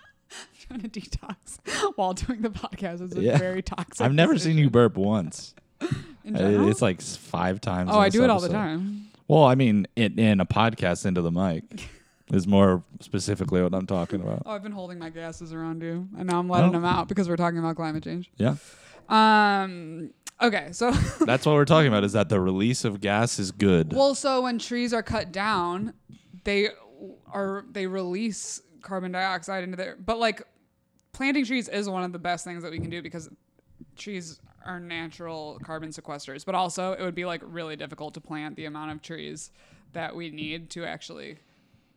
trying 0.66 0.80
to 0.80 0.88
detox 0.88 1.58
while 1.96 2.14
doing 2.14 2.40
the 2.40 2.48
podcast 2.48 3.02
is 3.02 3.14
a 3.14 3.20
Yeah. 3.20 3.36
very 3.38 3.60
toxic 3.62 4.00
I've 4.04 4.14
never 4.14 4.38
seen 4.38 4.56
you 4.56 4.70
burp 4.70 4.96
once. 4.96 5.54
in 6.24 6.34
general? 6.36 6.68
It's 6.70 6.80
like 6.80 7.00
s- 7.00 7.16
five 7.16 7.60
times. 7.60 7.90
oh 7.92 7.96
in 7.98 8.00
i 8.00 8.04
this 8.06 8.14
do 8.14 8.24
it 8.24 8.30
all 8.30 8.40
the 8.40 8.46
episode. 8.46 8.56
time 8.58 9.08
Well, 9.28 9.44
I 9.44 9.56
mean, 9.56 9.86
in, 9.94 10.18
in 10.18 10.40
a 10.40 10.46
podcast 10.46 11.04
into 11.04 11.20
the 11.20 11.30
mic 11.30 11.90
is 12.32 12.46
more 12.46 12.82
specifically 13.00 13.60
what 13.62 13.74
I'm 13.74 13.86
talking 13.86 14.22
about. 14.22 14.42
oh 14.46 14.52
i've 14.52 14.62
been 14.62 14.72
holding 14.72 14.98
my 14.98 15.10
gases 15.10 15.52
around 15.52 15.82
you 15.82 16.08
and 16.18 16.26
now 16.30 16.38
i'm 16.38 16.48
letting 16.48 16.70
Oh. 16.70 16.72
them 16.72 16.84
out 16.86 17.08
because 17.08 17.28
we're 17.28 17.36
talking 17.36 17.58
about 17.58 17.76
climate 17.76 18.02
change 18.02 18.30
Yeah, 18.38 18.56
um 19.10 20.10
okay 20.40 20.68
so 20.72 20.90
that's 21.26 21.44
what 21.46 21.52
we're 21.54 21.64
talking 21.66 21.88
about. 21.88 22.04
Is 22.04 22.12
that 22.14 22.30
the 22.30 22.40
release 22.40 22.84
of 22.86 23.00
gas 23.02 23.38
is 23.38 23.52
good? 23.52 23.92
Well, 23.92 24.14
so 24.14 24.40
when 24.42 24.58
trees 24.58 24.92
are 24.94 25.02
cut 25.02 25.30
down, 25.30 25.92
they 26.44 26.70
are 27.26 27.64
they 27.70 27.86
release 27.86 28.60
carbon 28.82 29.12
dioxide 29.12 29.64
into 29.64 29.76
there. 29.76 29.96
But 30.04 30.18
like 30.18 30.42
planting 31.12 31.44
trees 31.44 31.68
is 31.68 31.88
one 31.88 32.04
of 32.04 32.12
the 32.12 32.18
best 32.18 32.44
things 32.44 32.62
that 32.62 32.70
we 32.70 32.78
can 32.78 32.90
do 32.90 33.02
because 33.02 33.28
trees 33.96 34.40
are 34.64 34.80
natural 34.80 35.58
carbon 35.62 35.90
sequesters. 35.90 36.44
But 36.44 36.54
also 36.54 36.92
it 36.92 37.02
would 37.02 37.14
be 37.14 37.24
like 37.24 37.42
really 37.44 37.76
difficult 37.76 38.14
to 38.14 38.20
plant 38.20 38.56
the 38.56 38.66
amount 38.66 38.92
of 38.92 39.02
trees 39.02 39.50
that 39.92 40.14
we 40.14 40.30
need 40.30 40.70
to 40.70 40.84
actually 40.84 41.38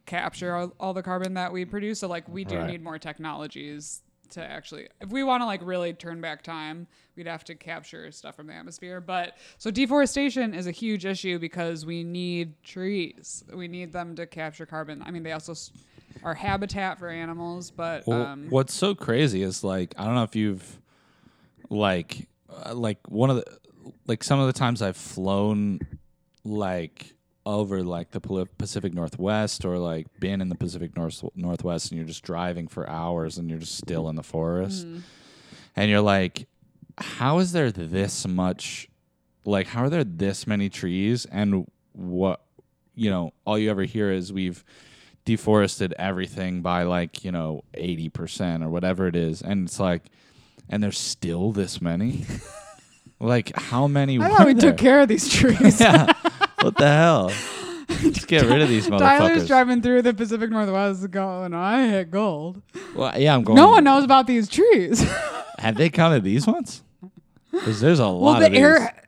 capture 0.06 0.56
all, 0.56 0.74
all 0.80 0.94
the 0.94 1.04
carbon 1.04 1.34
that 1.34 1.52
we 1.52 1.66
produce. 1.66 2.00
So 2.00 2.08
like 2.08 2.28
we 2.30 2.46
do 2.46 2.58
Right. 2.58 2.68
need 2.68 2.84
more 2.84 2.98
technologies 2.98 4.02
to 4.32 4.44
actually 4.44 4.88
if 5.02 5.10
we 5.10 5.24
want 5.24 5.42
to 5.42 5.46
like 5.46 5.62
really 5.64 5.94
turn 5.94 6.22
back 6.22 6.42
time 6.42 6.88
we'd 7.18 7.28
have 7.28 7.44
to 7.44 7.56
capture 7.56 8.12
stuff 8.12 8.36
from 8.36 8.48
the 8.48 8.54
atmosphere. 8.54 9.02
But 9.02 9.36
so 9.58 9.72
deforestation 9.72 10.54
is 10.54 10.68
a 10.68 10.72
huge 10.72 11.06
issue 11.06 11.40
because 11.40 11.86
we 11.86 12.04
need 12.04 12.62
trees. 12.64 13.44
We 13.52 13.68
need 13.68 13.92
them 13.92 14.16
to 14.16 14.28
capture 14.28 14.66
carbon. 14.66 15.04
I 15.06 15.12
mean 15.12 15.24
they 15.24 15.32
also 15.32 15.54
are 16.24 16.34
habitat 16.34 16.98
for 16.98 17.10
animals 17.10 17.70
but 17.70 18.08
Well, 18.08 18.26
um 18.26 18.48
what's 18.50 18.74
so 18.74 18.96
crazy 18.96 19.44
is 19.44 19.64
like 19.64 19.94
I 19.98 20.06
don't 20.06 20.16
know 20.16 20.24
if 20.24 20.36
you've 20.36 20.80
like 21.70 22.28
uh, 22.50 22.74
like 22.74 23.00
one 23.10 23.30
of 23.30 23.38
the 23.38 23.46
like 24.08 24.24
some 24.24 24.40
of 24.40 24.48
the 24.48 24.54
times 24.54 24.82
I've 24.82 24.98
flown 24.98 25.80
like 26.44 27.14
over 27.48 27.82
like 27.82 28.12
the 28.12 28.20
Pacific 28.58 28.94
Northwest 28.94 29.64
or 29.64 29.78
like 29.78 30.08
been 30.20 30.42
in 30.42 30.50
the 30.50 30.56
Pacific 30.56 30.96
North 30.98 31.24
Northwest 31.34 31.90
and 31.90 31.98
you're 31.98 32.08
just 32.08 32.24
driving 32.24 32.68
for 32.68 32.88
hours 32.90 33.38
and 33.38 33.50
you're 33.50 33.60
just 33.60 33.78
still 33.78 34.10
in 34.10 34.18
the 34.18 34.24
forest 34.24 34.86
mm-hmm. 34.86 35.00
and 35.74 35.90
you're 35.90 36.02
like 36.02 36.46
how 36.98 37.40
is 37.40 37.54
there 37.54 37.72
this 37.72 38.28
much 38.28 38.90
like 39.46 39.68
how 39.68 39.84
are 39.84 39.90
there 39.90 40.04
this 40.04 40.46
many 40.46 40.68
trees 40.68 41.26
and 41.32 41.66
what 41.94 42.42
you 42.96 43.10
know 43.10 43.32
all 43.46 43.58
you 43.58 43.72
ever 43.72 43.84
hear 43.84 44.12
is 44.12 44.34
we've 44.34 44.66
deforested 45.24 45.94
everything 45.98 46.62
by 46.62 46.84
like 46.84 47.24
you 47.24 47.32
know 47.32 47.64
80% 47.76 48.62
or 48.62 48.70
whatever 48.70 49.08
it 49.08 49.16
is 49.16 49.42
and 49.42 49.68
it's 49.68 49.80
like 49.80 50.04
and 50.70 50.84
there's 50.84 51.00
still 51.00 51.52
this 51.52 51.82
many? 51.82 52.26
Like 53.20 53.58
how 53.58 53.88
many 53.88 54.20
i 54.20 54.30
thought 54.30 54.46
we 54.46 54.54
there? 54.54 54.70
took 54.70 54.80
care 54.80 55.00
of 55.00 55.08
these 55.08 55.28
trees. 55.34 55.82
Yeah 55.82 56.14
what 56.68 56.76
the 56.78 56.88
hell 56.88 57.32
just 58.12 58.28
get 58.28 58.44
rid 58.44 58.62
of 58.62 58.68
these 58.68 58.88
motherfuckers. 58.90 59.00
tyler's 59.18 59.48
driving 59.48 59.82
through 59.82 60.02
the 60.02 60.14
pacific 60.14 60.50
northwest 60.50 61.10
going 61.12 61.54
i 61.54 61.88
hit 61.88 62.12
gold 62.12 62.62
well, 62.94 63.18
yeah 63.18 63.34
i'm 63.34 63.42
going 63.44 63.56
no 63.56 63.70
one 63.70 63.84
knows 63.86 64.04
about 64.04 64.28
these 64.28 64.50
trees 64.50 65.02
have 65.60 65.76
they 65.76 65.90
counted 65.90 66.24
these 66.24 66.46
ones? 66.46 66.84
Because 67.52 67.80
there's 67.80 68.00
a 68.00 68.08
lot 68.08 68.22
well 68.22 68.40
the 68.42 68.46
of 68.48 68.52
these. 68.52 68.62
air 68.62 69.04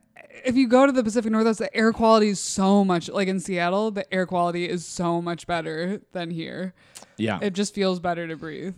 if 0.45 0.55
you 0.55 0.69
go 0.69 0.85
to 0.85 0.93
the 0.93 1.03
pacific 1.03 1.29
northwest 1.31 1.59
the 1.59 1.75
air 1.75 1.91
quality 1.91 2.29
is 2.29 2.39
so 2.39 2.85
much 2.85 3.09
like 3.09 3.27
in 3.27 3.41
seattle 3.41 3.91
the 3.91 4.11
air 4.13 4.25
quality 4.25 4.69
is 4.69 4.85
so 4.85 5.21
much 5.21 5.45
better 5.45 5.99
than 6.13 6.31
here 6.31 6.73
yeah 7.17 7.39
it 7.41 7.51
just 7.51 7.75
feels 7.75 7.99
better 7.99 8.25
to 8.25 8.37
breathe 8.37 8.75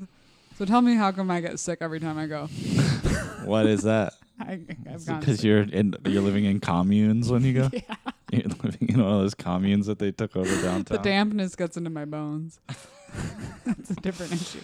so 0.57 0.65
tell 0.65 0.82
me 0.82 0.95
how 0.95 1.11
come 1.11 1.29
i 1.29 1.39
get 1.39 1.59
sick 1.59 1.77
every 1.82 1.99
time 1.99 2.17
i 2.17 2.25
go 2.25 2.47
what 3.45 3.67
is 3.67 3.84
that 3.84 4.13
i 4.39 4.53
I, 4.53 4.59
I've 4.91 5.05
gone. 5.05 5.19
Because 5.19 5.43
you're 5.43 5.61
in, 5.61 5.95
you're 6.03 6.23
living 6.23 6.45
in 6.45 6.59
communes 6.59 7.29
when 7.32 7.43
you 7.43 7.53
go. 7.53 7.69
yeah. 7.71 7.95
You're 8.32 8.43
living 8.63 8.89
in 8.89 9.03
one 9.03 9.13
of 9.13 9.21
those 9.21 9.36
communes 9.36 9.86
that 9.88 9.99
they 9.99 10.11
took 10.11 10.36
over 10.36 10.49
downtown. 10.61 10.97
The 10.97 11.03
dampness 11.03 11.55
gets 11.55 11.77
into 11.77 11.89
my 11.89 12.05
bones. 12.05 12.59
That's 13.65 13.91
a 13.91 13.95
different 13.95 14.34
issue. 14.34 14.59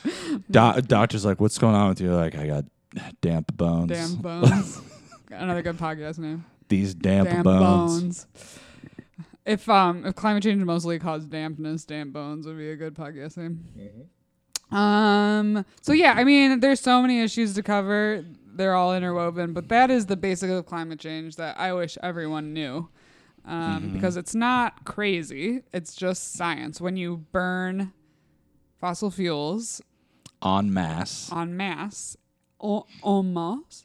Do- 0.49 0.81
doctor's 0.81 1.25
like, 1.25 1.41
"What's 1.41 1.57
going 1.57 1.75
on 1.75 1.89
with 1.89 1.99
you?" 2.01 2.13
Like, 2.15 2.35
I 2.35 2.47
got 2.47 2.65
damp 3.21 3.55
bones. 3.55 3.91
Damn 3.91 4.15
bones. 4.15 4.81
Another 5.29 5.61
good 5.61 5.77
podcast 5.77 6.17
name. 6.19 6.45
These 6.69 6.93
damp, 6.95 7.29
Damp 7.29 7.43
bones. 7.43 8.25
bones. 8.25 8.59
If 9.45 9.69
um 9.69 10.05
if 10.05 10.15
climate 10.15 10.43
change 10.43 10.63
mostly 10.63 10.97
caused 10.99 11.29
dampness, 11.29 11.85
damp 11.85 12.13
bones 12.13 12.45
would 12.45 12.57
be 12.57 12.69
a 12.71 12.75
good 12.75 12.93
podcast 12.95 13.37
name. 13.37 13.65
Um. 14.71 15.65
So 15.81 15.93
yeah, 15.93 16.13
I 16.17 16.23
mean, 16.23 16.59
there's 16.59 16.79
so 16.79 17.01
many 17.01 17.21
issues 17.21 17.53
to 17.55 17.63
cover. 17.63 18.25
They're 18.53 18.73
all 18.75 18.93
interwoven, 18.95 19.53
but 19.53 19.69
that 19.69 19.91
is 19.91 20.07
the 20.07 20.17
basic 20.17 20.49
of 20.49 20.65
climate 20.65 20.99
change 20.99 21.35
that 21.35 21.59
I 21.59 21.73
wish 21.73 21.97
everyone 22.01 22.53
knew, 22.53 22.89
um, 23.47 23.91
because 23.93 24.17
it's 24.17 24.35
not 24.35 24.83
crazy. 24.85 25.63
It's 25.73 25.95
just 25.95 26.33
science. 26.33 26.79
When 26.81 26.97
you 26.97 27.25
burn 27.31 27.93
fossil 28.79 29.09
fuels 29.09 29.81
En 30.41 30.71
masse. 30.73 31.31
en 31.31 31.55
masse, 31.57 32.17
en, 32.59 32.83
en 33.03 33.33
masse, 33.33 33.83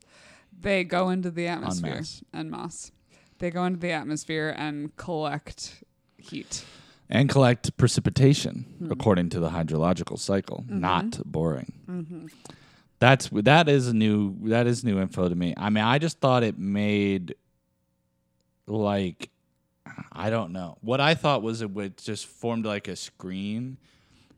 they 0.60 0.84
go 0.84 1.08
into 1.10 1.30
the 1.30 1.46
atmosphere. 1.48 1.94
masse. 1.96 2.22
En 2.34 2.50
masse. 2.50 2.92
They 3.38 3.50
go 3.50 3.64
into 3.64 3.78
the 3.80 3.92
atmosphere 3.92 4.54
and 4.56 4.94
collect 4.96 5.82
heat. 6.18 6.64
and 7.10 7.28
collect 7.28 7.76
precipitation 7.76 8.64
Hmm. 8.78 8.90
according 8.92 9.28
to 9.30 9.40
the 9.40 9.50
hydrological 9.50 10.18
cycle. 10.18 10.64
Mm-hmm. 10.66 10.80
Not 10.80 11.20
boring. 11.24 12.28
That's 13.00 13.28
that 13.32 13.68
is 13.68 13.92
new. 13.92 14.36
That 14.48 14.66
is 14.66 14.82
new 14.84 14.98
info 15.00 15.28
to 15.28 15.34
me. 15.34 15.52
I 15.56 15.70
mean, 15.70 15.84
I 15.84 15.98
just 15.98 16.20
thought 16.20 16.42
it 16.44 16.56
made 16.58 17.34
like 18.66 19.28
I 20.12 20.30
don't 20.30 20.52
know. 20.52 20.78
What 20.80 21.00
I 21.00 21.14
thought 21.14 21.42
was 21.42 21.62
it 21.62 21.70
would 21.70 21.96
just 21.96 22.26
formed 22.26 22.64
like 22.66 22.88
a 22.88 22.96
screen 22.96 23.78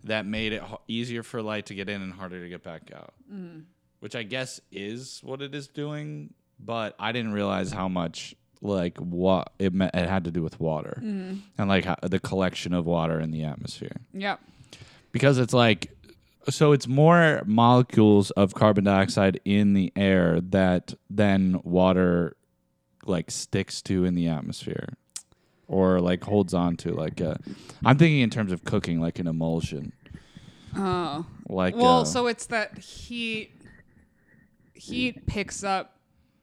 that 0.05 0.26
made 0.26 0.53
it 0.53 0.62
easier 0.88 1.22
for 1.22 1.42
light 1.42 1.66
to 1.66 1.74
get 1.74 1.88
in 1.88 2.03
and 2.03 2.12
harder 2.12 2.42
to 2.42 2.49
get 2.49 2.62
back 2.62 2.90
out. 2.95 3.14
Mm. 3.32 3.64
Which 4.01 4.14
I 4.14 4.22
guess 4.22 4.61
is 4.70 5.20
what 5.22 5.40
it 5.40 5.55
is 5.55 5.66
doing, 5.66 6.34
but 6.61 6.95
I 6.99 7.12
didn't 7.12 7.32
realize 7.32 7.72
how 7.72 7.88
much 7.88 8.34
like 8.64 8.97
what 8.99 9.53
it 9.59 9.72
me- 9.74 9.90
it 9.92 10.09
had 10.09 10.24
to 10.24 10.30
do 10.30 10.42
with 10.42 10.59
water 10.59 10.99
mm-hmm. 10.99 11.38
and 11.59 11.68
like 11.68 11.84
how, 11.84 11.97
the 12.03 12.18
collection 12.18 12.72
of 12.72 12.86
water 12.86 13.20
in 13.20 13.30
the 13.30 13.45
atmosphere 13.45 13.97
Yep. 14.14 14.40
because 15.12 15.38
it's 15.38 15.53
like 15.53 15.90
so 16.49 16.72
it's 16.72 16.88
more 16.88 17.42
molecules 17.45 18.30
of 18.32 18.55
carbon 18.55 18.84
dioxide 18.84 19.38
in 19.45 19.74
the 19.74 19.92
air 19.95 20.40
that 20.40 20.95
then 21.11 21.61
water 21.62 22.36
like 23.05 23.30
sticks 23.30 23.82
to 23.82 24.05
in 24.05 24.14
the 24.14 24.28
atmosphere 24.28 24.95
or 25.69 26.01
like 26.01 26.23
holds 26.25 26.53
on 26.55 26.77
to 26.77 26.93
like 26.93 27.21
uh 27.21 27.35
i'm 27.85 27.97
thinking 27.99 28.21
in 28.21 28.31
terms 28.31 28.53
of 28.53 28.65
cooking 28.65 29.01
like 29.01 29.19
an 29.19 29.27
emulsion 29.27 29.93
Oh. 30.77 31.25
like 31.49 31.77
Well, 31.77 32.01
uh, 32.01 32.05
so 32.05 32.27
it's 32.27 32.47
that 32.47 32.79
heat. 32.79 33.53
Heat 34.75 35.25
picks 35.27 35.62
up 35.62 35.97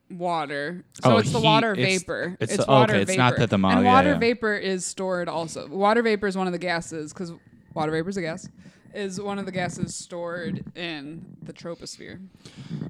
water, 0.10 0.86
so 1.04 1.12
Oh, 1.14 1.18
it's 1.18 1.32
the 1.32 1.40
heat- 1.40 1.46
water 1.46 1.76
vapor. 1.76 2.38
it's 2.40 2.54
It's, 2.54 2.66
the- 2.66 2.72
water 2.72 2.94
okay, 2.94 3.02
it's 3.02 3.12
vapor. 3.12 3.22
not 3.22 3.36
that 3.38 3.50
the 3.50 3.58
mo- 3.58 3.70
and 3.70 3.84
yeah, 3.84 3.94
water 3.94 4.12
yeah. 4.14 4.18
vapor 4.20 4.54
is 4.56 4.86
stored 4.86 5.28
also. 5.28 5.68
Water 5.68 6.02
vapor 6.02 6.28
is 6.28 6.38
one 6.38 6.48
of 6.48 6.54
the 6.54 6.60
gases 6.60 7.12
because 7.12 7.34
water 7.74 7.92
vapor 7.92 8.10
is 8.10 8.18
a 8.18 8.22
gas. 8.22 8.48
Is 8.94 9.20
one 9.22 9.38
of 9.40 9.46
the 9.46 9.52
gases 9.54 9.96
stored 9.96 10.64
in 10.78 11.26
the 11.44 11.54
troposphere. 11.54 12.20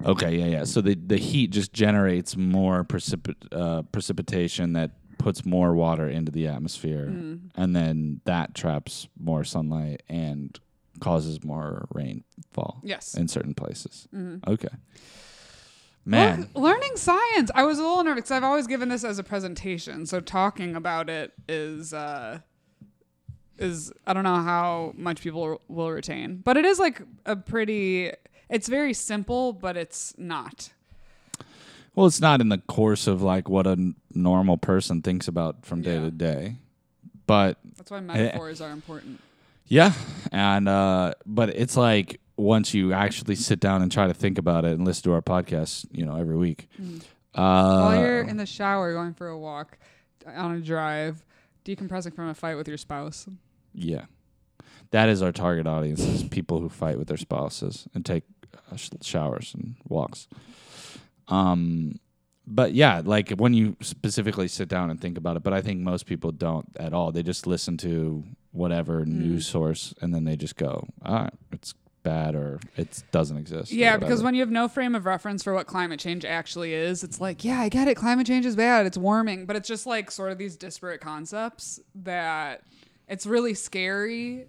okay 0.04 0.36
yeah 0.36 0.46
yeah 0.46 0.64
so 0.64 0.80
the 0.80 0.94
the 0.96 1.16
heat 1.16 1.50
just 1.50 1.72
generates 1.72 2.36
more 2.36 2.82
precipit 2.82 3.36
uh, 3.52 3.82
precipitation 3.92 4.72
that 4.72 4.90
puts 5.22 5.44
more 5.44 5.74
water 5.74 6.08
into 6.08 6.30
the 6.32 6.46
atmosphere 6.48 7.04
and 7.54 7.76
then 7.76 8.20
that 8.24 8.54
traps 8.54 9.08
more 9.18 9.44
sunlight 9.44 10.02
and 10.08 10.58
causes 11.00 11.42
more 11.44 11.86
rainfall 11.92 12.80
Yes. 12.82 13.14
in 13.14 13.28
certain 13.28 13.54
places. 13.54 14.08
Okay. 14.46 14.68
Man, 16.04 16.48
Learn- 16.54 16.64
learning 16.64 16.96
science. 16.96 17.50
I 17.54 17.62
was 17.64 17.78
a 17.78 17.82
little 17.82 18.02
nervous 18.02 18.22
because 18.22 18.30
I've 18.32 18.42
always 18.44 18.66
given 18.66 18.88
this 18.88 19.04
as 19.04 19.20
a 19.20 19.22
presentation, 19.24 20.04
so 20.06 20.20
talking 20.20 20.74
about 20.74 21.08
it 21.08 21.32
is 21.48 21.94
uh, 21.94 22.40
is 23.56 23.92
I 24.04 24.12
don't 24.12 24.24
know 24.24 24.42
how 24.42 24.94
much 24.96 25.20
people 25.20 25.60
will 25.68 25.90
retain, 25.92 26.40
but 26.44 26.56
it 26.56 26.64
is 26.64 26.80
like 26.80 27.02
a 27.24 27.36
pretty. 27.36 28.10
It's 28.50 28.68
very 28.68 28.92
simple, 28.94 29.52
but 29.52 29.76
it's 29.76 30.12
not. 30.18 30.72
Well, 31.94 32.06
it's 32.06 32.20
not 32.20 32.40
in 32.40 32.48
the 32.48 32.58
course 32.58 33.06
of 33.06 33.22
like 33.22 33.48
what 33.48 33.66
a 33.66 33.70
n- 33.72 33.94
normal 34.14 34.56
person 34.56 35.02
thinks 35.02 35.28
about 35.28 35.64
from 35.66 35.82
day 35.82 35.94
Yeah. 35.94 36.00
to 36.02 36.10
day, 36.10 36.56
but 37.26 37.58
That's 37.76 37.90
why 37.90 38.00
metaphors 38.00 38.60
are 38.60 38.70
important. 38.70 39.20
yeah, 39.66 39.92
and 40.30 40.68
uh, 40.68 41.14
but 41.26 41.50
it's 41.50 41.76
like 41.76 42.20
once 42.36 42.72
you 42.74 42.92
actually 42.92 43.34
sit 43.36 43.60
down 43.60 43.82
and 43.82 43.92
try 43.92 44.06
to 44.06 44.14
think 44.14 44.38
about 44.38 44.64
it 44.64 44.72
and 44.72 44.84
listen 44.86 45.02
to 45.04 45.12
our 45.12 45.22
podcast, 45.22 45.86
you 45.92 46.04
know, 46.06 46.16
every 46.16 46.36
week. 46.36 46.68
Uh, 47.34 47.80
While 47.82 47.96
you're 48.00 48.22
in 48.22 48.36
the 48.36 48.46
shower, 48.46 48.92
going 48.92 49.14
for 49.14 49.28
a 49.28 49.38
walk, 49.38 49.78
on 50.26 50.54
a 50.56 50.60
drive, 50.60 51.24
decompressing 51.64 52.14
from 52.14 52.28
a 52.28 52.34
fight 52.34 52.56
with 52.56 52.68
your 52.68 52.76
spouse. 52.78 53.26
Yeah. 53.74 54.06
That 54.90 55.08
is 55.08 55.22
our 55.22 55.32
target 55.32 55.66
audience 55.66 56.00
is 56.00 56.22
people 56.24 56.60
who 56.60 56.68
fight 56.68 56.98
with 56.98 57.08
their 57.08 57.16
spouses 57.16 57.86
and 57.94 58.04
take 58.04 58.24
uh, 58.70 58.76
sh- 58.76 58.90
showers 59.00 59.54
and 59.54 59.76
walks. 59.88 60.28
Um 61.32 61.98
but 62.46 62.74
yeah, 62.74 63.02
like 63.04 63.30
when 63.30 63.54
you 63.54 63.76
specifically 63.80 64.48
sit 64.48 64.68
down 64.68 64.90
and 64.90 65.00
think 65.00 65.16
about 65.16 65.36
it, 65.36 65.42
but 65.42 65.52
I 65.52 65.62
think 65.62 65.80
most 65.80 66.06
people 66.06 66.32
don't 66.32 66.66
at 66.78 66.92
all. 66.92 67.12
They 67.12 67.22
just 67.22 67.46
listen 67.46 67.76
to 67.78 68.24
whatever 68.50 69.04
news 69.06 69.46
source 69.46 69.94
and 70.02 70.12
then 70.14 70.24
they 70.24 70.36
just 70.36 70.56
go, 70.56 70.88
"Ah, 71.04 71.30
it's 71.52 71.74
bad 72.02 72.34
or 72.34 72.58
it 72.76 73.02
doesn't 73.12 73.38
exist." 73.38 73.70
Yeah, 73.72 73.96
because 73.96 74.22
when 74.24 74.34
you 74.34 74.40
have 74.40 74.50
no 74.50 74.66
frame 74.68 74.94
of 74.96 75.06
reference 75.06 75.42
for 75.44 75.54
what 75.54 75.66
climate 75.68 76.00
change 76.00 76.24
actually 76.24 76.74
is, 76.74 77.04
it's 77.04 77.20
like, 77.20 77.44
yeah, 77.44 77.60
I 77.60 77.68
get 77.68 77.86
it. 77.88 77.94
Climate 77.94 78.26
change 78.26 78.44
is 78.44 78.56
bad. 78.56 78.86
It's 78.86 78.98
warming. 78.98 79.46
But 79.46 79.54
it's 79.56 79.68
just 79.68 79.86
like 79.86 80.10
sort 80.10 80.32
of 80.32 80.38
these 80.38 80.56
disparate 80.56 81.00
concepts 81.00 81.80
that 81.94 82.62
it's 83.08 83.24
really 83.24 83.54
scary. 83.54 84.46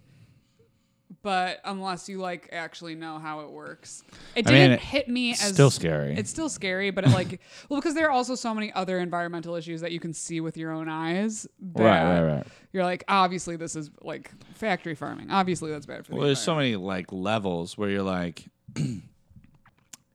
But 1.24 1.62
unless 1.64 2.10
you 2.10 2.18
like 2.20 2.50
actually 2.52 2.96
know 2.96 3.18
how 3.18 3.40
it 3.42 3.50
works, 3.50 4.04
it 4.36 4.46
I 4.46 4.52
mean, 4.52 4.60
didn't 4.60 4.74
it- 4.74 4.80
hit 4.82 5.08
me 5.08 5.32
it's 5.32 5.44
as 5.44 5.54
still 5.54 5.70
scary. 5.72 6.16
It's 6.18 6.30
still 6.30 6.50
scary, 6.50 6.92
but 6.92 7.06
it 7.06 7.12
like 7.12 7.40
well 7.70 7.80
because 7.80 7.96
there 7.96 8.08
are 8.08 8.12
also 8.12 8.36
so 8.36 8.54
many 8.54 8.74
other 8.74 9.00
environmental 9.00 9.56
issues 9.56 9.80
that 9.82 9.94
you 9.94 10.02
can 10.02 10.14
see 10.14 10.42
with 10.42 10.58
your 10.58 10.72
own 10.72 10.90
eyes. 10.90 11.48
That 11.76 11.82
Right, 11.84 12.04
right, 12.22 12.36
right. 12.36 12.48
You're 12.74 12.84
like, 12.84 13.06
obviously 13.08 13.56
this 13.56 13.78
is 13.78 13.90
like 14.02 14.32
factory 14.56 14.96
farming. 14.96 15.32
Obviously 15.32 15.72
that's 15.72 15.86
bad 15.86 16.06
for 16.06 16.12
the 16.12 16.18
Well, 16.18 16.26
there's 16.28 16.40
so 16.40 16.56
many 16.56 16.76
like 16.76 17.14
levels 17.14 17.78
where 17.78 17.90
you're 17.90 18.04
like, 18.04 18.46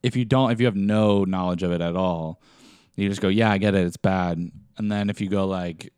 if 0.03 0.15
you 0.15 0.25
don't, 0.27 0.51
if 0.51 0.61
you 0.61 0.67
have 0.67 0.77
no 0.77 1.25
knowledge 1.25 1.63
of 1.63 1.73
it 1.73 1.81
at 1.81 1.97
all, 1.97 2.41
you 2.97 3.09
just 3.09 3.21
go, 3.21 3.29
yeah, 3.29 3.51
I 3.51 3.59
get 3.59 3.75
it, 3.75 3.87
it's 3.87 3.97
bad. 3.97 4.39
And 4.77 4.93
then 4.93 5.09
if 5.09 5.21
you 5.21 5.29
go 5.29 5.47
like, 5.47 5.93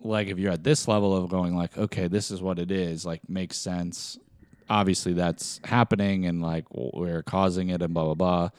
like 0.00 0.28
if 0.28 0.38
you're 0.38 0.52
at 0.52 0.64
this 0.64 0.88
level 0.88 1.14
of 1.16 1.28
going 1.30 1.56
like, 1.56 1.76
okay, 1.78 2.08
this 2.08 2.30
is 2.30 2.42
what 2.42 2.58
it 2.58 2.70
is, 2.70 3.06
like 3.06 3.28
makes 3.28 3.56
sense. 3.58 4.18
Obviously, 4.68 5.12
that's 5.12 5.60
happening, 5.64 6.26
and 6.26 6.42
like 6.42 6.64
we're 6.72 7.22
causing 7.22 7.68
it, 7.68 7.82
and 7.82 7.94
blah 7.94 8.04
blah 8.04 8.14
blah. 8.14 8.50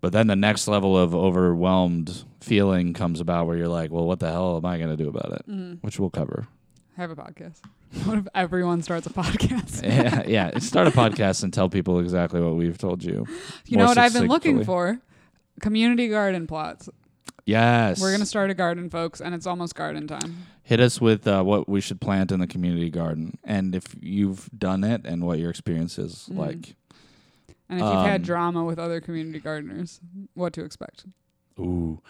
But 0.00 0.12
then 0.12 0.26
the 0.26 0.36
next 0.36 0.68
level 0.68 0.96
of 0.96 1.14
overwhelmed 1.14 2.24
feeling 2.40 2.92
comes 2.92 3.20
about 3.20 3.46
where 3.46 3.56
you're 3.56 3.68
like, 3.68 3.90
well, 3.90 4.06
what 4.06 4.20
the 4.20 4.30
hell 4.30 4.56
am 4.56 4.64
I 4.64 4.78
going 4.78 4.90
to 4.90 4.96
do 4.96 5.08
about 5.08 5.32
it? 5.32 5.50
Mm-hmm. 5.50 5.74
Which 5.80 5.98
we'll 5.98 6.10
cover. 6.10 6.46
I 6.96 7.00
have 7.00 7.10
a 7.10 7.16
podcast. 7.16 7.60
What 8.04 8.18
if 8.18 8.28
everyone 8.34 8.82
starts 8.82 9.06
a 9.06 9.10
podcast? 9.10 9.82
yeah, 9.82 10.22
yeah. 10.26 10.58
Start 10.58 10.88
a 10.88 10.90
podcast 10.90 11.44
and 11.44 11.52
tell 11.52 11.68
people 11.68 11.98
exactly 12.00 12.40
what 12.40 12.56
we've 12.56 12.76
told 12.76 13.02
you. 13.02 13.26
You 13.66 13.78
know 13.78 13.86
what 13.86 13.96
I've 13.96 14.12
been 14.12 14.26
looking 14.26 14.64
for? 14.64 15.00
Community 15.60 16.08
garden 16.08 16.46
plots. 16.46 16.90
Yes. 17.46 18.00
We're 18.00 18.10
gonna 18.12 18.26
start 18.26 18.50
a 18.50 18.54
garden, 18.54 18.90
folks, 18.90 19.20
and 19.20 19.34
it's 19.34 19.46
almost 19.46 19.74
garden 19.76 20.06
time. 20.08 20.46
hit 20.64 20.80
us 20.80 21.00
with 21.00 21.26
uh, 21.28 21.42
what 21.44 21.68
we 21.68 21.80
should 21.80 22.00
plant 22.00 22.32
in 22.32 22.40
the 22.40 22.46
community 22.48 22.90
garden, 22.90 23.38
and 23.44 23.72
if 23.74 23.94
you've 24.00 24.50
done 24.56 24.82
it, 24.84 25.02
and 25.06 25.24
what 25.24 25.38
your 25.38 25.48
experience 25.50 25.96
is 25.98 26.28
Mm. 26.30 26.36
like. 26.38 26.74
And 27.68 27.80
if 27.80 27.84
you've 27.86 28.04
had 28.04 28.20
Um, 28.20 28.24
drama 28.24 28.64
with 28.64 28.78
other 28.78 29.00
community 29.00 29.38
gardeners, 29.40 30.00
what 30.34 30.52
to 30.54 30.64
expect? 30.64 31.04
Ooh, 31.58 32.00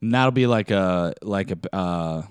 and 0.00 0.14
that'll 0.14 0.30
be 0.32 0.46
like 0.46 0.70
a 0.70 1.12
like 1.22 1.50
a 1.50 1.58
uh, 1.76 2.22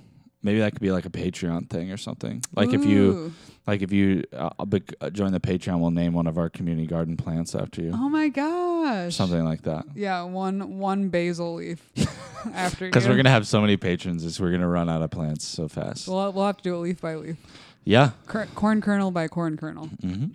maybe 0.43 0.59
that 0.59 0.71
could 0.73 0.81
be 0.81 0.91
like 0.91 1.05
a 1.05 1.09
Patreon 1.09 1.69
thing 1.69 1.91
or 1.91 1.97
something. 1.97 2.43
Like 2.55 2.73
if 2.73 2.85
you 2.85 3.33
like 3.65 3.81
if 3.81 3.91
you 3.91 4.23
uh, 4.33 4.65
bec- 4.65 4.93
uh, 5.01 5.09
join 5.09 5.31
the 5.31 5.39
Patreon, 5.39 5.79
we'll 5.79 5.91
name 5.91 6.13
one 6.13 6.27
of 6.27 6.37
our 6.37 6.49
community 6.49 6.85
garden 6.85 7.15
plants 7.17 7.55
after 7.55 7.81
you. 7.81 7.91
Oh 7.93 8.09
my 8.09 8.27
gosh. 8.29 9.15
Something 9.15 9.43
like 9.45 9.63
that. 9.63 9.85
Yeah, 9.95 10.23
one 10.23 10.77
one 10.77 11.09
basil 11.09 11.55
leaf 11.55 11.81
after 12.53 12.85
Because 12.85 13.07
we're 13.07 13.15
gonna 13.15 13.29
have 13.29 13.47
so 13.47 13.61
many 13.61 13.77
patrons, 13.77 14.23
is 14.25 14.39
we're 14.39 14.51
gonna 14.51 14.67
run 14.67 14.89
out 14.89 15.01
of 15.01 15.09
plants 15.11 15.45
so 15.45 15.67
fast. 15.67 16.07
We'll, 16.07 16.31
we'll 16.33 16.45
have 16.45 16.57
to 16.57 16.63
do 16.63 16.75
it 16.75 16.79
leaf 16.79 17.01
by 17.01 17.15
leaf. 17.15 17.37
yeah. 17.85 18.11
Cur- 18.27 18.47
corn 18.53 18.81
kernel 18.81 19.11
by 19.11 19.27
corn 19.27 19.57
kernel. 19.57 19.87
hmm 20.01 20.25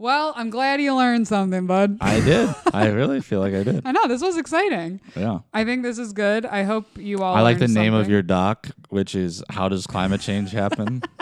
Well, 0.00 0.32
I'm 0.36 0.48
glad 0.50 0.80
you 0.80 0.94
learned 0.94 1.26
something, 1.26 1.66
bud. 1.66 1.98
I 2.00 2.20
did. 2.20 2.54
I 2.72 2.86
really 2.90 3.20
feel 3.20 3.40
like 3.40 3.52
I 3.54 3.64
did. 3.64 3.82
I 3.84 3.90
know 3.90 4.06
this 4.06 4.22
was 4.22 4.36
exciting. 4.36 5.00
Yeah. 5.16 5.40
I 5.52 5.64
think 5.64 5.82
this 5.82 5.98
is 5.98 6.12
good. 6.12 6.46
I 6.46 6.62
hope 6.62 6.86
you 6.96 7.22
all. 7.22 7.34
I 7.34 7.40
like 7.40 7.58
the 7.58 7.64
learned 7.64 7.74
name 7.74 7.94
of 7.94 8.00
something. 8.02 8.12
your 8.12 8.22
doc, 8.22 8.68
which 8.90 9.16
is 9.16 9.42
How 9.50 9.68
Does 9.68 9.86
Climate 9.88 10.20
Change 10.20 10.52
Happen? 10.52 11.02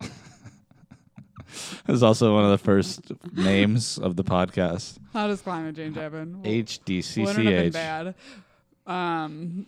It's 1.86 2.02
also 2.02 2.34
one 2.34 2.44
of 2.44 2.50
the 2.50 2.58
first 2.58 3.12
names 3.34 3.98
of 3.98 4.16
the 4.16 4.24
podcast. 4.24 4.98
How 5.12 5.26
does 5.28 5.40
climate 5.42 5.76
change 5.76 5.96
happen? 5.96 6.42
Wouldn't 6.42 6.46
have 6.46 6.86
been 6.86 7.00
HDCCH. 7.00 7.72
bad. 7.72 8.14
Um, 8.86 9.66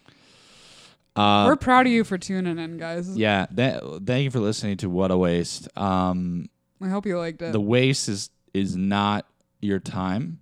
Uh, 1.15 1.45
we're 1.47 1.57
proud 1.57 1.87
of 1.87 1.93
you 1.93 2.05
for 2.05 2.19
tuning 2.19 2.59
in, 2.59 2.79
guys. 2.79 3.17
yeah. 3.17 3.47
Th- 3.55 3.81
thank 4.05 4.25
you 4.25 4.31
for 4.31 4.41
listening 4.41 4.79
to 4.79 4.91
What 4.91 5.11
a 5.11 5.17
Waste. 5.17 5.69
Um, 5.79 6.49
I 6.83 6.89
hope 6.89 7.07
you 7.07 7.19
liked 7.19 7.41
it. 7.43 7.53
the 7.53 7.61
waste 7.61 8.09
is 8.09 8.31
is 8.55 8.77
not 8.77 9.27
your 9.61 9.79
time. 9.81 10.41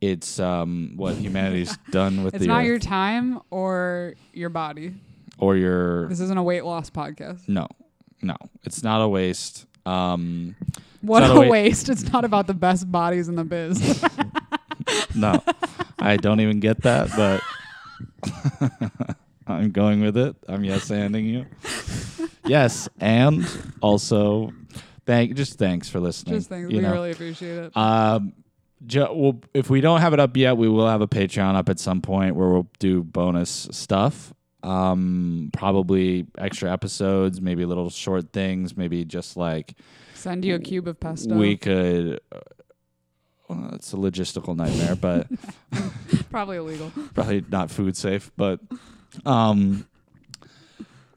It's 0.00 0.38
um, 0.38 0.92
what 0.96 1.14
humanity's 1.16 1.76
done 1.90 2.22
with 2.24 2.32
the 2.32 2.36
it's 2.36 2.42
the 2.44 2.48
not 2.48 2.60
earth. 2.60 2.66
your 2.66 2.78
time 2.78 3.40
or 3.50 4.14
your 4.32 4.48
body. 4.48 4.94
or 5.38 5.56
your 5.56 6.08
This 6.08 6.20
isn't 6.20 6.38
a 6.38 6.42
weight 6.42 6.64
loss 6.64 6.88
podcast. 6.90 7.48
no, 7.48 7.66
no. 8.22 8.36
It's 8.64 8.82
not 8.82 9.00
a 9.02 9.08
waste. 9.08 9.66
Um, 9.86 10.54
What 11.00 11.20
not 11.20 11.30
a 11.30 11.34
a 11.34 11.40
wa- 11.40 11.48
waste. 11.48 11.88
It's 11.88 12.12
not 12.12 12.24
about 12.24 12.46
the 12.46 12.54
best 12.54 12.90
bodies 12.92 13.28
in 13.28 13.34
the 13.36 13.44
biz. 13.44 14.04
no, 15.16 15.42
I 15.98 16.16
don't 16.16 16.40
even 16.40 16.60
get 16.60 16.82
that, 16.82 17.08
but 17.16 17.42
I'm 19.46 19.70
going 19.70 20.00
with 20.02 20.16
it. 20.16 20.36
I'm 20.48 20.62
yes 20.64 20.90
anding 20.90 21.24
you. 21.26 21.46
Yes, 22.44 22.88
and 23.00 23.46
also 23.80 24.52
thank 25.08 25.34
just 25.34 25.58
thanks 25.58 25.88
for 25.88 25.98
listening. 25.98 26.36
Just 26.36 26.50
you 26.52 26.68
We 26.68 26.78
know. 26.80 26.92
really 26.92 27.10
appreciate 27.10 27.56
it. 27.58 27.76
Um, 27.76 28.32
well, 28.94 29.40
if 29.54 29.68
we 29.70 29.80
don't 29.80 30.00
have 30.00 30.12
it 30.12 30.20
up 30.20 30.36
yet, 30.36 30.56
we 30.56 30.68
will 30.68 30.86
have 30.86 31.00
a 31.00 31.08
Patreon 31.08 31.56
up 31.56 31.68
at 31.68 31.80
some 31.80 32.00
point 32.00 32.36
where 32.36 32.48
we'll 32.48 32.68
do 32.78 33.02
bonus 33.02 33.66
stuff. 33.72 34.32
Um, 34.62 35.50
probably 35.52 36.26
extra 36.36 36.70
episodes, 36.72 37.40
maybe 37.40 37.64
little 37.64 37.90
short 37.90 38.32
things, 38.32 38.76
maybe 38.76 39.04
just 39.04 39.36
like 39.36 39.74
Send 40.14 40.44
you 40.44 40.54
a 40.56 40.58
cube 40.58 40.86
of 40.88 41.00
pesto. 41.00 41.34
we 41.36 41.56
could. 41.56 42.20
Uh, 42.30 42.38
well, 43.48 43.70
it's 43.74 43.92
a 43.94 43.96
logistical 43.96 44.54
nightmare, 44.54 44.94
but 44.94 45.26
Probably 46.30 46.58
illegal. 46.58 46.92
probably 47.14 47.44
not 47.48 47.70
food 47.70 47.96
safe. 47.96 48.30
But 48.36 48.60
um, 49.24 49.86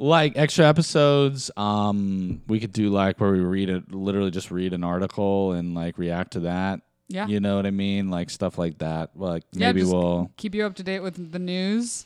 like 0.02 0.34
extra 0.36 0.68
episodes, 0.68 1.52
um, 1.56 2.42
we 2.48 2.60
could 2.60 2.74
do 2.74 2.90
like 2.90 3.20
where 3.20 3.32
we 3.32 3.40
read 3.40 3.70
it, 3.70 3.94
literally 3.94 4.32
just 4.32 4.50
read 4.52 4.74
an 4.74 4.84
article 4.84 5.54
and 5.54 5.76
like 5.76 5.98
react 5.98 6.34
to 6.34 6.40
that. 6.42 6.82
Yeah. 7.08 7.28
You 7.28 7.40
know 7.40 7.56
what 7.58 7.66
I 7.66 7.72
mean? 7.72 8.10
Like 8.10 8.30
stuff 8.30 8.58
like 8.58 8.80
that. 8.80 9.12
Like 9.16 9.44
Yeah, 9.52 9.68
maybe 9.68 9.82
just- 9.82 9.94
we'll 9.94 10.32
Keep 10.38 10.56
you 10.56 10.66
up 10.66 10.76
to 10.76 10.84
date 10.84 11.02
with 11.02 11.32
the 11.32 11.40
news. 11.40 12.06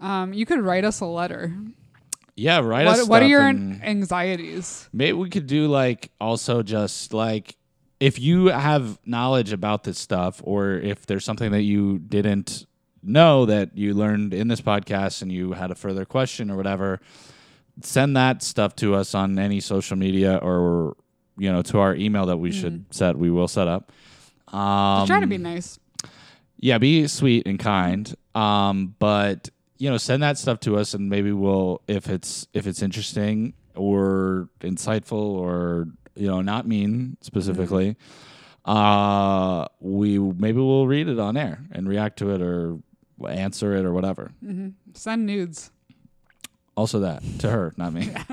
Um, 0.00 0.32
you 0.32 0.46
could 0.46 0.60
write 0.60 0.84
us 0.84 1.00
a 1.00 1.06
letter. 1.06 1.52
yeah 2.36 2.58
write 2.60 2.86
What, 2.86 2.98
us. 2.98 3.06
what 3.08 3.22
are 3.22 3.26
your 3.26 3.42
anxieties? 3.42 4.88
maybe 4.92 5.12
we 5.12 5.30
could 5.30 5.46
do 5.46 5.68
like 5.68 6.10
also 6.20 6.62
just 6.62 7.12
like 7.14 7.56
if 8.00 8.18
you 8.18 8.46
have 8.46 8.98
knowledge 9.06 9.52
about 9.52 9.84
this 9.84 9.98
stuff 9.98 10.40
or 10.44 10.72
if 10.74 11.06
there's 11.06 11.24
something 11.24 11.52
that 11.52 11.62
you 11.62 11.98
didn't 11.98 12.66
know 13.02 13.46
that 13.46 13.76
you 13.76 13.94
learned 13.94 14.34
in 14.34 14.48
this 14.48 14.60
podcast 14.60 15.22
and 15.22 15.30
you 15.30 15.52
had 15.52 15.70
a 15.70 15.74
further 15.74 16.04
question 16.04 16.50
or 16.50 16.56
whatever, 16.56 17.00
send 17.82 18.16
that 18.16 18.42
stuff 18.42 18.74
to 18.76 18.94
us 18.94 19.14
on 19.14 19.38
any 19.38 19.60
social 19.60 19.96
media 19.96 20.36
or 20.36 20.96
you 21.36 21.50
know 21.50 21.62
to 21.62 21.78
our 21.78 21.94
email 21.94 22.26
that 22.26 22.36
we 22.38 22.52
should 22.52 22.84
set. 22.90 23.16
We 23.16 23.30
will 23.30 23.48
set 23.48 23.68
up. 23.68 23.90
Um, 24.48 24.58
Mm-hmm. 24.58 25.00
Just 25.00 25.06
try 25.08 25.20
to 25.20 25.26
be 25.26 25.38
nice. 25.38 25.78
yeah, 26.60 26.78
be 26.78 27.06
sweet 27.08 27.46
and 27.46 27.58
kind. 27.58 28.14
Um, 28.34 28.94
but 28.98 29.48
you 29.78 29.90
know, 29.90 29.96
send 29.96 30.22
that 30.22 30.38
stuff 30.38 30.60
to 30.60 30.76
us, 30.76 30.94
and 30.94 31.08
maybe 31.10 31.32
we'll, 31.32 31.82
if 31.88 32.08
it's 32.08 32.46
if 32.54 32.66
it's 32.66 32.80
interesting 32.82 33.54
or 33.74 34.48
insightful 34.60 35.12
or 35.12 35.88
you 36.14 36.28
know 36.28 36.40
not 36.42 36.66
mean 36.68 37.16
specifically, 37.20 37.96
uh, 38.64 39.66
we 39.80 40.18
maybe 40.18 40.58
we'll 40.58 40.86
read 40.86 41.08
it 41.08 41.18
on 41.18 41.36
air 41.36 41.64
and 41.72 41.88
react 41.88 42.18
to 42.20 42.30
it 42.30 42.40
or 42.40 42.78
answer 43.28 43.74
it 43.74 43.84
or 43.84 43.92
whatever. 43.92 44.32
Send 44.94 45.26
nudes. 45.26 45.70
Also 46.76 47.00
that 47.00 47.22
to 47.40 47.50
her, 47.50 47.72
not 47.76 47.92
me. 47.92 48.12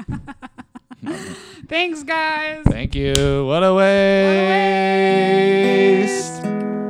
Thanks, 1.68 2.04
guys. 2.04 2.64
Thank 2.66 2.96
you. 2.96 3.46
What 3.46 3.64
a 3.64 3.74
waste. 3.74 4.28
What 6.44 6.52
a 6.52 6.58
waste. 6.68 6.81